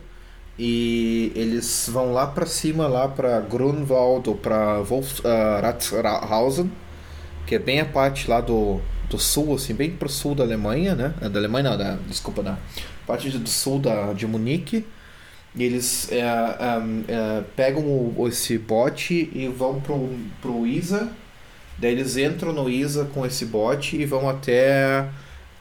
[0.59, 6.71] e eles vão lá pra cima, lá pra Grunwald ou pra Wolf, ah, Ratshausen,
[7.47, 10.95] que é bem a parte lá do, do sul, assim, bem pro sul da Alemanha,
[10.95, 11.15] né?
[11.21, 12.59] Ah, Da Alemanha não, da, desculpa, da
[13.07, 14.85] parte do sul da, de Munique.
[15.55, 20.11] E eles é, é, pegam o, esse bote e vão pro,
[20.43, 21.11] pro Isa.
[21.79, 25.09] Daí eles entram no Isa com esse bote e vão até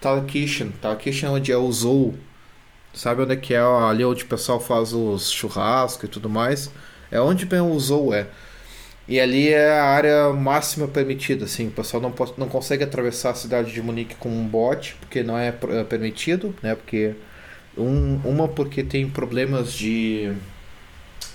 [0.01, 0.69] Talakishan.
[0.81, 2.13] Talakishan é onde é o Zou.
[2.93, 6.69] Sabe onde é que é ali onde o pessoal faz os churrascos e tudo mais?
[7.11, 8.27] É onde bem o Zou é.
[9.07, 11.67] E ali é a área máxima permitida, assim.
[11.67, 15.21] O pessoal não, pode, não consegue atravessar a cidade de Munique com um bote, porque
[15.21, 16.73] não é, é permitido, né?
[16.73, 17.13] Porque
[17.77, 20.31] um, uma porque tem problemas de,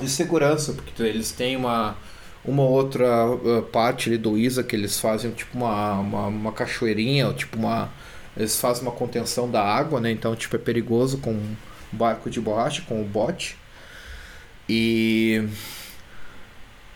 [0.01, 1.97] de segurança, porque eles têm uma,
[2.45, 7.33] uma outra uh, parte ali do ISA que eles fazem tipo uma, uma, uma cachoeirinha,
[7.33, 7.91] tipo uma.
[8.37, 10.11] Eles fazem uma contenção da água, né?
[10.11, 11.57] Então, tipo, é perigoso com um
[11.93, 13.57] barco de borracha, com o bote.
[14.69, 15.49] E.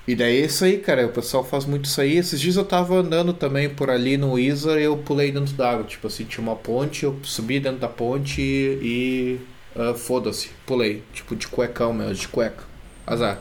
[0.07, 1.07] E daí é isso aí, cara.
[1.07, 2.17] O pessoal faz muito isso aí.
[2.19, 5.85] Esses dias eu tava andando também por ali no Isa e eu pulei dentro d'água.
[5.85, 9.41] Tipo assim, tinha uma ponte, eu subi dentro da ponte e.
[9.75, 11.03] Uh, Foda-se, pulei.
[11.13, 12.65] Tipo, de cuecão mesmo, de cueca.
[13.07, 13.41] Azar.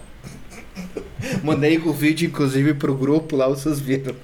[1.44, 4.16] Mandei o vídeo, inclusive, pro grupo lá, vocês viram.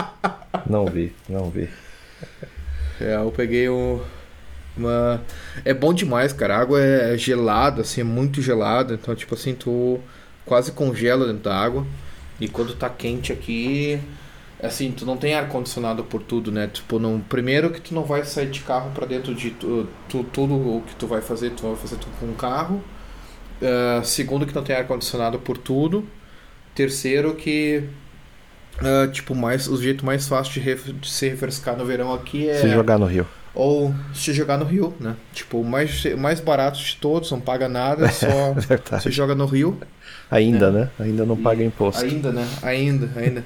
[0.68, 1.68] não vi, não vi.
[3.00, 4.00] É, eu peguei um.
[4.76, 5.22] Uma...
[5.64, 6.56] É bom demais, cara.
[6.56, 8.94] A água é gelada, assim, é muito gelada.
[8.94, 10.00] Então, tipo assim, tu
[10.44, 11.86] quase congela dentro da água.
[12.40, 14.00] E quando tá quente aqui,
[14.62, 16.66] assim, tu não tem ar condicionado por tudo, né?
[16.66, 20.24] Tipo, no primeiro que tu não vai sair de carro para dentro de tu, tu,
[20.24, 22.82] tudo o que tu vai fazer, tu vai fazer tudo com o carro.
[23.62, 26.04] Uh, segundo que não tem ar condicionado por tudo.
[26.74, 27.84] Terceiro que
[28.80, 32.48] uh, tipo mais o jeito mais fácil de, ref, de se refrescar no verão aqui
[32.48, 35.14] é se jogar no rio ou se jogar no rio, né?
[35.32, 38.26] Tipo, o mais, mais barato de todos, não paga nada, só
[38.96, 39.78] é se joga no rio.
[40.30, 40.90] Ainda, né?
[40.98, 41.06] né?
[41.06, 42.04] Ainda não paga imposto.
[42.04, 42.46] Ainda, né?
[42.62, 43.44] Ainda, ainda.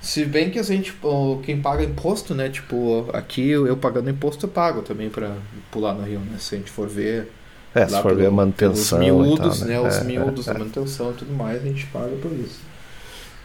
[0.00, 0.94] se bem que a gente,
[1.42, 2.50] quem paga imposto, né?
[2.50, 5.34] Tipo, aqui eu pagando imposto eu pago também pra
[5.70, 6.36] pular no rio, né?
[6.38, 7.32] Se a gente for ver.
[7.74, 8.98] É, se for pelo, ver a manutenção.
[8.98, 9.74] Os miúdos, tal, né?
[9.74, 9.88] né?
[9.88, 12.69] Os é, miúdos, é, a manutenção e tudo mais, a gente paga por isso.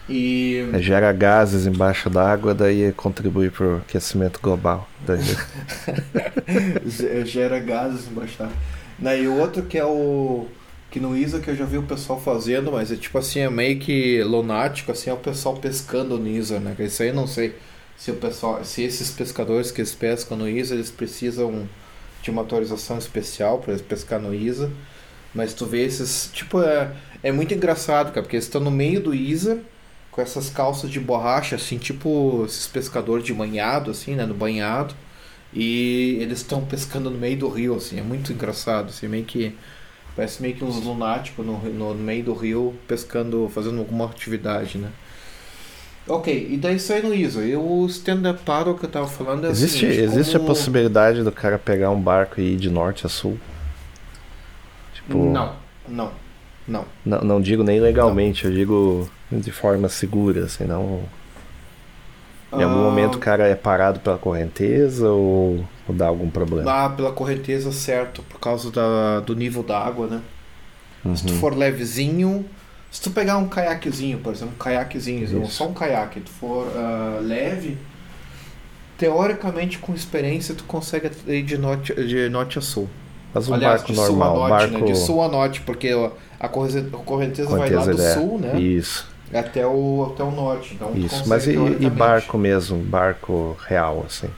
[0.08, 0.70] E...
[0.74, 4.88] É, gera gases embaixo d'água, daí contribui para o aquecimento global.
[5.06, 5.22] Daí...
[7.26, 8.56] gera gases embaixo d'água.
[9.00, 10.48] Né, e o outro que é o.
[10.90, 13.50] Que no ISA que eu já vi o pessoal fazendo, mas é tipo assim, é
[13.50, 16.74] meio que lunático, assim, é o pessoal pescando no ISA, né?
[16.80, 17.56] Isso aí eu não sei
[17.98, 18.64] se o pessoal.
[18.64, 21.68] Se esses pescadores que eles pescam no ISA, eles precisam
[22.22, 24.72] de uma autorização especial para eles pescar no ISA.
[25.34, 26.30] Mas tu vê esses.
[26.32, 26.92] Tipo, é,
[27.22, 29.60] é muito engraçado, cara, porque eles estão no meio do ISA
[30.16, 34.96] com essas calças de borracha, assim, tipo esses pescadores de banhado, assim, né, no banhado.
[35.54, 39.54] E eles estão pescando no meio do rio, assim, é muito engraçado, assim, meio que
[40.16, 44.90] parece meio que uns lunáticos no, no, meio do rio pescando, fazendo alguma atividade, né?
[46.08, 47.44] Ok, e daí sai no ISO.
[47.44, 50.46] E o stand-up paddle que eu tava falando é Existe, seguinte, existe como...
[50.46, 53.38] a possibilidade do cara pegar um barco e ir de norte a sul?
[54.94, 55.18] Tipo...
[55.26, 55.56] Não,
[55.90, 56.12] não,
[56.66, 56.86] não.
[57.06, 58.52] Não, não digo nem legalmente, não.
[58.52, 61.04] eu digo de forma segura, assim, não.
[62.54, 66.72] Em algum ah, momento o cara é parado pela correnteza ou, ou dá algum problema?
[66.72, 70.22] Ah, pela correnteza, certo, por causa da, do nível da água, né?
[71.04, 71.16] Uhum.
[71.16, 71.40] Se tu uhum.
[71.40, 72.46] for levezinho,
[72.92, 77.22] se tu pegar um caiaquezinho, por exemplo, um caiaquezinho, só um caiaque, tu for uh,
[77.22, 77.78] leve,
[78.98, 82.88] teoricamente com experiência tu consegue ir de norte, de norte a sul.
[83.34, 84.86] Mas um Aliás, barco de normal, sul a norte, barco...
[84.86, 84.92] né?
[84.92, 85.90] De sul a norte, porque
[86.40, 88.14] a correnteza, a correnteza vai lá do é.
[88.14, 88.60] sul, né?
[88.60, 89.15] Isso.
[89.34, 90.76] Até o, até o norte.
[90.76, 92.78] Então Isso, mas e, e, barco mesmo?
[92.84, 94.30] Barco real, assim?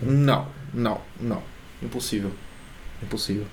[0.00, 1.42] Não, não, não.
[1.82, 2.30] Impossível.
[3.02, 3.44] Impossível.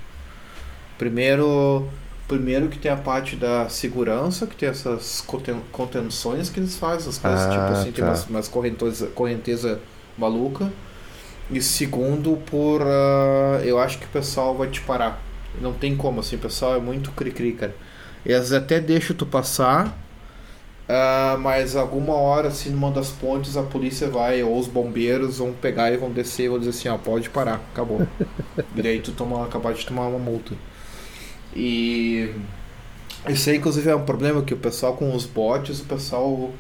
[0.98, 1.88] Primeiro,
[2.28, 5.26] primeiro que tem a parte da segurança, que tem essas
[5.72, 7.96] contenções que eles fazem, as coisas, ah, tipo assim, tá.
[7.96, 9.80] tem umas, umas correnteza, correnteza
[10.18, 10.72] maluca.
[11.52, 12.82] E segundo, por.
[12.82, 15.20] Uh, eu acho que o pessoal vai te parar.
[15.60, 17.76] Não tem como, assim, o pessoal é muito cri-cri, cara.
[18.26, 19.98] Eles até deixam tu passar
[20.90, 25.54] Uh, mas alguma hora, assim, numa das pontes, a polícia vai, ou os bombeiros vão
[25.54, 28.08] pegar e vão descer e vão dizer assim, ó, pode parar, acabou.
[28.76, 30.56] e daí tu toma, acabar de tomar uma multa.
[31.56, 32.34] E
[33.28, 36.52] isso aí, inclusive, é um problema que o pessoal com os botes, o pessoal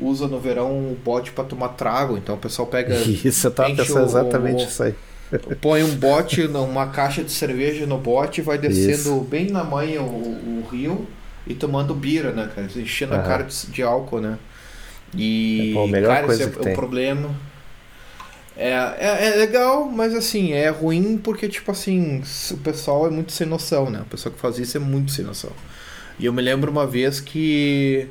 [0.00, 2.16] usa no verão o bote para tomar trago.
[2.16, 2.96] Então o pessoal pega.
[3.24, 4.94] Isso, eu tava pensando exatamente o, isso aí.
[5.60, 9.20] Põe um bote, uma caixa de cerveja no bote, vai descendo isso.
[9.20, 11.06] bem na manhã o, o rio
[11.48, 12.68] e tomando bira, né, cara?
[12.76, 13.20] Enchendo uhum.
[13.20, 14.38] a cara de, de, álcool, né?
[15.16, 17.34] E, é, pô, a melhor cara, coisa esse é, o problema.
[18.54, 23.32] É, é, é, legal, mas assim, é ruim porque, tipo assim, o pessoal é muito
[23.32, 24.00] sem noção, né?
[24.02, 25.52] O pessoal que faz isso é muito sem noção.
[26.18, 28.08] E eu me lembro uma vez que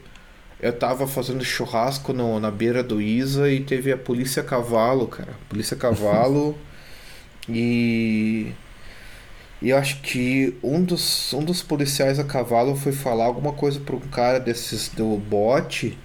[0.59, 5.33] eu tava fazendo churrasco no, na beira do Isa e teve a polícia cavalo, cara.
[5.49, 6.57] Polícia cavalo
[7.47, 8.51] e
[9.61, 13.79] E eu acho que um dos, um dos policiais a cavalo foi falar alguma coisa
[13.79, 15.97] para um cara desses do bote.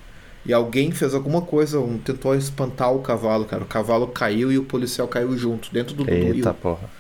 [0.45, 3.63] E alguém fez alguma coisa, um, tentou espantar o cavalo, cara.
[3.63, 6.91] O cavalo caiu e o policial caiu junto, dentro do, Eita, do porra.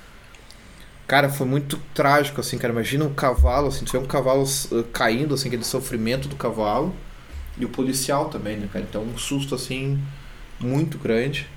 [1.08, 2.72] Cara, foi muito trágico, assim, cara.
[2.72, 6.94] Imagina um cavalo, assim, tu vê um cavalo uh, caindo, assim, aquele sofrimento do cavalo.
[7.58, 8.84] E o policial também, né, cara?
[8.88, 10.00] Então, um susto, assim,
[10.60, 11.48] muito grande.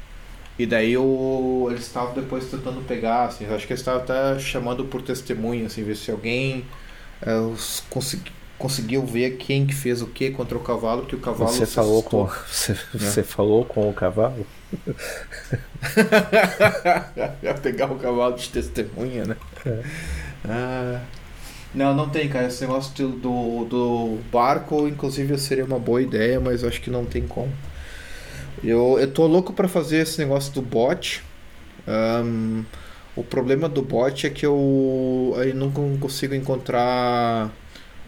[0.58, 4.86] E daí o, eles estavam depois tentando pegar, assim, acho que eles estavam até chamando
[4.86, 6.66] por testemunha, assim, ver se alguém
[7.90, 11.66] consegui, conseguiu ver quem que fez o que contra o cavalo, porque o cavalo Você
[11.66, 12.28] se falou assustou.
[12.28, 14.46] com você, você falou com o cavalo?
[17.44, 19.36] Ia pegar o cavalo de testemunha, né?
[19.66, 19.84] É.
[20.48, 21.02] Ah,
[21.74, 22.48] não, não tem, cara.
[22.48, 27.28] Esse negócio do, do, barco, inclusive, seria uma boa ideia, mas acho que não tem
[27.28, 27.52] como.
[28.66, 31.24] Eu, eu tô louco pra fazer esse negócio do bot.
[31.88, 32.64] Ahn,
[33.16, 37.52] o problema do bot é que eu, eu nunca consigo encontrar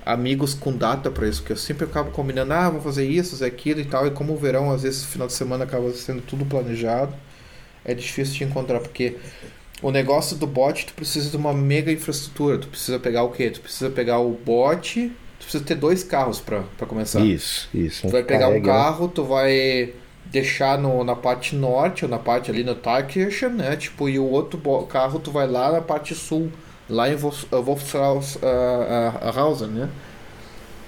[0.05, 3.45] amigos com data pra isso, porque eu sempre acabo combinando, ah, vou fazer isso, fazer
[3.45, 6.45] aquilo e tal, e como o verão, às vezes, final de semana acaba sendo tudo
[6.45, 7.14] planejado,
[7.84, 9.18] é difícil de encontrar, porque
[9.82, 13.49] o negócio do bot, tu precisa de uma mega infraestrutura, tu precisa pegar o quê?
[13.49, 17.20] Tu precisa pegar o bot, tu precisa ter dois carros pra começar.
[17.20, 18.08] Isso, isso.
[18.08, 18.62] Tu vai pegar um né?
[18.62, 19.93] carro, tu vai
[20.32, 23.75] deixar no, na parte norte, ou na parte ali no Tarkirchen, né?
[23.75, 26.51] Tipo, e o outro carro tu vai lá na parte sul,
[26.89, 29.89] lá em Wolf- uh, Wolfratshausen, né?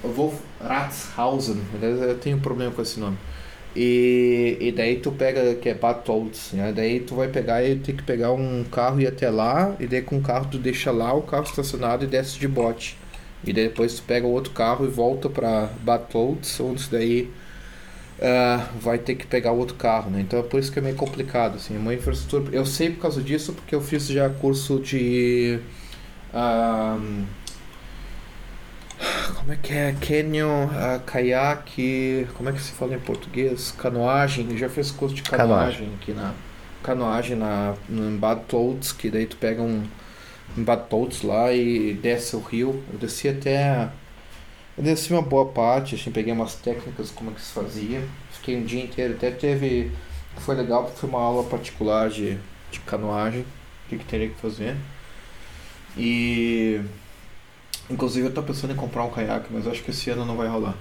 [0.02, 3.18] Wolfratshausen, eu tenho problema com esse nome.
[3.74, 6.72] E, e daí tu pega, que é Bad Tolz, né?
[6.72, 9.86] Daí tu vai pegar e tem que pegar um carro e ir até lá, e
[9.86, 12.96] daí com o carro tu deixa lá o carro estacionado e desce de bote.
[13.44, 17.30] E daí depois tu pega o outro carro e volta pra Bad Tolz, onde daí
[18.20, 20.20] ah, vai ter que pegar outro carro, né?
[20.20, 22.54] Então é por isso que é meio complicado, assim, é uma infraestrutura.
[22.54, 25.58] Eu sei por causa disso porque eu fiz já curso de
[26.34, 26.98] ah,
[29.36, 29.94] como é que é?
[30.00, 33.72] Canyon, ah, caiaque, como é que se fala em português?
[33.72, 36.34] Canoagem, eu já fiz curso de canoagem, aqui na
[36.82, 37.74] canoagem na
[38.48, 39.82] Tolz, que daí tu pega um
[40.56, 40.64] em
[41.22, 42.82] lá e desce o rio.
[42.92, 43.88] Eu desci até
[44.80, 48.02] eu desci uma boa parte, assim, peguei umas técnicas como é que se fazia.
[48.32, 49.90] Fiquei um dia inteiro, até teve.
[50.38, 52.38] Foi legal porque foi uma aula particular de,
[52.70, 54.76] de canoagem, o que, que teria que fazer.
[55.96, 56.80] E.
[57.88, 60.46] Inclusive eu tô pensando em comprar um caiaque, mas acho que esse ano não vai
[60.48, 60.76] rolar.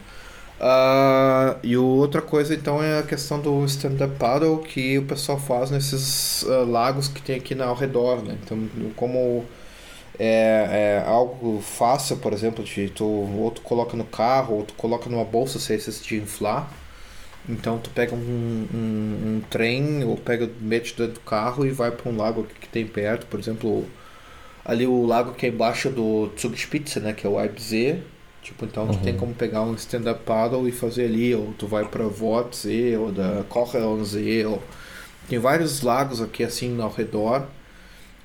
[0.59, 5.71] Ah, e outra coisa então é a questão do stand-up paddle que o pessoal faz
[5.71, 8.37] nesses ah, lagos que tem aqui na- ao redor, né?
[8.43, 8.57] Então,
[8.95, 9.45] como
[10.19, 14.73] é, é algo fácil, por exemplo, de tu ou tu coloca no carro, ou tu
[14.73, 16.71] coloca numa bolsa se é de inflar.
[17.47, 21.89] Então tu pega um, um, um trem ou pega, mete dentro do carro e vai
[21.91, 23.85] para um lago que tem perto, por exemplo,
[24.65, 28.03] ali o lago que é embaixo do Zugspitze, né, que é o Eibsee.
[28.41, 31.85] Tipo, então tu tem como pegar um stand-up paddle e fazer ali, ou tu vai
[31.85, 34.61] para Wortsee, ou da Kocheronsee, ou
[35.27, 37.45] tem vários lagos aqui assim ao redor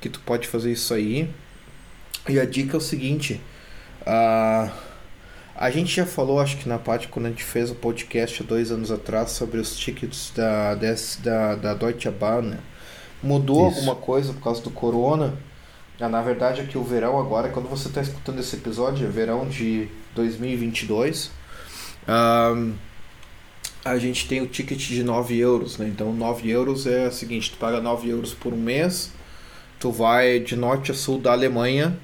[0.00, 1.28] que tu pode fazer isso aí.
[2.28, 3.40] E a dica é o seguinte,
[4.06, 4.72] a
[5.56, 8.46] a gente já falou, acho que na parte quando a gente fez o podcast há
[8.46, 12.58] dois anos atrás sobre os tickets da, da, da Deutsche Bahn, né?
[13.22, 13.78] Mudou Isso.
[13.78, 15.34] alguma coisa por causa do corona?
[16.00, 19.10] Ah, na verdade é que o verão agora, quando você está escutando esse episódio, é
[19.10, 21.30] verão de 2022,
[22.08, 22.72] ahn,
[23.84, 25.86] a gente tem o ticket de 9 euros, né?
[25.86, 29.12] Então 9 euros é o seguinte, tu paga 9 euros por um mês,
[29.78, 31.96] tu vai de norte a sul da Alemanha,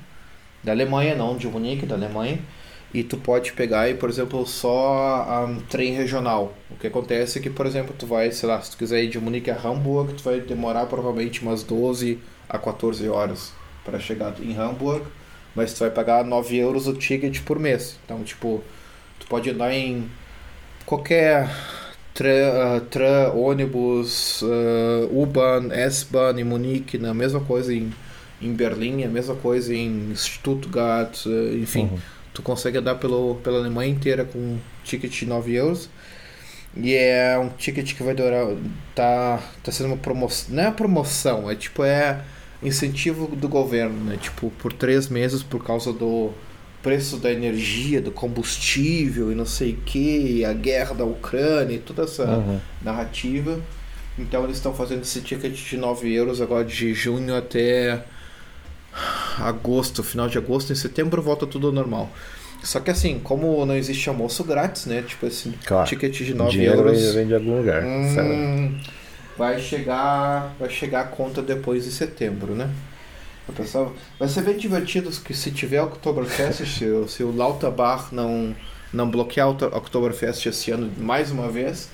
[0.62, 2.38] da Alemanha não, de Munique, da Alemanha,
[2.92, 6.52] e tu pode pegar aí, por exemplo, só um trem regional.
[6.70, 9.08] O que acontece é que, por exemplo, tu vai, sei lá, se tu quiser ir
[9.08, 13.52] de Munique a Hamburg, tu vai demorar provavelmente umas 12 a 14 horas
[13.84, 15.04] para chegar em Hamburg,
[15.54, 17.98] mas tu vai pagar 9 euros o ticket por mês.
[18.04, 18.62] Então, tipo,
[19.20, 20.10] tu pode andar em
[20.84, 21.48] qualquer
[22.12, 27.10] tra, ah, tra ônibus, ah, U-Bahn, S-Bahn em Munique, né?
[27.10, 27.92] a mesma coisa em,
[28.40, 31.84] em Berlim, a mesma coisa em Stuttgart, ah, enfim.
[31.84, 31.98] Uhum.
[32.32, 35.88] Tu consegue andar pelo, pela Alemanha inteira com um ticket de 9 euros.
[36.76, 38.46] E é um ticket que vai durar.
[38.94, 40.54] Tá, tá sendo uma promoção.
[40.54, 42.20] Não é promoção, é tipo, é
[42.62, 44.16] incentivo do governo, né?
[44.20, 46.30] Tipo, por três meses por causa do
[46.82, 51.78] preço da energia, do combustível e não sei o que, a guerra da Ucrânia e
[51.78, 52.60] toda essa Uhum.
[52.82, 53.60] narrativa.
[54.18, 58.02] Então eles estão fazendo esse ticket de 9 euros agora de junho até
[59.38, 62.10] agosto, final de agosto, em setembro volta tudo ao normal.
[62.62, 65.02] Só que assim, como não existe almoço grátis, né?
[65.02, 65.88] Tipo esse Claro.
[65.88, 67.14] ticket de O 9 dinheiro euros.
[67.14, 67.82] vem, de algum lugar.
[67.82, 68.78] Hum,
[69.38, 72.68] vai chegar, vai chegar a conta depois de setembro, né?
[73.48, 78.14] O pessoal vai ser bem divertido que se tiver Oktoberfest, se, o- se o Lauterbach
[78.14, 78.54] não
[78.92, 81.88] não bloquear o Oktoberfest esse ano mais uma vez,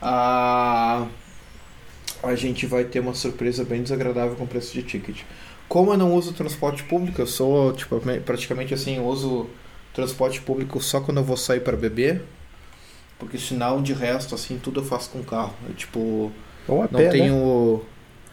[0.00, 1.06] a
[2.22, 5.22] a gente vai ter uma surpresa bem desagradável com o preço de ticket.
[5.68, 9.48] Como eu não uso transporte público, eu sou tipo praticamente assim, uso
[9.94, 12.22] transporte público só quando eu vou sair para beber,
[13.18, 15.54] porque senão de resto assim tudo eu faço com carro.
[15.68, 16.32] Eu, tipo
[16.68, 17.32] Ou a não pé, né?
[17.32, 17.82] tenho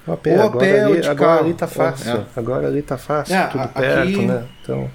[0.06, 1.40] Ou a pé, ou agora, pé ou ali, de agora carro.
[1.40, 2.20] ali tá Ou- fácil.
[2.20, 2.26] é.
[2.36, 4.48] Agora ali tá fácil, É, tudo perto, aqui- né?
[4.62, 4.92] Então,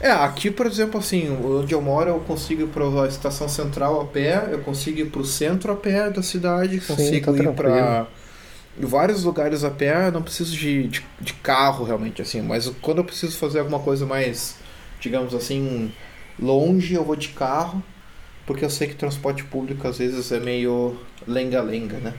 [0.00, 4.00] É, aqui, por exemplo, assim, onde eu moro, eu consigo ir para a estação central
[4.00, 7.32] a pé, eu consigo ir para o centro a pé da cidade, Sim, consigo tá
[7.36, 8.06] ir para
[8.78, 13.04] vários lugares a pé, não preciso de, de, de carro realmente, assim, mas quando eu
[13.04, 14.56] preciso fazer alguma coisa mais,
[15.00, 15.92] digamos assim,
[16.38, 17.82] longe, eu vou de carro,
[18.46, 20.96] porque eu sei que transporte público às vezes é meio
[21.26, 22.14] lenga-lenga, né?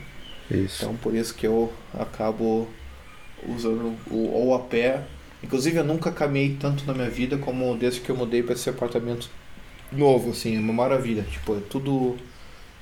[0.50, 0.84] isso.
[0.84, 2.68] Então por isso que eu acabo
[3.46, 5.02] usando o ou a pé.
[5.42, 8.68] Inclusive eu nunca caminhei tanto na minha vida como desde que eu mudei para esse
[8.68, 9.28] apartamento
[9.92, 11.22] novo, assim, é uma maravilha.
[11.22, 12.16] Tipo, é tudo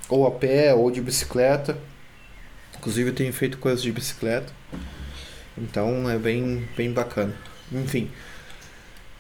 [0.09, 1.77] ou a pé ou de bicicleta.
[2.85, 4.53] Inclusive eu tenho feito coisas de bicicleta.
[5.57, 7.33] Então é bem, bem bacana.
[7.73, 8.11] Enfim.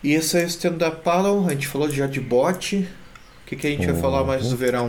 [0.03, 2.87] E esse é o stand-up paddle, a gente falou já de bote.
[3.43, 4.89] O que, que a gente vai falar mais do verão?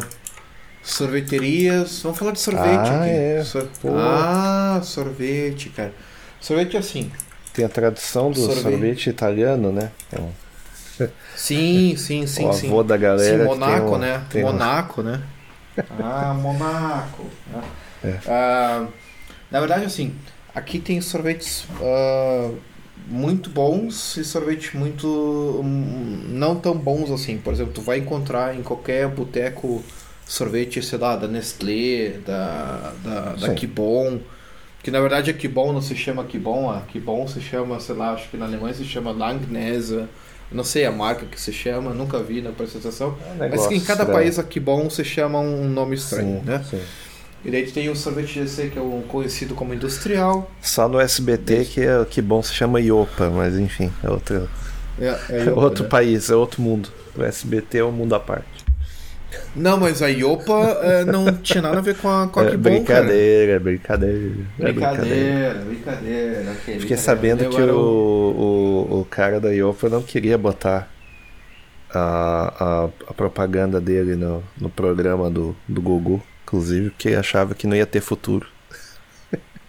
[0.83, 2.01] Sorveterias.
[2.03, 3.09] Vamos falar de sorvete Ah, aqui.
[3.11, 3.43] é.
[3.45, 3.69] Sor-.
[3.97, 5.93] Ah, sorvete, cara.
[6.41, 7.09] Sorvete é assim.
[7.53, 8.61] Tem a tradição do Sorvete.
[8.61, 9.89] sorvete, italiano, né?
[10.09, 10.29] Então,
[11.33, 12.67] Sim, sim, sim, o sim.
[12.67, 13.43] avô da galera.
[13.43, 14.25] Sim, Monaco, um- né?
[14.29, 15.21] tem um- Monaco, né?
[15.97, 17.23] Ah, Monaco.
[17.47, 17.61] né?
[18.05, 18.19] É.
[18.27, 18.87] Ah,
[19.51, 20.13] na verdade, assim,
[20.53, 22.51] aqui tem sorvetes ah,
[23.07, 27.37] muito bons e sorvetes muito hum, não tão bons assim.
[27.37, 29.83] Por exemplo, tu vai encontrar em qualquer boteco
[30.25, 33.53] sorvete, sei lá, da Nestlé, da, da, da.
[33.53, 34.19] Kibon.
[34.81, 38.13] Que na verdade a Kibon não se chama Kibon, a Kibon se chama, sei lá,
[38.13, 40.05] acho que na Alemanha se chama Langnese.
[40.51, 43.17] Não sei a marca que se chama, nunca vi na apresentação.
[43.39, 46.45] É um Mas que em cada país a Kibon se chama um nome estranho, Sim,
[46.45, 46.63] né?
[46.69, 46.81] sim.
[47.45, 50.51] E daí tem o sorvete GC, que é o conhecido como industrial.
[50.61, 54.49] Só no SBT que, é, que bom se chama Iopa, mas enfim, é outro,
[54.97, 55.89] É, é é Iopa, outro né?
[55.89, 56.93] país, é outro mundo.
[57.15, 58.65] O SBT é um mundo à parte.
[59.55, 62.45] Não, mas a Iopa é, não tinha nada a ver com a, com a É
[62.45, 63.19] Kibon, cara.
[63.19, 66.51] brincadeira, brincadeira, é Brincadeira, brincadeira.
[66.51, 66.97] ok, Fiquei brincadeira.
[66.97, 70.91] sabendo Eu que o, o, o cara da Iopa não queria botar
[71.89, 76.21] a, a, a propaganda dele no, no programa do, do Gugu,
[76.55, 78.47] inclusive, porque achava que não ia ter futuro.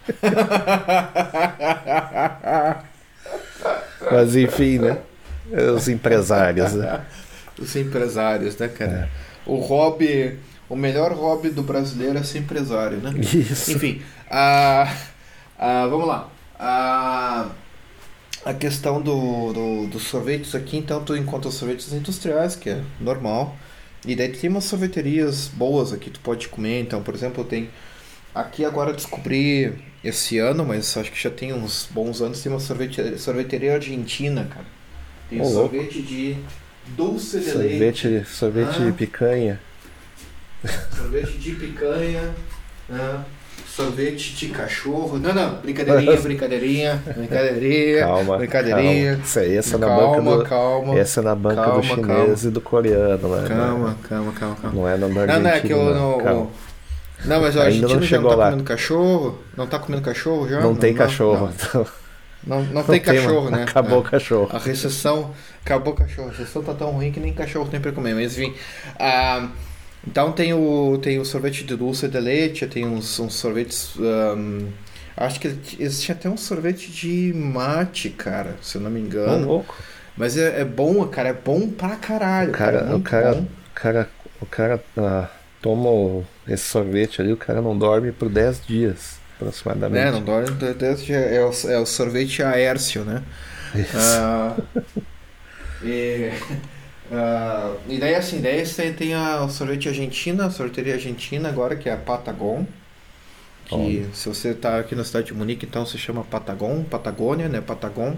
[4.11, 4.99] Mas enfim, né?
[5.75, 7.05] Os empresários, né?
[7.59, 8.69] Os empresários, né, É.
[8.69, 9.11] cara?
[9.47, 13.13] O hobby, o melhor hobby do brasileiro é ser empresário, né?
[13.21, 13.73] Isso.
[13.73, 14.93] Enfim, a,
[15.59, 16.29] a- vamos lá.
[16.59, 17.49] A,
[18.45, 22.81] a questão do, do, dos sorvetes aqui, então tu encontra os sorvetes industriais, que é
[23.01, 23.57] normal.
[24.07, 26.81] E daí tu tem umas sorveterias boas aqui, tu pode comer.
[26.81, 27.69] Então, por exemplo, tem.
[28.35, 29.73] Aqui agora descobri
[30.05, 34.45] esse ano, mas acho que já tem uns bons anos, tem uma sorvete, sorveteria argentina,
[34.45, 34.67] cara.
[35.29, 35.75] Tem um louco.
[35.75, 36.37] sorvete de
[36.89, 38.03] dulce de leite.
[38.03, 38.85] Sorvete, sorvete Ah.
[38.85, 39.61] de picanha.
[40.97, 42.35] Sorvete de picanha,
[42.89, 43.25] né?
[43.77, 45.19] Sorvete de cachorro.
[45.19, 49.11] Não, não, brincadeirinha, brincadeirinha, brincadeirinha, Calma, brincadeirinha.
[49.13, 49.25] calma.
[49.25, 51.87] Isso aí, essa é na calma, banca do, calma, essa é na banca calma, do
[51.87, 52.37] chinês calma.
[52.45, 53.49] e do coreano, né?
[53.49, 54.75] calma, calma, calma, calma.
[54.81, 56.19] Não é no Não, não, é que eu argentino, não.
[56.25, 56.47] calma.
[57.25, 58.45] Não, mas o Ainda argentino não já não tá lá.
[58.51, 59.39] comendo cachorro?
[59.57, 60.61] Não tá comendo cachorro já?
[60.61, 61.51] Não, tem cachorro.
[61.75, 61.87] Não,
[62.47, 63.63] Não, não, não tem cachorro, né?
[63.65, 64.01] Acabou É.
[64.01, 64.49] o cachorro.
[64.53, 65.31] A recessão.
[65.65, 66.29] Acabou o cachorro.
[66.29, 68.15] A recessão tá tão ruim que nem cachorro tem pra comer.
[68.15, 68.55] Mas enfim.
[69.01, 69.49] ah,
[70.07, 73.93] então tem o, tem o sorvete de dulce de leite, tem uns, uns sorvetes.
[73.99, 74.69] ahm,
[75.17, 75.49] acho que
[75.79, 79.47] existe até um sorvete de mate, cara, se eu não me engano.
[79.47, 79.75] louco.
[80.17, 82.51] Mas é, é bom, cara, é bom pra caralho.
[82.51, 83.41] O cara, cara, bom.
[83.43, 85.29] o cara, o cara ah,
[85.61, 90.07] toma esse sorvete ali, o cara não dorme por 10 dias, aproximadamente.
[90.07, 90.51] É, não dorme.
[90.75, 93.23] desde- É o, é o sorvete Aércio, né?
[93.75, 93.97] Isso.
[93.97, 94.57] Ah,
[95.85, 96.31] e,
[97.11, 101.89] ah, e daí assim, daí você tem a sorvete argentina, a sorveteria argentina agora, que
[101.89, 102.67] é a Patagon.
[103.65, 104.13] Que Olha.
[104.13, 107.61] se você está aqui na cidade de Munique, então se chama Patagon, Patagônia, né?
[107.61, 108.17] Patagon.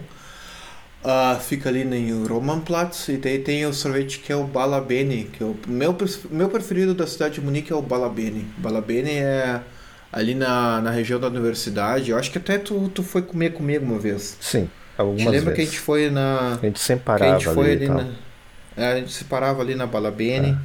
[1.03, 5.43] Ah, fica ali no Romanplatz e daí tem o sorvete que é o Balabene, que
[5.43, 5.97] é o meu,
[6.30, 8.53] meu preferido da cidade de Munique é o Balabene.
[8.59, 9.62] Balabene é
[10.12, 12.11] ali na, na região da universidade.
[12.11, 14.41] Eu acho que até tu, tu foi comer comigo uma vez.
[14.41, 14.70] Sim,
[15.16, 15.66] Te algumas lembra que a vezes.
[15.66, 16.61] gente foi na.
[16.62, 17.97] A gente sempre que a parava gente foi ali ali tal.
[17.97, 18.27] na.
[18.78, 20.56] É, a gente se parava ali na Balabene,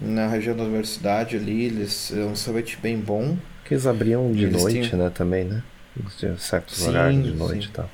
[0.00, 1.64] na região da universidade ali.
[1.66, 3.36] Eles, é um sorvete bem bom.
[3.64, 5.62] Que eles abriam de Eles noite, tinham- né, também, né?
[5.98, 7.36] Eles tinham certos Sim, horários de sim.
[7.36, 7.90] noite e tal.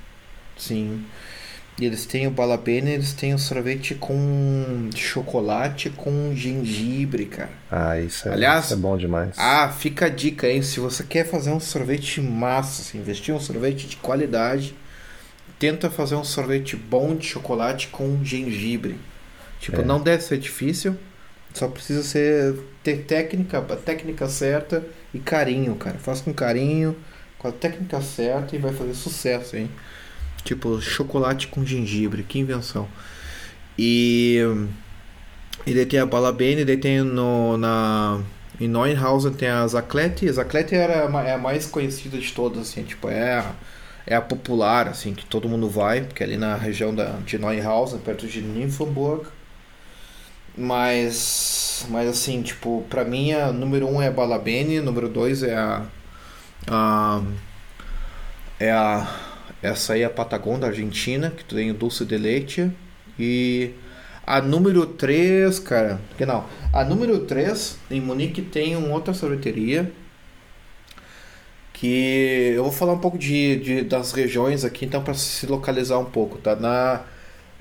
[0.57, 1.05] Sim.
[1.81, 7.51] E eles têm o balabene, eles têm o sorvete com chocolate com gengibre, cara.
[7.71, 9.37] Ah, isso é, Aliás, isso é bom demais.
[9.39, 13.39] Ah, fica a dica aí, se você quer fazer um sorvete massa, assim, investir um
[13.39, 14.75] sorvete de qualidade,
[15.57, 18.97] tenta fazer um sorvete bom de chocolate com gengibre.
[19.61, 19.85] Tipo, É.
[19.85, 20.97] não deve ser difícil,
[21.55, 25.99] só precisa ser ter técnica, a técnica certa e carinho, cara.
[25.99, 26.97] Faça com carinho,
[27.39, 29.71] com a técnica certa e vai fazer sucesso, hein?
[30.45, 32.89] Tipo, chocolate com gengibre, que invenção.
[33.79, 34.39] E,
[35.67, 38.21] e daí tem a Balabene, daí tem no, na,
[38.61, 40.29] em Neuenhausen tem a Zaclete.
[40.29, 40.95] A Zaclete era
[41.27, 43.55] é a mais conhecida de todas, assim, tipo, é a,
[44.07, 47.39] é a popular, assim, que todo mundo vai, porque é ali na região da, de
[47.39, 49.27] Neuenhausen, perto de Nymphenburg.
[50.57, 55.55] Mas, mas assim, tipo, pra mim a número um é a Balabene, número dois é
[55.55, 55.85] a,
[56.69, 57.23] a
[58.59, 59.07] é a
[59.63, 62.71] essa aí é a Patagon da Argentina, que tem o Dulce de Leite
[63.19, 63.73] e
[64.27, 69.91] a número 3, cara, que não, a número 3 em Munique tem uma outra sorveteria
[71.73, 75.99] que eu vou falar um pouco de, de das regiões aqui, então para se localizar
[75.99, 76.57] um pouco, tá?
[76.57, 77.03] Na,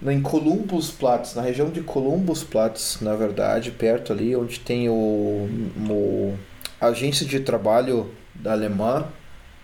[0.06, 5.50] em Columbus-Platz, na região de Columbus-Platz, na verdade, perto ali onde tem o,
[5.90, 6.38] o
[6.80, 9.08] agência de trabalho da Alemã,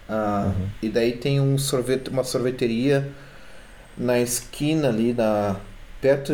[0.09, 3.07] ah, e daí tem um sorvete, uma sorveteria
[3.97, 5.55] na esquina ali na
[6.01, 6.33] perto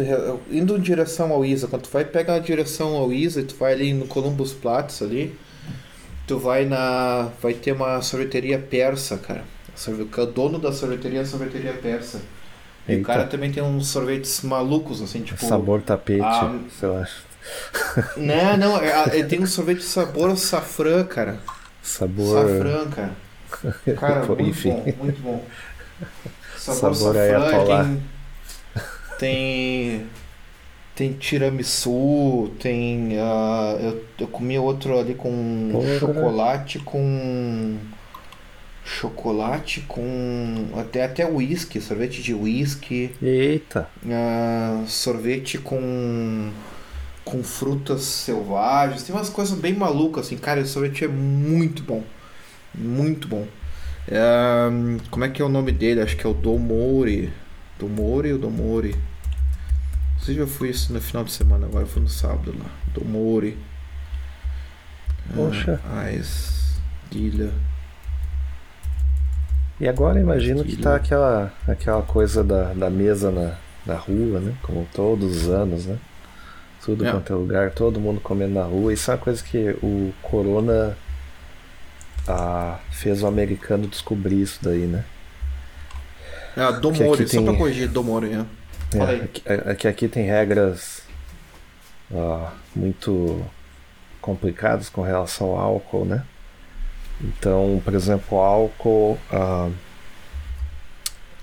[0.50, 3.74] indo em direção ao Isa, quando tu vai pegar a direção ao Isa, tu vai
[3.74, 5.36] ali no Columbus Platz ali,
[6.26, 9.43] tu vai na vai ter uma sorveteria persa, cara.
[9.76, 12.20] Sorve- O dono da sorveteria é a sorveteria persa.
[12.89, 13.05] E o Eita.
[13.05, 17.07] cara também tem uns sorvetes malucos assim, tipo Sabor tapete, ah, sei lá.
[18.17, 21.39] Né, não, é- ele tem um sorvete sabor safrã, cara.
[21.81, 22.47] Sabor.
[22.47, 23.15] Safrã, cara.
[23.95, 24.71] Cara, muito enfim.
[24.71, 25.43] bom, muito bom.
[26.55, 27.83] Sabor, Sabor safrã, Ayatollah.
[27.85, 28.03] tem,
[29.17, 30.07] tem
[30.95, 35.99] tem tiramisu, tem ah, eu, eu comi outro ali com Porra.
[35.99, 37.77] chocolate com
[38.89, 46.51] chocolate com até até whisky, sorvete de whisky, Eita, ah, sorvete com
[47.23, 52.03] com frutas selvagens, tem umas coisas bem malucas assim, cara, esse sorvete é muito bom.
[52.73, 53.47] Muito bom.
[54.07, 54.19] É,
[55.11, 56.01] como é que é o nome dele?
[56.01, 57.31] Acho que é o Domori.
[57.77, 58.95] Domori ou Domori?
[60.17, 62.65] Não sei se eu fui isso no final de semana, agora foi no sábado lá.
[62.93, 63.57] Domori.
[65.35, 65.79] Poxa.
[65.85, 66.79] Ah, Ais.
[67.11, 67.51] Guilha.
[69.80, 73.55] E agora imagino que tá aquela, aquela coisa da, da mesa na,
[73.86, 74.53] na rua, né?
[74.61, 75.97] Como todos os anos, né?
[76.84, 77.11] Tudo É.
[77.11, 78.91] quanto é lugar, todo mundo comendo na rua.
[78.93, 80.97] Isso é uma coisa que o Corona
[82.27, 85.03] ah, fez o americano descobrir isso daí, né?
[86.57, 88.45] Ah, Domori, aqui só tem- pra corrigir, Domori, é.
[88.97, 89.19] Fala aí.
[89.19, 91.03] É, aqui, é- aqui, aqui tem regras
[92.13, 93.45] ah, muito
[94.19, 96.23] complicadas com relação ao álcool, né?
[97.22, 99.70] Então, por exemplo, álcool, ah,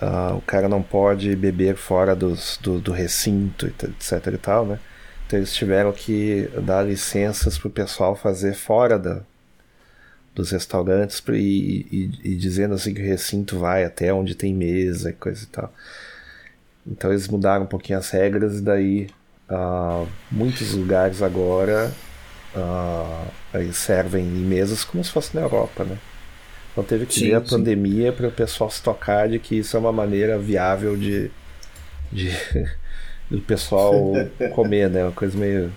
[0.00, 4.78] ah, o cara não pode beber fora dos, do, do recinto, etc e tal, né?
[5.26, 9.22] Então eles tiveram que dar licenças para o pessoal fazer fora da,
[10.34, 11.86] dos restaurantes e,
[12.22, 15.46] e, e dizendo assim que o recinto vai até onde tem mesa e coisa e
[15.46, 15.72] tal.
[16.86, 19.08] Então eles mudaram um pouquinho as regras e daí
[19.48, 21.92] ah, muitos lugares agora
[22.56, 25.98] ah, eles servem em mesas como se fosse na Europa, né?
[26.72, 27.46] Então teve que Sim, ver a sim.
[27.50, 31.30] pandemia para o pessoal se tocar de que isso é uma maneira viável de,
[32.12, 32.30] de
[33.30, 35.04] do pessoal comer, né?
[35.04, 35.72] Uma coisa meio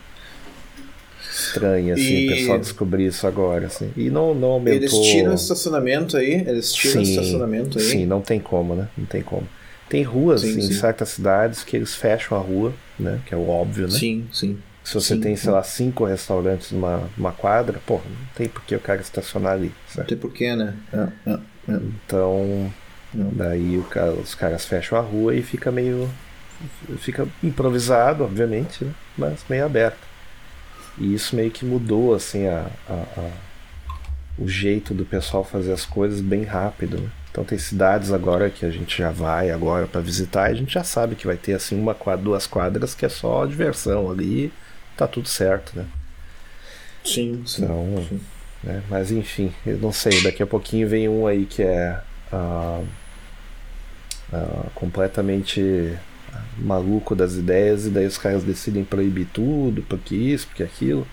[1.30, 3.92] estranha assim, E- o pessoal descobrir isso agora, assim.
[3.96, 4.76] E não não aumentou.
[4.76, 7.86] Eles tiram o estacionamento aí, eles tiram o estacionamento aí.
[7.92, 8.90] Sim, não tem como, né?
[8.98, 9.48] Não tem como.
[9.88, 10.70] Tem ruas Sim, em sim.
[10.70, 13.22] certas cidades que eles fecham a rua, né?
[13.26, 14.00] Que é o óbvio, né?
[14.00, 14.28] sim.
[14.32, 14.64] sim.
[14.90, 15.44] Se você sim, tem, sim.
[15.44, 19.54] sei lá, cinco restaurantes numa, numa quadra, porra, não tem por que o cara estacionar
[19.54, 20.08] ali, Não certo?
[20.08, 20.76] tem porquê, né?
[20.92, 21.34] É, é,
[21.74, 21.82] é.
[22.06, 22.74] Então,
[23.14, 23.32] Não.
[23.32, 26.10] daí cara- os caras fecham a rua e fica meio.
[26.98, 28.94] Fica improvisado, obviamente, né?
[29.18, 30.08] Mas meio aberto.
[30.98, 33.32] E isso meio que mudou, assim, a, a- a-
[34.38, 37.10] o jeito do pessoal fazer as coisas bem rápido, né?
[37.32, 40.74] Então tem cidades agora que a gente já vai agora para visitar e a gente
[40.74, 44.52] já sabe que vai ter assim uma quadra, duas quadras que é só diversão ali,
[45.00, 45.86] tá tudo certo, né?
[47.04, 47.64] Sim, sim.
[47.64, 48.20] Então, sim.
[48.64, 48.84] né?
[48.90, 52.84] Mas enfim, eu não sei, daqui a pouquinho vem um aí que é ah,
[54.34, 55.98] ah, completamente
[56.58, 61.08] maluco das ideias e daí os caras decidem proibir tudo, porque isso, porque aquilo.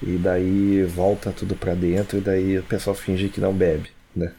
[0.00, 4.32] E daí volta tudo pra dentro e daí o pessoal finge que não bebe, né?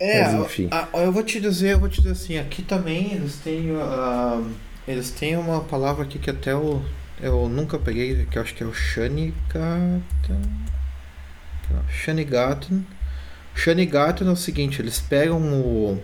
[0.00, 0.68] É, Mas, enfim.
[0.94, 3.70] eu vou te dizer, eu vou te dizer assim, aqui também eles têm.
[3.70, 4.50] Uh,
[4.86, 6.82] eles têm uma palavra aqui que até eu,
[7.20, 10.02] eu nunca peguei, que eu acho que é o Shanigaten.
[11.88, 12.86] Shanigaten.
[13.54, 16.02] Shanigaten é o seguinte, eles pegam o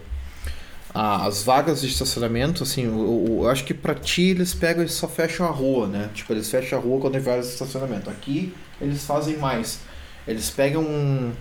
[0.94, 5.46] as vagas de estacionamento, assim, eu, acho que pra ti eles pegam e só fecham
[5.46, 6.08] a rua, né?
[6.14, 8.08] Tipo, eles fecham a rua quando tem de estacionamento.
[8.10, 9.80] Aqui eles fazem mais.
[10.26, 11.32] Eles pegam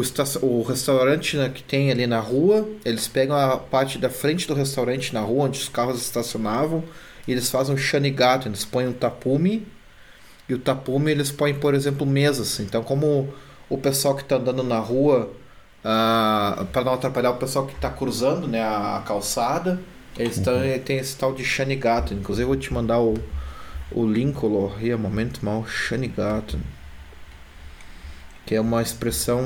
[0.00, 4.46] o, o restaurante né, que tem ali na rua, eles pegam a parte da frente
[4.46, 6.84] do restaurante na rua, onde os carros estacionavam,
[7.26, 9.66] e eles fazem um shanigato, eles põem um tapume,
[10.48, 12.58] e o tapume eles põem, por exemplo, mesas.
[12.60, 13.32] Então, como
[13.68, 15.30] o pessoal que está andando na rua
[15.84, 19.80] ah, para não atrapalhar o pessoal que está cruzando né, a, calçada.
[20.18, 20.78] Eles uhum.
[20.84, 22.12] tem esse tal de Shanigato.
[22.12, 23.14] Inclusive, eu vou te mandar o,
[23.92, 26.58] o link, o momento mal Shanigato.
[28.48, 29.42] Que é uma expressão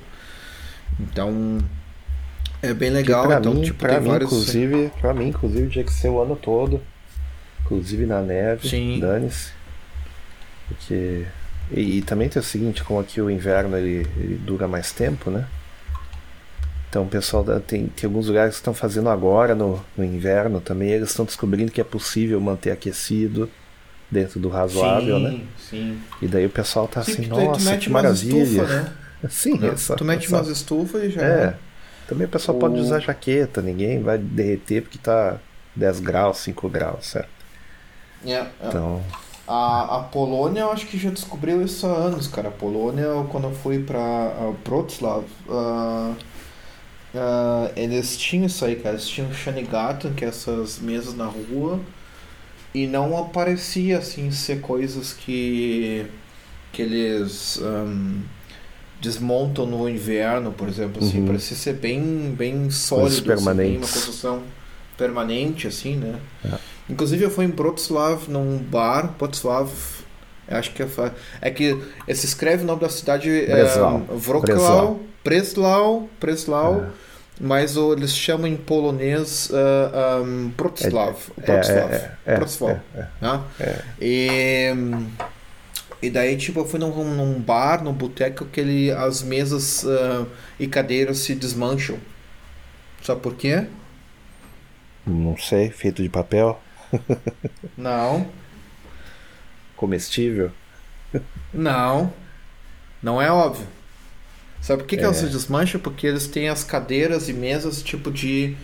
[1.00, 1.58] então
[2.62, 4.32] é bem legal, então, mim, tipo, pra mim, vários...
[4.32, 6.80] inclusive, pra mim, inclusive, tinha que ser o ano todo.
[7.62, 9.54] Inclusive na neve, dane-se.
[10.68, 11.26] Porque.
[11.72, 15.32] E, e, também tem o seguinte, como aqui o inverno ele, ele dura mais tempo,
[15.32, 15.48] né?
[16.90, 20.60] Então o pessoal da, tem, tem alguns lugares que estão fazendo agora no, no inverno
[20.60, 23.50] também, eles estão descobrindo que é possível manter aquecido
[24.10, 25.42] dentro do razoável, sim, né?
[25.70, 26.02] Sim.
[26.22, 28.44] E daí o pessoal tá sim, assim, nossa, que maravilha.
[28.44, 28.94] Estufa, né?
[29.30, 30.38] Sim, essa, tu mete essa...
[30.38, 31.22] umas estufas e já.
[31.22, 31.56] É.
[32.08, 32.60] Também o pessoal o...
[32.62, 35.38] pode usar jaqueta, ninguém vai derreter porque tá
[35.76, 37.30] 10 graus, 5 graus, certo?
[38.24, 38.68] Yeah, yeah.
[38.70, 39.04] Então.
[39.46, 42.50] A, a Polônia eu acho que já descobriu isso há anos, cara.
[42.50, 46.16] A Polônia, quando eu fui pra uh, Wrocław, uh,
[47.14, 48.96] uh, eles tinham isso aí, cara.
[48.96, 51.80] Eles tinham Shanigaten, que é essas mesas na rua,
[52.74, 56.06] e não aparecia assim ser coisas que,
[56.72, 57.60] que eles.
[57.62, 58.22] Um,
[59.02, 61.28] desmontam no inverno, por exemplo, assim, uhum.
[61.28, 64.44] parece ser bem, bem sólido, assim, bem uma construção
[64.98, 66.20] permanente, assim, né?
[66.44, 66.58] É.
[66.90, 69.70] Inclusive eu fui em Wrocław, num bar, Wrocław,
[70.48, 70.88] acho que é,
[71.42, 71.78] é que
[72.10, 74.06] se escreve o nome da cidade Breslau.
[74.10, 76.90] é Wrocław, Breslau, Breslau, é.
[77.40, 81.16] mas o, eles chamam em polonês uh, um, Wrocław?
[84.02, 84.74] E
[86.02, 90.26] e daí, tipo, eu fui num, num bar, num boteco, que ele, as mesas uh,
[90.58, 91.98] e cadeiras se desmancham.
[93.04, 93.68] Sabe por quê?
[95.06, 96.62] Não sei, feito de papel?
[97.76, 98.30] Não.
[99.76, 100.52] Comestível?
[101.54, 102.14] Não.
[103.04, 103.68] Não é óbvio.
[104.62, 105.00] Sabe por que, é.
[105.00, 105.80] que elas se desmancham?
[105.80, 108.56] Porque eles têm as cadeiras e mesas tipo de.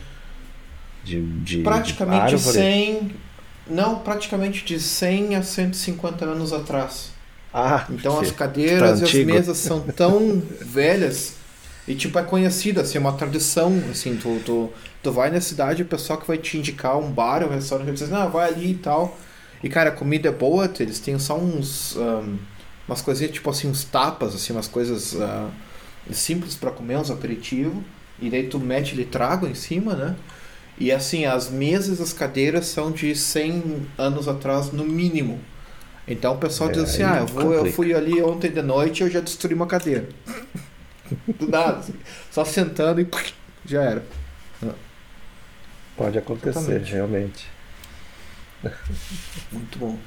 [1.04, 1.22] De.
[1.22, 3.12] de praticamente de 100.
[3.68, 7.12] Não, praticamente de 100 a 150 anos atrás.
[7.54, 11.36] Ah, então as cadeiras tá e as mesas são tão velhas
[11.88, 14.74] e tipo é conhecida, assim, é uma tradição, assim, tu, tu,
[15.04, 18.10] tu vai na cidade o pessoal que vai te indicar um bar, um restaurante, diz,
[18.10, 19.18] não, vai ali e tal.
[19.64, 22.38] E cara, a comida é boa, eles têm só uns um,
[22.88, 25.50] umas coisinhas tipo assim, uns tapas, assim, umas coisas uh,
[26.12, 27.84] simples para comer, uns aperitivos.
[28.20, 30.16] E daí tu mete ele trago em cima, né?
[30.78, 35.40] E assim, as mesas, as cadeiras são de 100 anos atrás no mínimo.
[36.08, 39.02] Então o pessoal é, diz assim: ah, eu, vou, eu fui ali ontem de noite
[39.02, 40.08] e eu já destruí uma cadeira.
[41.40, 41.94] Do nada, assim.
[42.32, 43.08] Só sentando e
[43.66, 44.04] já era.
[45.96, 46.92] Pode acontecer, Exatamente.
[46.92, 47.50] realmente.
[49.52, 49.98] Muito bom.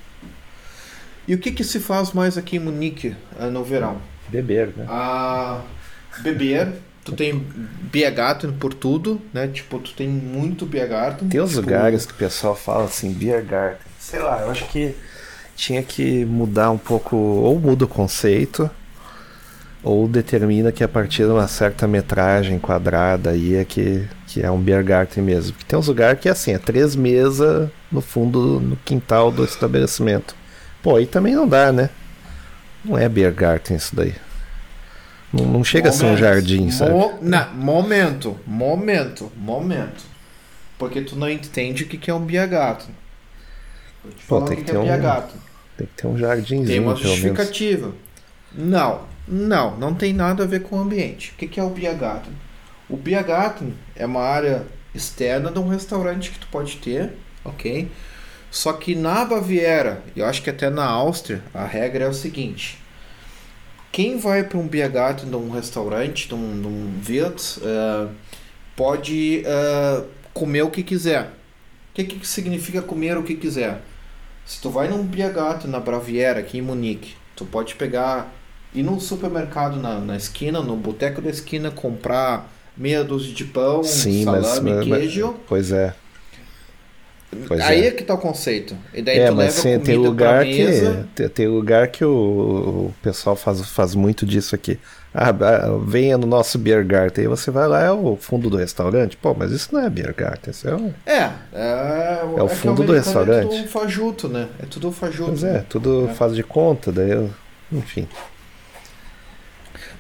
[1.27, 4.01] E o que, que se faz mais aqui em Munique eh, no verão?
[4.29, 4.87] Beber, né?
[4.89, 5.63] Ah,
[6.23, 6.73] beber.
[7.05, 7.47] Tu tem
[7.91, 9.49] Biergarten por tudo, né?
[9.49, 11.29] Tipo, tu tem muito Biergarten.
[11.29, 11.63] Tem uns tipo...
[11.63, 13.87] lugares que o pessoal fala assim, Biergarten.
[13.99, 14.95] Sei lá, eu acho que
[15.57, 18.71] tinha que mudar um pouco, ou muda o conceito,
[19.83, 24.51] ou determina que a partir de uma certa metragem quadrada aí é que, que é
[24.51, 25.53] um beer garden mesmo.
[25.53, 29.45] Porque tem uns lugares que é assim, é três mesas no fundo, no quintal do
[29.45, 30.35] estabelecimento.
[30.83, 31.91] Pô, aí também não dá, né?
[32.85, 34.15] Não é beer garden isso daí.
[35.33, 36.93] Não, não chega momento, a ser um jardim, sabe?
[36.93, 40.05] Mo não, momento, momento, momento.
[40.79, 42.95] Porque tu não entende o que é um garden.
[44.27, 44.87] Pô, tem que, que ter é um...
[45.77, 47.93] Tem que ter um jardinzinho, Tem uma justificativa.
[48.53, 51.33] Não, não, não tem nada a ver com o ambiente.
[51.33, 52.33] O que é o Biergarten?
[52.89, 57.13] O Biergarten é uma área externa de um restaurante que tu pode ter,
[57.45, 57.91] ok?
[58.51, 62.79] Só que na Baviera, eu acho que até na Áustria, a regra é o seguinte:
[63.91, 68.09] quem vai para um Biergarten de um restaurante, de um, de um Wirt, uh,
[68.77, 71.33] pode uh, comer o que quiser.
[71.91, 73.83] O que, que significa comer o que quiser?
[74.47, 78.33] Se tu vai num Biagato na Braviera, aqui em Munique, tu pode pegar,
[78.75, 83.83] ir no supermercado na, na esquina, no boteco da esquina, comprar meia dúzia de pão,
[83.83, 85.35] Sim, salame, mas, queijo.
[85.47, 85.95] Pois é.
[87.47, 87.87] Pois Aí é.
[87.89, 88.75] é que tá o conceito.
[88.95, 90.67] E daí É, tu mas leva comida tem lugar que
[91.15, 94.79] tem, tem lugar que o, o pessoal faz, faz muito disso aqui.
[95.13, 97.25] Ah, ah, venha no nosso beer garden.
[97.25, 99.17] Aí você vai lá, é o fundo do restaurante.
[99.17, 100.93] Pô, mas isso não é beer garden, isso é um...
[101.05, 103.55] É, é, É o que fundo do restaurante.
[103.55, 104.49] É tudo fajuto, né?
[104.63, 105.31] É tudo fajuto.
[105.31, 105.65] Pois é, né?
[105.69, 106.15] tudo É.
[106.15, 107.31] faz de conta, daí eu...
[107.71, 108.09] Enfim.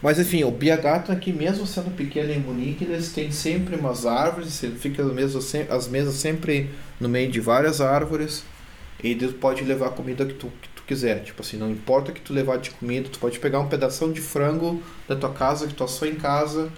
[0.02, 4.60] Mas enfim, o Biagato aqui, mesmo sendo pequeno em Munique, eles têm sempre umas árvores,
[4.80, 6.70] fica mesmo, sem- as mesas sempre
[7.00, 8.44] no meio de várias árvores,
[9.02, 11.22] e tu pode levar a comida que tu, que tu quiser.
[11.24, 14.12] Tipo assim, não importa o que tu levar de comida, tu pode pegar um pedação
[14.12, 16.70] de frango da tua casa, que tu assou em casa,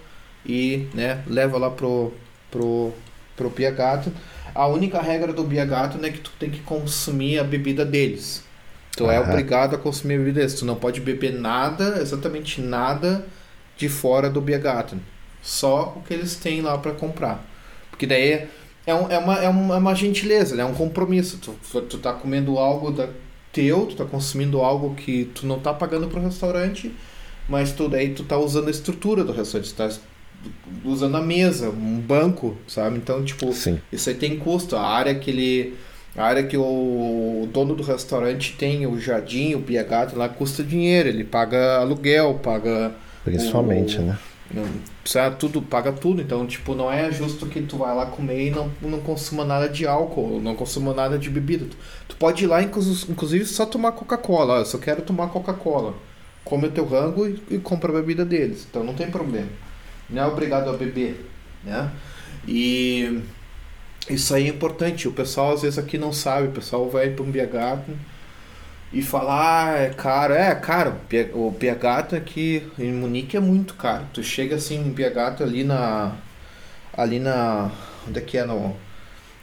[0.45, 2.13] e né, leva lá pro,
[2.51, 2.93] pro,
[3.37, 4.13] pro Biagato.
[4.55, 8.43] A única regra do Biagato né, é que tu tem que consumir a bebida deles.
[8.97, 10.55] Tu é obrigado a consumir a bebida deles.
[10.55, 13.25] Tu não pode beber nada, exatamente nada,
[13.77, 15.01] de fora do Biergarten.
[15.43, 17.45] Só o que eles têm lá para comprar.
[17.91, 18.47] Porque daí
[18.87, 20.62] é, um- é, uma, é, uma, é uma gentileza, né?
[20.62, 21.39] é um compromisso.
[21.39, 23.09] Tu, tu tá comendo algo da
[23.53, 26.95] teu, tu tá consumindo algo que tu não tá pagando pro restaurante,
[27.49, 29.89] mas tu daí tu tá usando a estrutura do restaurante, tu tá
[30.85, 32.97] usando a mesa, um banco, sabe?
[32.97, 33.81] Então, tipo, Sim.
[33.93, 34.77] isso aí tem custo.
[34.77, 35.77] A área que ele.
[36.16, 41.09] A área que o dono do restaurante tem, o jardim, o Biagato lá, custa dinheiro.
[41.09, 42.93] Ele paga aluguel, paga.
[43.24, 44.19] Principalmente, o- né?
[45.05, 46.20] Sabe, tudo, paga tudo.
[46.20, 49.69] Então, tipo, não é justo que tu vai lá comer e não, não consuma nada
[49.69, 51.66] de álcool, não consuma nada de bebida.
[51.66, 51.77] Tu,
[52.09, 54.59] tu pode ir lá, inclus- inclusive, só tomar Coca-Cola.
[54.59, 55.95] Eu só quero tomar Coca-Cola.
[56.45, 58.66] Come o teu rango e, e compra a bebida deles.
[58.69, 59.47] Então não tem problema.
[60.09, 61.24] Não é obrigado a beber,
[61.65, 61.89] né?
[62.49, 63.20] E
[64.09, 65.09] isso aí é importante.
[65.09, 66.49] O pessoal às vezes aqui não sabe.
[66.49, 67.97] O pessoal vai para um Biergarten
[68.93, 70.35] e fala, ah, é caro.
[70.35, 70.95] É caro.
[71.35, 74.07] O Biergarten aqui em Munique é muito caro.
[74.13, 76.17] Tu chega assim em Biergarten ali na...
[76.93, 77.71] Ali na...
[78.09, 78.45] Onde é que é?
[78.45, 78.77] No,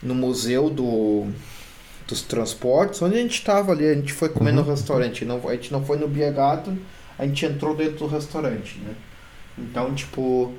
[0.01, 1.27] no museu do...
[2.07, 5.51] Dos transportes, onde a gente estava ali, a gente foi comer no restaurante, não, a
[5.51, 6.79] gente não foi no Biergarten,
[7.19, 8.95] a gente entrou dentro do restaurante, né?
[9.57, 10.53] Então, tipo,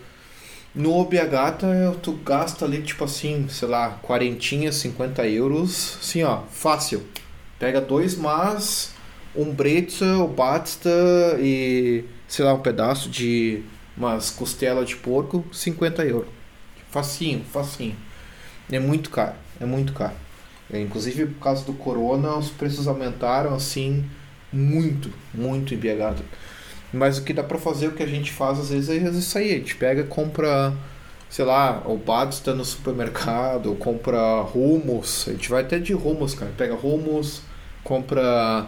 [0.78, 1.66] no Obiagata
[2.00, 7.04] tu gasta ali, tipo assim, sei lá, quarentinha, 50 euros, assim, ó, fácil.
[7.58, 8.94] Pega dois mas,
[9.34, 10.88] um bretza, o batsta
[11.40, 13.64] e, sei lá, um pedaço de
[13.96, 16.28] umas costelas de porco, 50 euros.
[16.92, 17.96] Facinho, facinho.
[18.70, 20.14] É muito caro, é muito caro.
[20.72, 24.08] É, inclusive, por causa do corona, os preços aumentaram, assim,
[24.52, 26.22] muito, muito em Biagata.
[26.92, 29.36] Mas o que dá pra fazer, o que a gente faz às vezes é isso
[29.38, 29.52] aí.
[29.52, 30.72] A gente pega e compra,
[31.28, 35.26] sei lá, o Batsta no supermercado, compra rumos.
[35.28, 36.50] A gente vai até de rumos, cara.
[36.56, 37.42] Pega rumos,
[37.84, 38.66] compra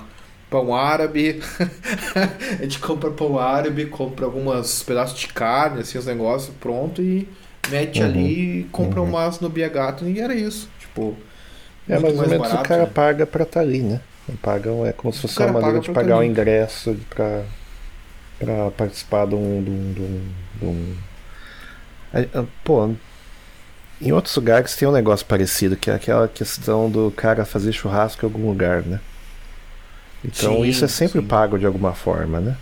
[0.51, 1.41] pão árabe.
[2.59, 7.29] a gente compra pão árabe, compra alguns pedaços de carne, assim, os negócios pronto e
[7.71, 8.09] mete Uhum.
[8.09, 9.09] ali e compra Uhum.
[9.09, 10.69] um maço no Biagato e era isso.
[10.79, 11.17] Tipo,
[11.89, 12.87] É mais ou menos o cara né?
[12.87, 14.01] paga pra estar ali, né?
[14.43, 17.45] Pagam, é como se fosse uma maneira paga de tá pagar o ingresso pra,
[18.41, 19.63] pra participar de um.
[19.65, 20.97] De um, de um, de um-
[22.65, 22.95] Pô,
[24.01, 28.25] em outros lugares tem um negócio parecido, que é aquela questão do cara fazer churrasco
[28.25, 29.01] em algum lugar, né?
[30.25, 31.27] Então Sim, isso é sempre sim.
[31.27, 32.57] pago de alguma forma, né?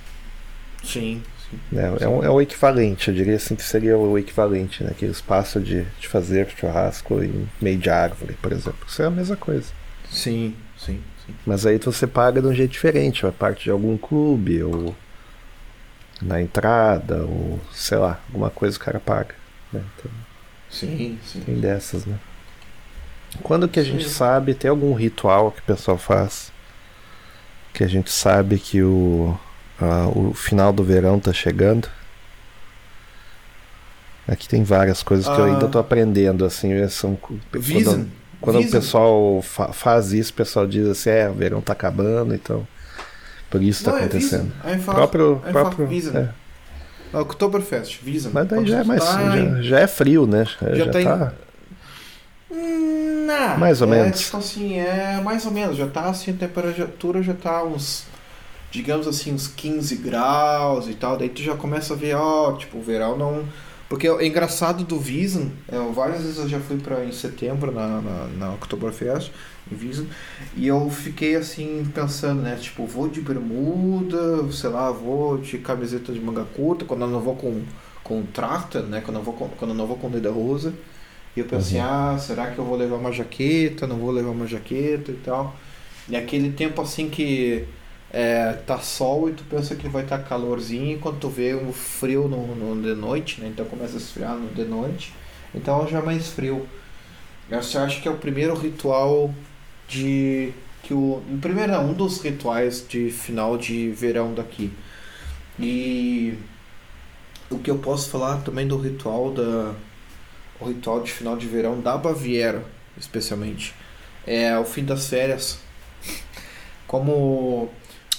[0.83, 1.61] sim, sim.
[1.73, 4.91] É, é, um- é o equivalente, eu diria assim que seria o equivalente, né?
[4.91, 8.87] Aquele espaço de, de fazer churrasco em meio de árvore, por exemplo.
[8.87, 9.73] Isso é a mesma coisa.
[10.11, 11.35] Sim, sim, sim.
[11.45, 14.97] Mas aí você paga de um jeito diferente, vai parte de algum clube, ou
[16.21, 19.35] na entrada, ou sei lá, alguma coisa o cara paga.
[19.73, 19.83] né?
[19.99, 20.11] Então,
[20.71, 21.41] Sim, sim.
[21.41, 22.19] tem dessas, né?
[23.43, 24.11] Quando que a gente Sim.
[24.11, 26.51] sabe, tem algum ritual que o pessoal faz,
[27.73, 29.39] que a gente sabe que o,
[29.81, 31.89] ah, o final do verão tá chegando?
[34.27, 35.49] Aqui tem várias coisas que eu Ah.
[35.49, 40.87] ainda tô aprendendo, assim, são quando- quando o pessoal fa- faz isso, o pessoal diz
[40.87, 42.67] assim, é, o verão tá acabando, então
[43.51, 44.53] por isso tá Não, é acontecendo.
[44.65, 44.73] Wiesen.
[44.75, 46.17] Einfach- próprio, einfach próprio Wiesen.
[46.17, 46.29] é.
[47.13, 48.31] É Oktoberfest, Wiesen.
[48.35, 50.45] Mas daí já é mais já, já é frio, né?
[50.61, 51.33] Já, Já já tá em- tá.
[52.51, 54.21] Hum, Não, Mais ou é, menos.
[54.21, 55.77] Tipo assim, é mais ou menos.
[55.77, 58.05] Já tá assim, a temperatura já tá uns,
[58.71, 61.17] digamos assim, uns 15 graus e tal.
[61.17, 63.45] Daí tu já começa a ver, ó, tipo, o verão não.
[63.89, 68.03] Porque é engraçado do Wiesen, é, várias vezes eu já fui para em setembro na,
[68.03, 69.33] na, na Oktoberfest,
[69.73, 70.07] em Wiesen,
[70.55, 72.57] e eu fiquei assim pensando, né?
[72.61, 77.21] Tipo, vou de bermuda, sei lá, vou de camiseta de manga curta, quando eu não
[77.21, 77.63] vou com,
[78.05, 79.01] com trachter, né?
[79.01, 80.75] Quando eu, vou com, quando eu não vou com lederhosen.
[81.35, 81.87] E eu pensei, uhum.
[81.87, 83.87] ah, será que eu vou levar uma jaqueta?
[83.87, 85.57] Não vou levar uma jaqueta e tal.
[86.09, 87.65] E aquele tempo assim que
[88.11, 91.55] é, tá sol e tu pensa que vai estar tá calorzinho e quando tu vê
[91.55, 93.49] um frio no, no de noite, né?
[93.49, 95.13] Então começa a esfriar no de noite.
[95.55, 96.67] Então já é mais frio.
[97.51, 99.33] Eu acho que é o primeiro ritual
[99.89, 100.53] de
[100.83, 104.73] que o primeiro um dos rituais de final de verão daqui.
[105.59, 106.35] E
[107.51, 109.75] o que eu posso falar também do ritual da
[110.61, 112.65] o ritual de final de verão da Baviera,
[112.97, 113.75] especialmente,
[114.27, 115.59] é o fim das férias.
[116.87, 117.71] Como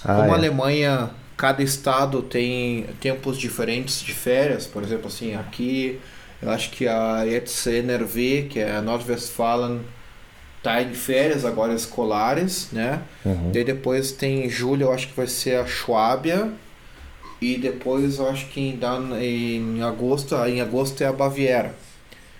[0.03, 0.31] ah, como é.
[0.31, 5.99] a Alemanha, cada estado tem tempos diferentes de férias, por exemplo, assim, aqui
[6.41, 9.81] eu acho que a ETC-NRV, que é a Nordwestfalen,
[10.63, 13.01] tá em férias agora escolares, né?
[13.25, 13.51] Uhum.
[13.51, 16.51] Daí depois tem julho, eu acho que vai ser a Schwábia.
[17.41, 18.79] E depois eu acho que em,
[19.21, 21.73] em agosto, em agosto é a Baviera.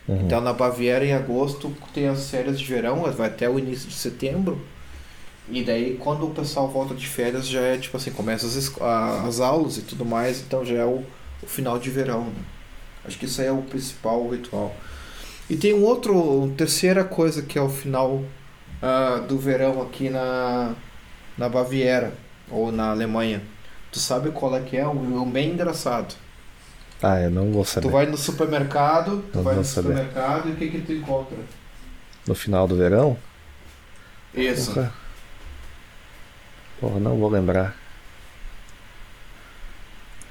[0.08, 0.22] Uhum.
[0.26, 3.96] Então na Baviera em agosto tem as férias de verão, vai até o início de
[3.96, 4.62] setembro.
[5.52, 8.82] E daí quando o pessoal volta de férias já é tipo assim, começa as,
[9.26, 11.04] as aulas e tudo mais, então já é o,
[11.42, 12.26] o final de verão.
[12.26, 12.42] Né?
[13.06, 14.76] Acho que isso aí é o principal ritual.
[15.50, 18.24] E tem um outro, uma terceira coisa que é o final
[18.84, 20.76] uh, do verão aqui na,
[21.38, 22.14] na Baviera
[22.52, 23.42] ou na Alemanha.
[23.92, 24.88] Tu sabe qual é que é?
[24.88, 26.14] Um, um bem engraçado.
[27.02, 27.88] Ah, eu não vou saber.
[27.88, 29.90] Tu vai no supermercado, tu não vai no saber.
[29.90, 31.38] supermercado e o que que tu encontra?
[32.28, 33.18] No final do verão?
[34.36, 34.74] Isso.
[34.74, 34.94] Porra,
[36.80, 37.76] Porra não vou lembrar.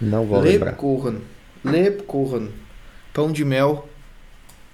[0.01, 1.23] Não vou Lebkuchen.
[1.65, 1.73] lembrar.
[1.73, 2.53] Lebkuchen.
[3.12, 3.89] Pão de mel.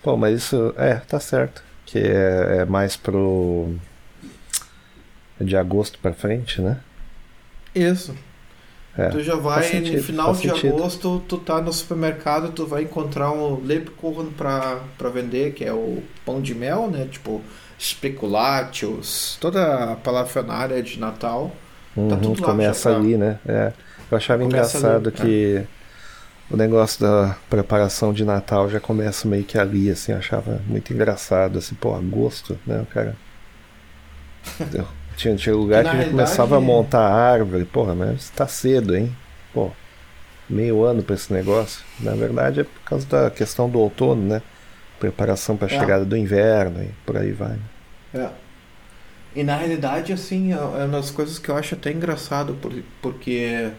[0.02, 0.74] Pô, mas isso.
[0.76, 1.62] É, tá certo.
[1.86, 3.74] Que é, é mais pro.
[5.40, 6.78] De agosto pra frente, né?
[7.74, 8.14] Isso.
[8.96, 10.76] É, tu já vai sentido, no final de sentido.
[10.76, 15.72] agosto, tu tá no supermercado, tu vai encontrar um Lebkuchen pra, pra vender, que é
[15.72, 17.08] o pão de mel, né?
[17.10, 17.42] Tipo,
[17.80, 21.50] speculatius, toda a parafernália de Natal.
[21.96, 22.96] Uhum, tá tudo lá começa tá.
[22.96, 23.38] ali, né?
[23.46, 23.72] É.
[24.10, 25.66] Eu achava começa engraçado ali, que é
[26.50, 30.92] o negócio da preparação de Natal já começa meio que ali, assim, eu achava muito
[30.92, 33.16] engraçado, assim, pô, agosto, né, o cara.
[35.16, 38.94] tinha, tinha lugar que, que já começava a montar a árvore, porra, mas tá cedo,
[38.94, 39.14] hein?
[39.52, 39.70] Pô,
[40.48, 41.82] meio ano para esse negócio.
[42.00, 44.42] Na verdade é por causa da questão do outono, né?
[45.00, 45.78] Preparação para a é.
[45.78, 47.56] chegada do inverno e por aí vai.
[48.12, 48.28] É.
[49.34, 52.56] E na realidade, assim, é, é uma das coisas que eu acho até engraçado,
[53.02, 53.72] porque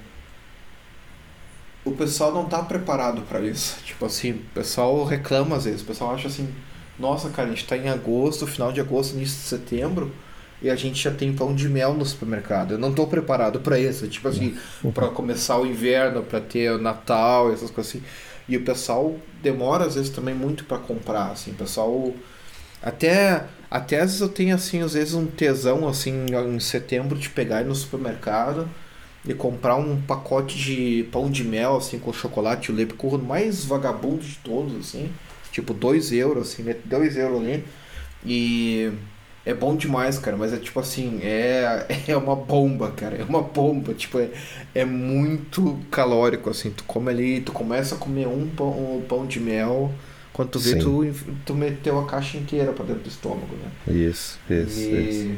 [1.86, 3.78] o pessoal não tá preparado para isso.
[3.86, 6.54] Tipo assim, o pessoal reclama às vezes, o pessoal acha assim,
[7.00, 10.12] nossa, cara, a gente tá em agosto, final de agosto, início de setembro,
[10.62, 12.74] e a gente já tem pão de mel no supermercado.
[12.74, 14.58] Eu não tô preparado para isso, tipo assim,
[14.94, 18.04] para começar o inverno, para ter o Natal, essas coisas assim.
[18.48, 22.14] E o pessoal demora às vezes também muito para comprar, assim, o pessoal
[22.82, 23.46] até
[23.76, 27.64] até às vezes eu tenho assim, às vezes um tesão assim em setembro de pegar
[27.64, 28.70] no supermercado
[29.28, 34.24] e comprar um pacote de pão de mel, assim, com chocolate, o Lebkuchen mais vagabundo
[34.24, 35.12] de todos, assim.
[35.52, 37.66] Tipo, 2 euros, assim, 2 euros ali.
[38.24, 38.92] E
[39.46, 43.42] é bom demais, cara, mas é tipo assim, é, é uma bomba, cara, é uma
[43.42, 44.30] bomba, tipo, é,
[44.74, 49.26] é muito calórico, assim, tu come ali, tu começa a comer um pão, um pão
[49.26, 49.92] de mel,
[50.36, 51.14] quando tu vê, tu,
[51.46, 53.96] tu meteu a caixa inteira pra dentro do estômago, né?
[53.96, 55.10] Isso, isso, e...
[55.10, 55.36] isso.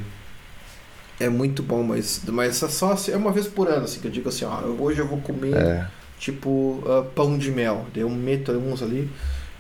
[1.19, 4.11] É muito bom, mas, mas é só é uma vez por ano, assim, que eu
[4.11, 5.87] digo assim, ó, hoje eu vou comer, é.
[6.17, 6.49] tipo,
[6.83, 7.85] uh, pão de mel.
[7.93, 9.07] Daí eu meto uns ali.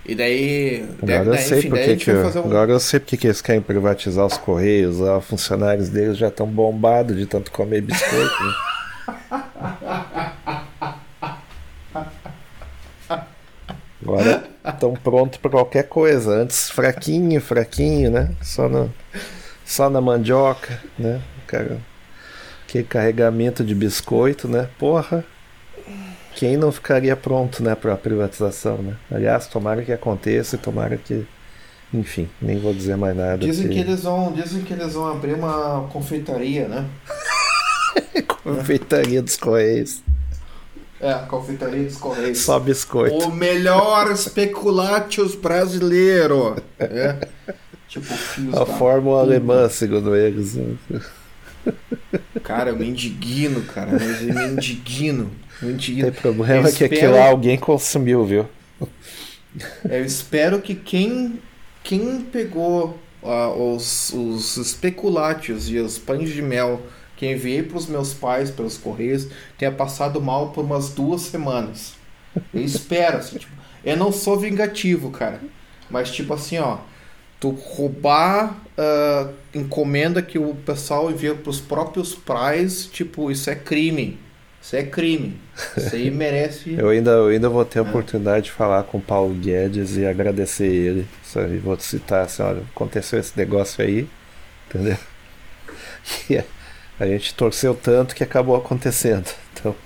[0.03, 0.89] E daí.
[1.03, 2.39] Agora daí, eu sei enfim, porque que, um...
[2.39, 6.47] agora eu sei porque que eles querem privatizar os Correios, os funcionários deles já estão
[6.47, 8.43] bombados de tanto comer biscoito.
[8.43, 9.43] Né?
[14.77, 16.31] Agora estão prontos para qualquer coisa.
[16.31, 18.31] Antes fraquinho, fraquinho, né?
[18.41, 18.87] Só na,
[19.65, 21.21] só na mandioca, né?
[21.47, 21.79] cara.
[22.67, 24.69] Que carregamento de biscoito, né?
[24.77, 25.25] Porra.
[26.35, 28.95] Quem não ficaria pronto, né, para a privatização, né?
[29.09, 31.25] Aliás, tomara que aconteça e tomara que
[31.91, 33.37] enfim, nem vou dizer mais nada.
[33.37, 33.75] Dizem que...
[33.75, 36.85] que eles vão, dizem que eles vão abrir uma confeitaria, né?
[38.43, 40.03] confeitaria dos Correios.
[40.99, 42.39] É, confeitaria dos Correios.
[42.39, 43.27] Só biscoito.
[43.27, 46.55] O melhor speculatius brasileiro.
[46.79, 47.27] É.
[47.87, 48.13] Tipo,
[48.59, 50.57] a fórmula alemã, segundo eles.
[52.43, 53.91] Cara, eu me indigno, cara.
[53.91, 55.31] Mas eu me indigno.
[55.61, 56.11] Me indigno.
[56.11, 56.93] Tem problema eu que espero...
[56.93, 58.47] aquilo lá alguém consumiu, viu?
[59.89, 61.39] Eu espero que quem,
[61.83, 66.81] quem pegou uh, os, os especulátios e os pães de mel
[67.17, 69.27] que enviei para os meus pais pelos correios
[69.57, 71.95] tenha passado mal por umas duas semanas.
[72.53, 73.51] Eu espero, assim, tipo,
[73.83, 75.41] eu não sou vingativo, cara.
[75.89, 76.77] Mas tipo assim, ó,
[77.39, 84.19] tu roubar uh, encomenda que o pessoal envia pros próprios prais, tipo, isso é crime.
[84.61, 85.39] Isso é crime.
[85.77, 86.75] Isso aí merece.
[86.77, 87.85] eu, ainda, eu ainda vou ter a é.
[87.85, 91.07] oportunidade de falar com o Paulo Guedes e agradecer ele.
[91.35, 94.07] E vou citar assim, olha, aconteceu esse negócio aí,
[94.67, 94.97] entendeu?
[96.29, 96.37] E
[96.99, 99.29] a gente torceu tanto que acabou acontecendo.
[99.53, 99.75] Então.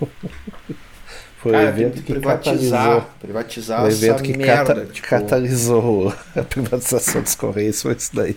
[1.42, 5.08] Foi o evento que, privatizar, privatizar o evento que merda, cata tipo...
[5.08, 8.36] catalisou a privatização dos Correios, foi isso daí.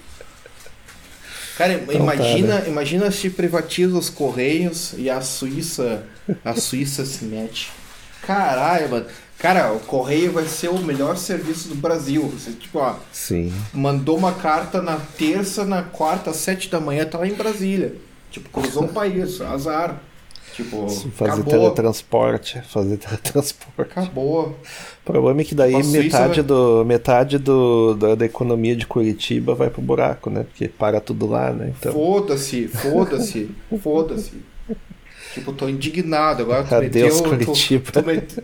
[1.55, 2.67] Cara, então, imagina, tá, né?
[2.67, 6.03] imagina se privatiza os Correios e a Suíça,
[6.43, 7.71] a Suíça se mete.
[8.23, 9.05] Caralho, mano.
[9.37, 12.23] Cara, o correio vai ser o melhor serviço do Brasil.
[12.23, 13.53] Você, tipo, ó, Sim.
[13.71, 17.93] mandou uma carta na terça, na quarta, às sete da manhã, tá lá em Brasília.
[18.35, 20.01] Tipo, cruzou o país, azar.
[20.53, 21.53] Tipo, fazer acabou.
[21.53, 23.91] teletransporte, fazer teletransporte.
[23.91, 24.47] Acabou.
[24.49, 26.43] O problema é que daí metade, vai...
[26.43, 30.43] do, metade do, da, da, economia de Curitiba vai pro buraco, né?
[30.43, 31.73] Porque para tudo lá, né?
[31.79, 31.93] Então...
[31.93, 33.51] Foda-se, foda-se,
[33.81, 34.33] foda-se.
[35.33, 36.43] Tipo, tô indignado.
[36.43, 37.91] Agora tu Adeus, meteu, Curitiba.
[37.91, 38.43] Tu, tu, met,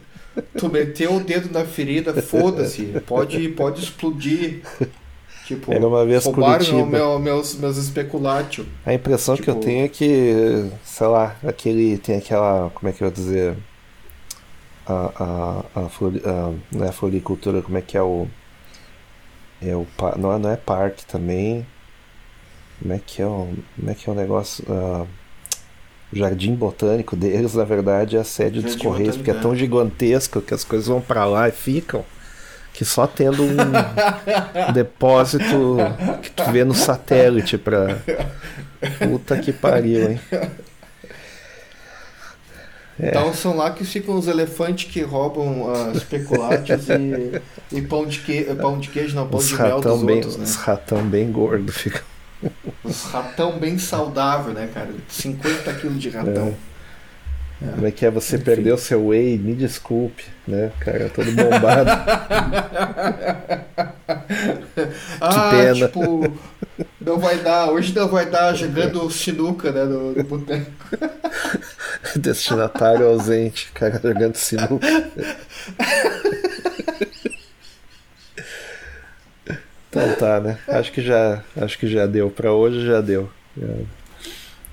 [0.57, 2.85] tu meteu o dedo na ferida, foda-se.
[3.05, 4.61] Pode, pode explodir.
[5.51, 8.65] Tipo, Era uma vez roubaram meu, meus, meus especulátios.
[8.85, 9.43] A impressão tipo...
[9.43, 11.97] que eu tipo, tenho é que, sei lá, aquele.
[11.97, 12.71] Tem aquela.
[12.73, 13.57] Como é que eu vou dizer?
[14.87, 18.27] A, a, a, flori, a, não é a floricultura, como é que é o.
[19.61, 19.85] É o
[20.17, 21.67] não, é, não é parque também.
[22.79, 24.63] Como é que é o, como é que é o negócio?
[24.69, 25.05] Uh,
[26.13, 29.53] o jardim botânico deles, na verdade, é a sede jardim dos Correios, porque é tão
[29.53, 32.05] gigantesco que as coisas vão para lá e ficam
[32.73, 33.57] que só tendo um
[34.73, 35.77] depósito
[36.21, 37.97] que tu vê no satélite pra.
[38.99, 40.19] Puta que pariu, hein?
[42.99, 43.09] É.
[43.09, 47.41] Então são lá que ficam os elefantes que roubam uh, especulates e,
[47.75, 50.37] e pão, de que, pão de queijo, não, pão os de mel dos bem, outros,
[50.37, 50.43] né?
[50.43, 52.01] Os ratão bem gordo ficam.
[52.83, 54.89] Os ratão bem saudável, né, cara?
[55.07, 56.49] 50 quilos de ratão.
[56.49, 56.70] É.
[57.61, 58.09] Como é que é?
[58.09, 58.45] Você Enfim.
[58.45, 60.71] perdeu seu whey, me desculpe, né?
[60.79, 61.91] Cara, todo bombado.
[65.21, 65.75] ah, pena.
[65.75, 66.33] tipo,
[66.99, 70.71] não vai dar, hoje não vai dar jogando sinuca, né, no, no boteco.
[72.17, 74.87] Destinatário ausente, cara, jogando sinuca.
[79.87, 80.57] então tá, né?
[80.67, 83.29] Acho que já, acho que já deu para hoje, já deu.
[83.55, 83.67] Já...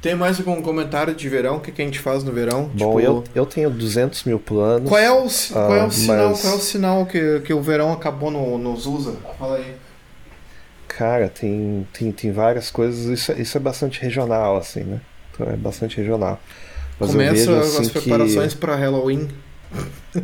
[0.01, 1.57] Tem mais algum comentário de verão?
[1.57, 2.71] O que, que a gente faz no verão?
[2.73, 3.01] Bom, tipo...
[3.01, 4.89] eu, eu tenho 200 mil planos.
[4.89, 6.41] Qual é o, qual é o ah, sinal, mas...
[6.41, 9.17] qual é o sinal que, que o verão acabou no, nos usa?
[9.39, 9.75] Fala aí.
[10.87, 13.07] Cara, tem, tem, tem várias coisas.
[13.07, 15.01] Isso, é, isso é bastante regional, assim, né?
[15.33, 16.41] Então é bastante regional.
[16.99, 18.61] Mas Começa vejo, assim, as preparações que...
[18.61, 19.29] para Halloween.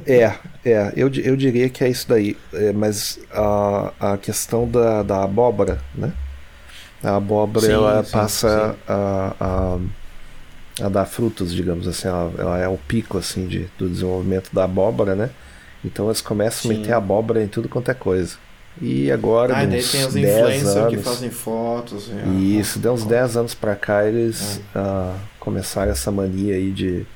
[0.06, 0.32] É,
[0.64, 2.36] é, eu, eu diria que é isso daí.
[2.52, 6.12] É, mas a, a questão da, da abóbora, né?
[7.04, 8.78] A abóbora sim, ela sim, passa sim.
[8.88, 12.08] A, a, a, dar frutos, digamos assim.
[12.08, 15.30] Ela, ela, é o pico assim de, do desenvolvimento da abóbora, né?
[15.84, 18.36] Então eles começam a meter abóbora em tudo quanto é coisa.
[18.80, 22.10] E agora, ah, uns tem os 10 anos, que fazem fotos.
[22.32, 24.78] E isso, deu uns 10 anos pra cá, eles é.
[24.78, 27.06] uh, começaram essa mania aí de.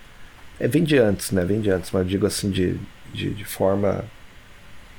[0.61, 1.45] É, vem de antes, né?
[1.45, 2.77] Vem de antes, mas eu digo assim, de,
[3.13, 4.05] de, de forma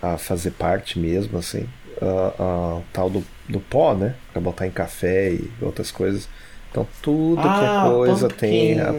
[0.02, 1.66] a fazer parte mesmo, assim.
[2.02, 4.16] Uh, uh, tal do do pó, né?
[4.32, 6.30] Pra botar em café e outras coisas.
[6.70, 8.40] Então tudo ah, que é ah, coisa pumpkin.
[8.40, 8.80] tem.
[8.80, 8.94] A,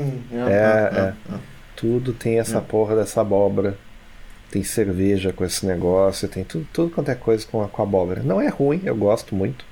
[0.51, 1.39] é, é, é,
[1.77, 2.61] tudo tem essa é.
[2.61, 3.79] porra dessa abóbora.
[4.51, 8.21] Tem cerveja com esse negócio, tem tudo, tudo quanto é coisa com a, com abóbora.
[8.25, 9.65] Não é ruim, eu gosto muito.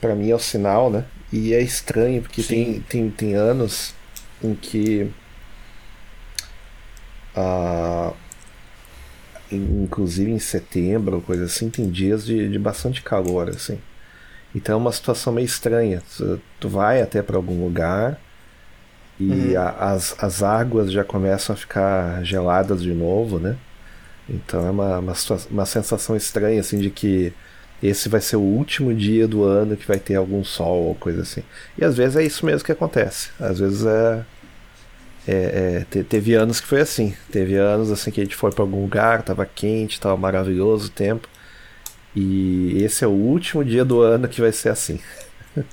[0.00, 1.04] Para mim é o sinal, né?
[1.32, 3.92] E é estranho, porque tem, tem, tem anos
[4.42, 5.10] em que.
[7.36, 8.14] Uh,
[9.50, 13.80] inclusive em setembro, coisa assim, tem dias de, de bastante calor, assim.
[14.54, 16.02] Então é uma situação meio estranha.
[16.16, 18.18] Tu, tu vai até para algum lugar
[19.18, 19.60] e uhum.
[19.60, 23.56] a, as, as águas já começam a ficar geladas de novo, né?
[24.28, 25.14] Então é uma, uma,
[25.50, 27.32] uma sensação estranha, assim, de que
[27.82, 31.22] esse vai ser o último dia do ano que vai ter algum sol ou coisa
[31.22, 31.42] assim.
[31.76, 33.30] E às vezes é isso mesmo que acontece.
[33.38, 34.24] Às vezes é.
[35.28, 37.14] é, é teve anos que foi assim.
[37.30, 40.90] Teve anos assim que a gente foi para algum lugar, tava quente, tava maravilhoso o
[40.90, 41.28] tempo.
[42.14, 45.00] E esse é o último dia do ano que vai ser assim.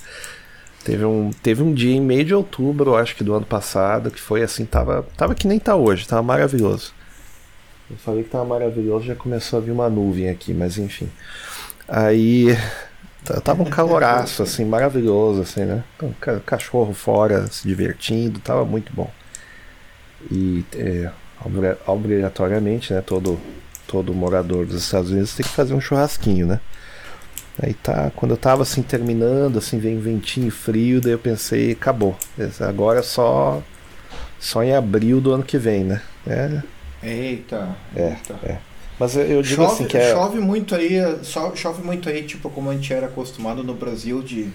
[0.84, 4.20] teve, um, teve um dia em meio de outubro, acho que do ano passado, que
[4.20, 6.94] foi assim, tava, tava que nem tá hoje, tava maravilhoso.
[7.90, 11.10] Eu falei que tava maravilhoso, já começou a vir uma nuvem aqui, mas enfim.
[11.88, 12.58] Aí
[13.44, 15.84] tava um caloraço, assim, maravilhoso, assim, né?
[16.46, 19.12] Cachorro fora se divertindo, tava muito bom.
[20.32, 21.12] E é,
[21.86, 23.40] obrigatoriamente, né, todo
[23.92, 26.62] todo morador dos Estados Unidos tem que fazer um churrasquinho, né?
[27.62, 32.16] Aí tá, quando eu tava assim terminando, assim, vem ventinho frio, daí eu pensei, acabou.
[32.62, 33.62] Agora é só
[34.40, 36.02] só em abril do ano que vem, né?
[36.26, 36.62] É.
[37.04, 37.76] Eita.
[37.96, 38.40] É, eita.
[38.44, 38.58] é.
[38.98, 40.14] Mas eu digo chove, assim que é...
[40.14, 41.00] chove muito aí,
[41.56, 44.50] chove muito aí, tipo como a gente era acostumado no Brasil de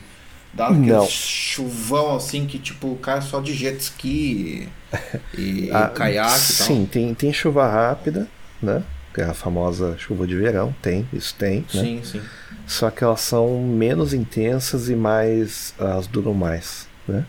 [0.54, 4.68] dar aquele chuvão assim que tipo o cara só de jet ski
[5.36, 6.66] e, ah, caiaque e tal.
[6.66, 8.28] Sim, tem, tem chuva rápida,
[8.62, 8.82] né?
[9.16, 11.80] Que é a famosa chuva de verão, tem, isso tem, né?
[11.80, 12.20] Sim, sim.
[12.66, 17.24] Só que elas são menos intensas e mais elas duram mais, né?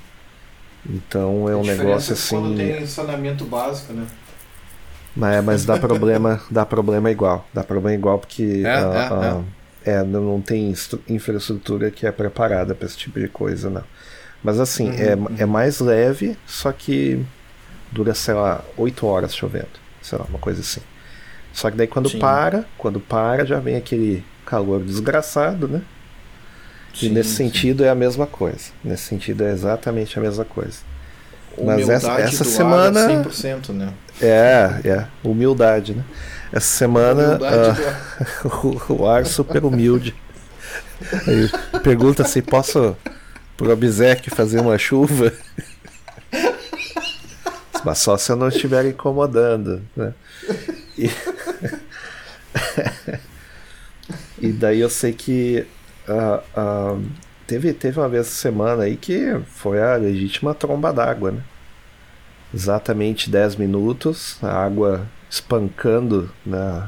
[0.86, 2.36] Então é um negócio assim.
[2.36, 4.06] Quando tem saneamento básico, né?
[5.16, 7.48] Mas, mas dá problema, dá problema igual.
[7.54, 9.44] Dá problema igual porque é, uh,
[9.86, 9.94] é, é.
[9.94, 10.74] é, não tem
[11.08, 13.84] infraestrutura que é preparada para esse tipo de coisa, não.
[14.44, 15.28] Mas assim, uhum, é, uhum.
[15.38, 17.26] é mais leve, só que
[17.94, 19.80] dura, sei lá, 8 horas chovendo.
[20.02, 20.82] Sei lá, uma coisa assim.
[21.58, 22.20] Só que daí quando Sim.
[22.20, 25.82] para, quando para, já vem aquele calor desgraçado, né?
[26.94, 27.46] Sim, e nesse sim.
[27.46, 28.70] sentido é a mesma coisa.
[28.84, 30.78] Nesse sentido é exatamente a mesma coisa.
[31.60, 33.06] Mas essa, essa semana.
[33.06, 33.92] Ar é 100%, né?
[34.22, 35.08] É, é.
[35.24, 36.04] Humildade, né?
[36.54, 40.14] Essa semana uh, o, o ar super humilde.
[41.26, 41.50] Aí
[41.82, 42.96] pergunta se posso
[43.58, 45.34] pro obsequio fazer uma chuva.
[47.84, 50.14] Mas só se eu não estiver incomodando, né?
[50.96, 51.10] E,
[54.40, 55.66] e daí eu sei que
[56.08, 57.06] uh, uh,
[57.46, 61.44] teve, teve uma vez essa semana aí que foi a legítima tromba d'água, né?
[62.54, 66.88] Exatamente 10 minutos, a água espancando, né?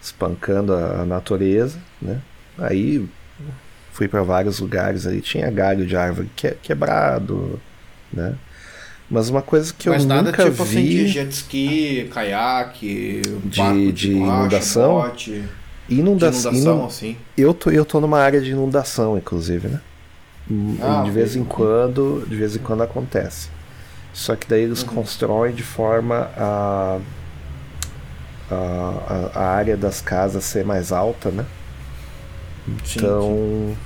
[0.00, 2.20] espancando a, a natureza, né?
[2.58, 3.08] Aí
[3.92, 7.60] fui para vários lugares aí, tinha galho de árvore que, quebrado,
[8.12, 8.36] né?
[9.08, 10.78] Mas uma coisa que Mas eu nada nunca tipo vi...
[10.78, 14.94] assim de jet ski, caiaque, de, de, de inundação.
[14.94, 15.44] Bote.
[15.88, 17.16] Inunda de inundação, assim.
[17.36, 19.80] Eu tô, eu tô numa área de inundação, inclusive, né?
[20.50, 23.48] Hum, ah, de vez em quando, de vez em quando acontece.
[24.12, 24.88] Só que daí eles uhum.
[24.88, 26.98] constroem de forma a,
[28.50, 31.44] a, a, área das casas ser mais alta, né?
[32.66, 33.76] Então sim, sim.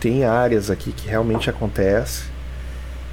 [0.00, 2.35] tem áreas aqui que realmente acontece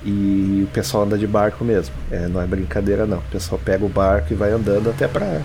[0.05, 1.95] e o pessoal anda de barco mesmo.
[2.11, 3.19] É, não é brincadeira não.
[3.19, 5.41] O pessoal pega o barco e vai andando até pra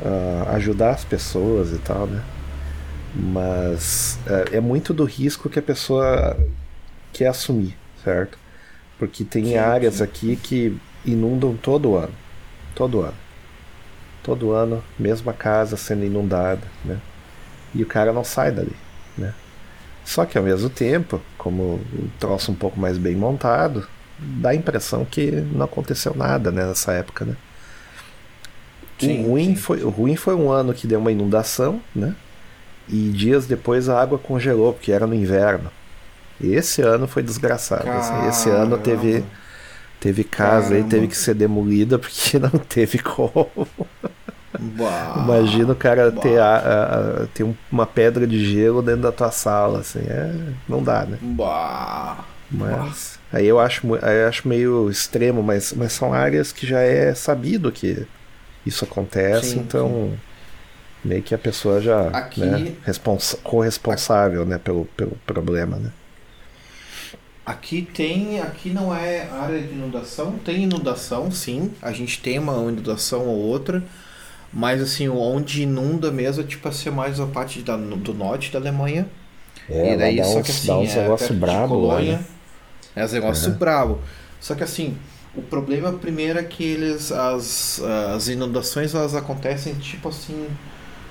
[0.00, 2.22] uh, ajudar as pessoas e tal, né?
[3.14, 6.36] Mas uh, é muito do risco que a pessoa
[7.12, 8.38] quer assumir, certo?
[8.98, 10.04] Porque tem sim, áreas sim.
[10.04, 12.12] aqui que inundam todo ano.
[12.74, 13.14] Todo ano.
[14.22, 16.98] Todo ano, mesma casa sendo inundada, né?
[17.74, 18.76] E o cara não sai dali,
[19.16, 19.34] né?
[20.10, 23.86] Só que ao mesmo tempo, como um troço um pouco mais bem montado,
[24.18, 27.36] dá a impressão que não aconteceu nada né, nessa época, né?
[28.98, 29.54] Sim, o, ruim sim.
[29.54, 32.16] Foi, o ruim foi um ano que deu uma inundação, né?
[32.88, 35.70] E dias depois a água congelou, porque era no inverno.
[36.42, 37.88] Esse ano foi desgraçado.
[37.88, 39.22] Assim, esse ano teve,
[40.00, 40.86] teve casa Caramba.
[40.86, 43.48] aí, teve que ser demolida porque não teve como.
[44.58, 49.80] Imagina o cara ter, a, a, ter uma pedra de gelo dentro da tua sala,
[49.80, 50.34] assim, é,
[50.68, 51.18] não dá, né?
[52.50, 57.14] Mas aí eu acho, eu acho meio extremo, mas, mas são áreas que já é
[57.14, 58.06] sabido que
[58.66, 61.08] isso acontece, sim, então sim.
[61.08, 62.40] meio que a pessoa já Aqui...
[62.40, 62.74] né,
[63.42, 65.92] corresponsável né, pelo, pelo problema, né?
[67.46, 71.72] Aqui tem, aqui não é área de inundação, tem inundação, sim.
[71.82, 73.82] A gente tem uma inundação ou outra,
[74.52, 78.52] mas assim, onde inunda mesmo é tipo a ser mais a parte da, do norte
[78.52, 79.06] da Alemanha.
[79.68, 82.24] É, e daí, dá só que assim, dá uns é negócio brabo Colônia, lá, né?
[82.96, 83.98] É uns negócio brabo.
[84.40, 84.96] Só que assim,
[85.34, 87.80] o problema primeiro é que eles as,
[88.14, 90.48] as inundações elas acontecem tipo assim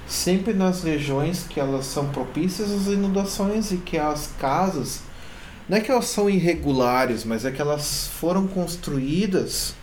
[0.05, 5.01] sempre nas regiões que elas são propícias às inundações e que as casas
[5.69, 9.75] não é que elas são irregulares, mas é que elas foram construídas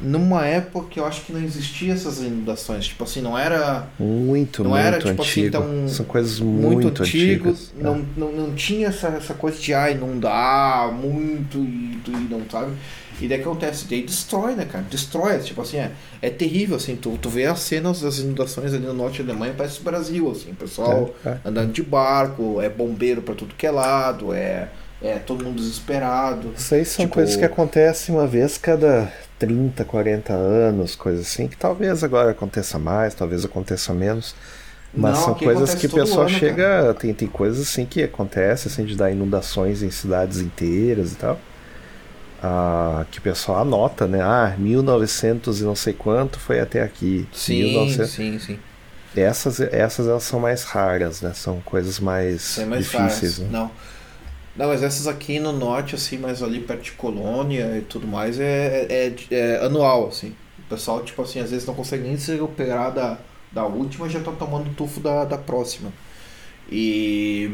[0.00, 2.86] numa época que eu acho que não existia essas inundações.
[2.86, 3.86] Tipo assim, não era.
[3.98, 5.56] Muito, não muito era, tipo assim, antigo.
[5.58, 7.50] Assim, tão, São coisas muito, muito antigo.
[7.50, 7.72] Antigas.
[7.78, 8.02] Não, é.
[8.16, 12.72] não, não tinha essa, essa coisa de ah, inundar muito e, e não sabe.
[13.20, 14.84] E daí acontece, daí destrói, né, cara?
[14.90, 18.84] Destrói, tipo assim, é, é terrível, assim, tu, tu vê as cenas das inundações ali
[18.84, 21.38] no norte da Alemanha, parece o Brasil, assim, o pessoal é, é.
[21.44, 24.68] andando de barco, é bombeiro para tudo que é lado, é
[25.04, 26.54] é, todo mundo desesperado.
[26.56, 27.14] Isso aí são tipo...
[27.14, 32.78] coisas que acontecem uma vez cada 30, 40 anos, coisas assim, que talvez agora aconteça
[32.78, 34.34] mais, talvez aconteça menos.
[34.96, 36.94] Mas Não, são coisas que o pessoal ano, chega.
[36.94, 41.38] Tem, tem coisas assim que acontecem, assim, de dar inundações em cidades inteiras e tal.
[42.42, 44.20] Ah, que o pessoal anota, né?
[44.22, 47.28] Ah, 1900 e não sei quanto foi até aqui.
[47.32, 48.10] Sim, 1900...
[48.10, 48.58] sim, sim.
[49.16, 51.32] Essas, essas elas são mais raras, né?
[51.34, 53.38] São coisas mais, é mais difíceis.
[53.40, 53.48] Né?
[53.50, 53.70] Não.
[54.56, 58.38] Não, mas essas aqui no norte, assim, mais ali perto de Colônia e tudo mais,
[58.38, 60.34] é, é, é anual, assim.
[60.58, 63.18] O pessoal, tipo assim, às vezes não consegue nem se recuperar da,
[63.50, 65.92] da última, já tá tomando tufo da, da próxima.
[66.70, 67.50] E.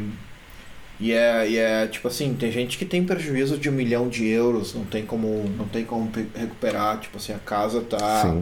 [1.00, 4.26] E é, e é tipo assim, tem gente que tem prejuízo de um milhão de
[4.28, 8.36] euros, não tem como, não tem como recuperar, tipo assim, a casa tá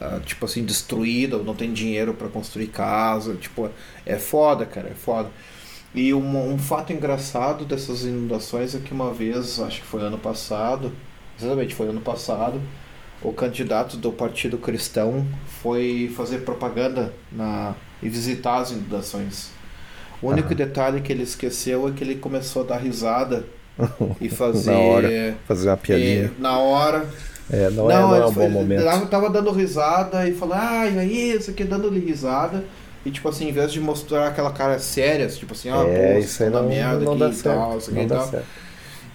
[0.00, 3.68] uh, tipo assim, destruída, ou não tem dinheiro para construir casa, tipo,
[4.06, 5.30] é foda, cara, é foda.
[5.94, 10.18] E um, um fato engraçado dessas inundações é que uma vez, acho que foi ano
[10.18, 10.92] passado,
[11.38, 12.60] exatamente, foi ano passado,
[13.22, 15.24] o candidato do Partido Cristão
[15.62, 19.50] foi fazer propaganda na, e visitar as inundações.
[20.20, 20.56] O único uhum.
[20.56, 23.44] detalhe que ele esqueceu é que ele começou a dar risada
[24.20, 24.72] e fazer.
[24.72, 26.32] na hora, fazer uma piadinha.
[26.36, 27.08] E, na hora.
[27.50, 28.82] É, não, é, não é, não é um bom momento.
[28.82, 32.64] Ele tava dando risada e falando, ah, e aí, isso aqui, dando-lhe risada.
[33.04, 36.18] E, tipo assim, em vez de mostrar aquela cara séria, tipo assim, ah, é, pô,
[36.20, 38.28] isso aí não, merda não aqui dá e certo, tal, isso aqui não dá tal.
[38.28, 38.46] Certo.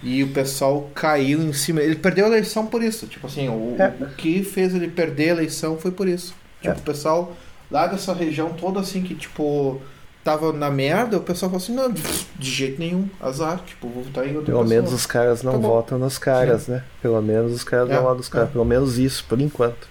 [0.02, 1.82] E o pessoal caiu em cima.
[1.82, 3.06] Ele perdeu a eleição por isso.
[3.06, 3.92] Tipo assim, o, é.
[4.00, 6.34] o que fez ele perder a eleição foi por isso.
[6.62, 6.78] Tipo, é.
[6.78, 7.36] o pessoal
[7.70, 9.80] lá dessa região toda assim que, tipo
[10.22, 14.26] tava na merda, o pessoal falou assim, não, de jeito nenhum, azar, tipo, vou votar
[14.26, 14.68] em outra Pelo pessoa.
[14.68, 16.72] menos os caras não tá votam nos caras, Sim.
[16.72, 16.84] né?
[17.00, 18.52] Pelo menos os caras é, vão lá dos caras, é.
[18.52, 19.88] pelo menos isso, por enquanto.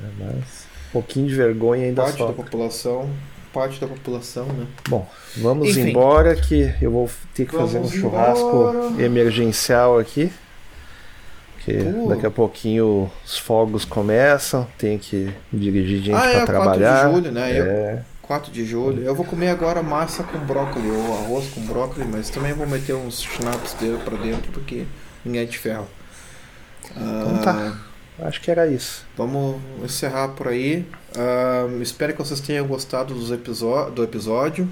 [0.00, 0.65] É, mas
[0.96, 2.34] pouquinho de vergonha ainda Parte sobra.
[2.34, 3.10] da população,
[3.52, 4.66] parte da população, né?
[4.88, 5.06] Bom,
[5.36, 9.02] vamos Enfim, embora que eu vou ter que fazer um churrasco embora.
[9.02, 10.32] emergencial aqui.
[11.64, 12.08] Que uh.
[12.08, 17.02] daqui a pouquinho os fogos começam, tem que dirigir gente ah, para é, trabalhar.
[17.02, 17.52] 4 de julho, né?
[17.52, 17.94] É.
[17.94, 19.02] Eu 4 de julho.
[19.02, 22.94] Eu vou comer agora massa com brócolis ou arroz com brócolis, mas também vou meter
[22.94, 24.84] uns schnapps dele pra dentro porque
[25.24, 25.86] ninguém é de ferro.
[26.90, 27.78] Então tá.
[28.18, 29.04] Acho que era isso.
[29.16, 30.86] Vamos encerrar por aí.
[31.14, 34.68] Uh, espero que vocês tenham gostado dos do episódio.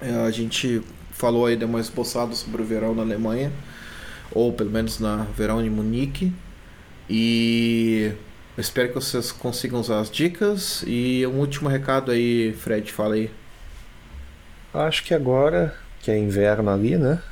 [0.00, 0.82] Uh, a gente
[1.12, 3.52] falou aí, deu uma esboçada sobre o verão na Alemanha,
[4.32, 6.32] ou pelo menos na verão em Munique.
[7.08, 8.12] E
[8.58, 10.82] espero que vocês consigam usar as dicas.
[10.84, 13.30] E um último recado aí, Fred, fala aí.
[14.74, 17.22] Acho que agora, que é inverno ali, né?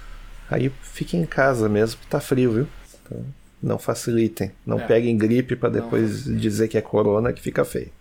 [0.49, 2.69] Aí fiquem em casa mesmo, que tá frio, viu?
[3.03, 3.25] Então,
[3.63, 4.53] não facilitem.
[4.65, 4.87] Não é.
[4.87, 7.93] peguem gripe para depois dizer que é corona, que fica feio.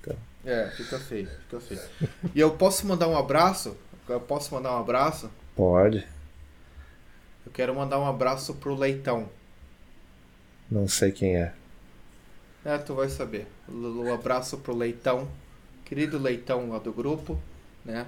[0.00, 0.16] Então.
[0.44, 1.80] É, fica feio, fica feio.
[2.34, 3.76] e eu posso mandar um abraço?
[4.08, 5.30] Eu posso mandar um abraço?
[5.54, 6.06] Pode.
[7.44, 9.28] Eu quero mandar um abraço pro Leitão.
[10.70, 11.52] Não sei quem é.
[12.64, 13.46] É, tu vai saber.
[13.68, 15.28] Um abraço pro Leitão,
[15.84, 17.40] querido Leitão lá do grupo,
[17.84, 18.06] né?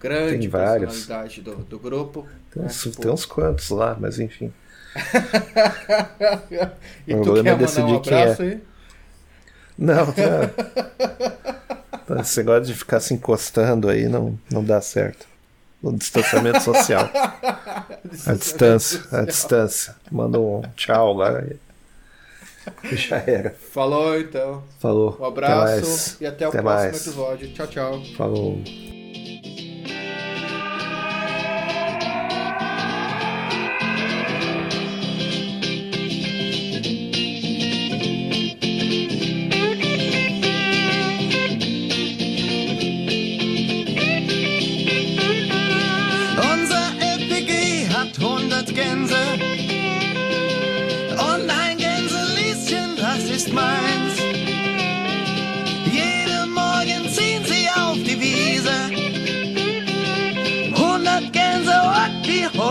[0.00, 2.26] Grande tem personalidade do, do grupo.
[2.52, 2.68] Tem, né?
[2.68, 3.00] uns, tipo...
[3.00, 4.52] tem uns quantos lá, mas enfim.
[7.06, 8.46] e o tu quer mandar um abraço é.
[8.46, 8.60] aí?
[9.78, 10.50] Não, tá.
[12.20, 15.26] Esse negócio de ficar se encostando aí não, não dá certo.
[15.80, 17.08] O distanciamento social.
[18.26, 19.94] a distância, a distância.
[20.10, 21.40] Manda um tchau lá.
[22.92, 23.50] Já era.
[23.50, 24.64] Falou então.
[24.80, 25.16] Falou.
[25.20, 27.06] Um abraço até e até o até próximo mais.
[27.06, 27.52] episódio.
[27.52, 28.02] Tchau, tchau.
[28.16, 28.60] Falou.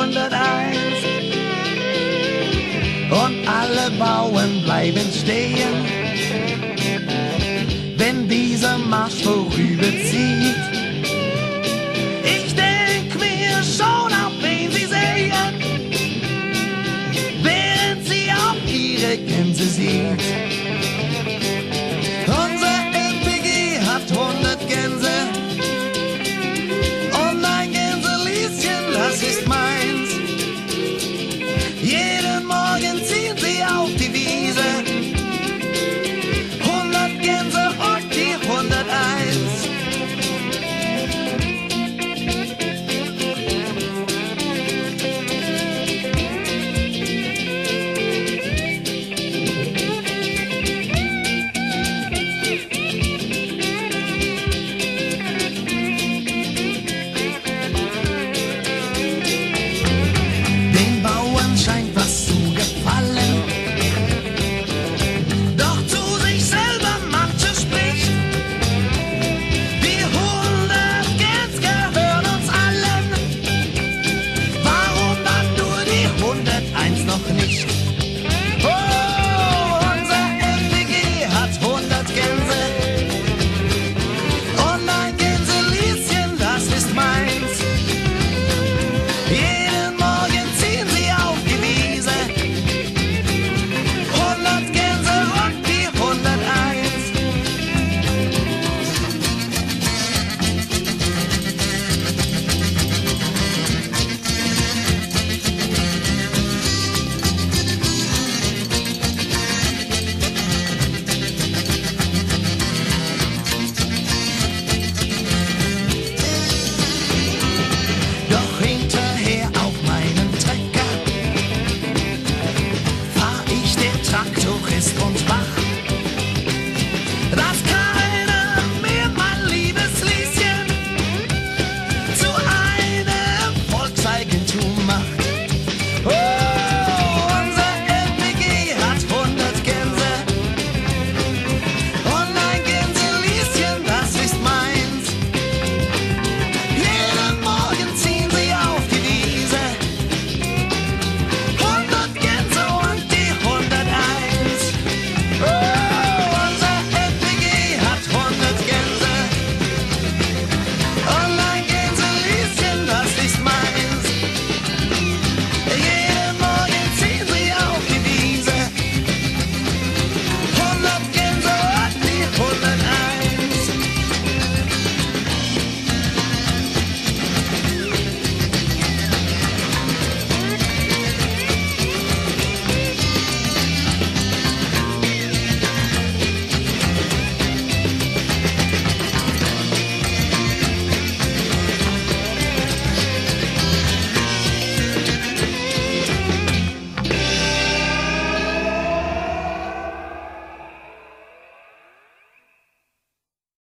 [0.08, 0.78] 101
[3.12, 5.86] und alle Bauern bleiben stehen,
[7.98, 10.07] wenn dieser Marsch vorüberzieht.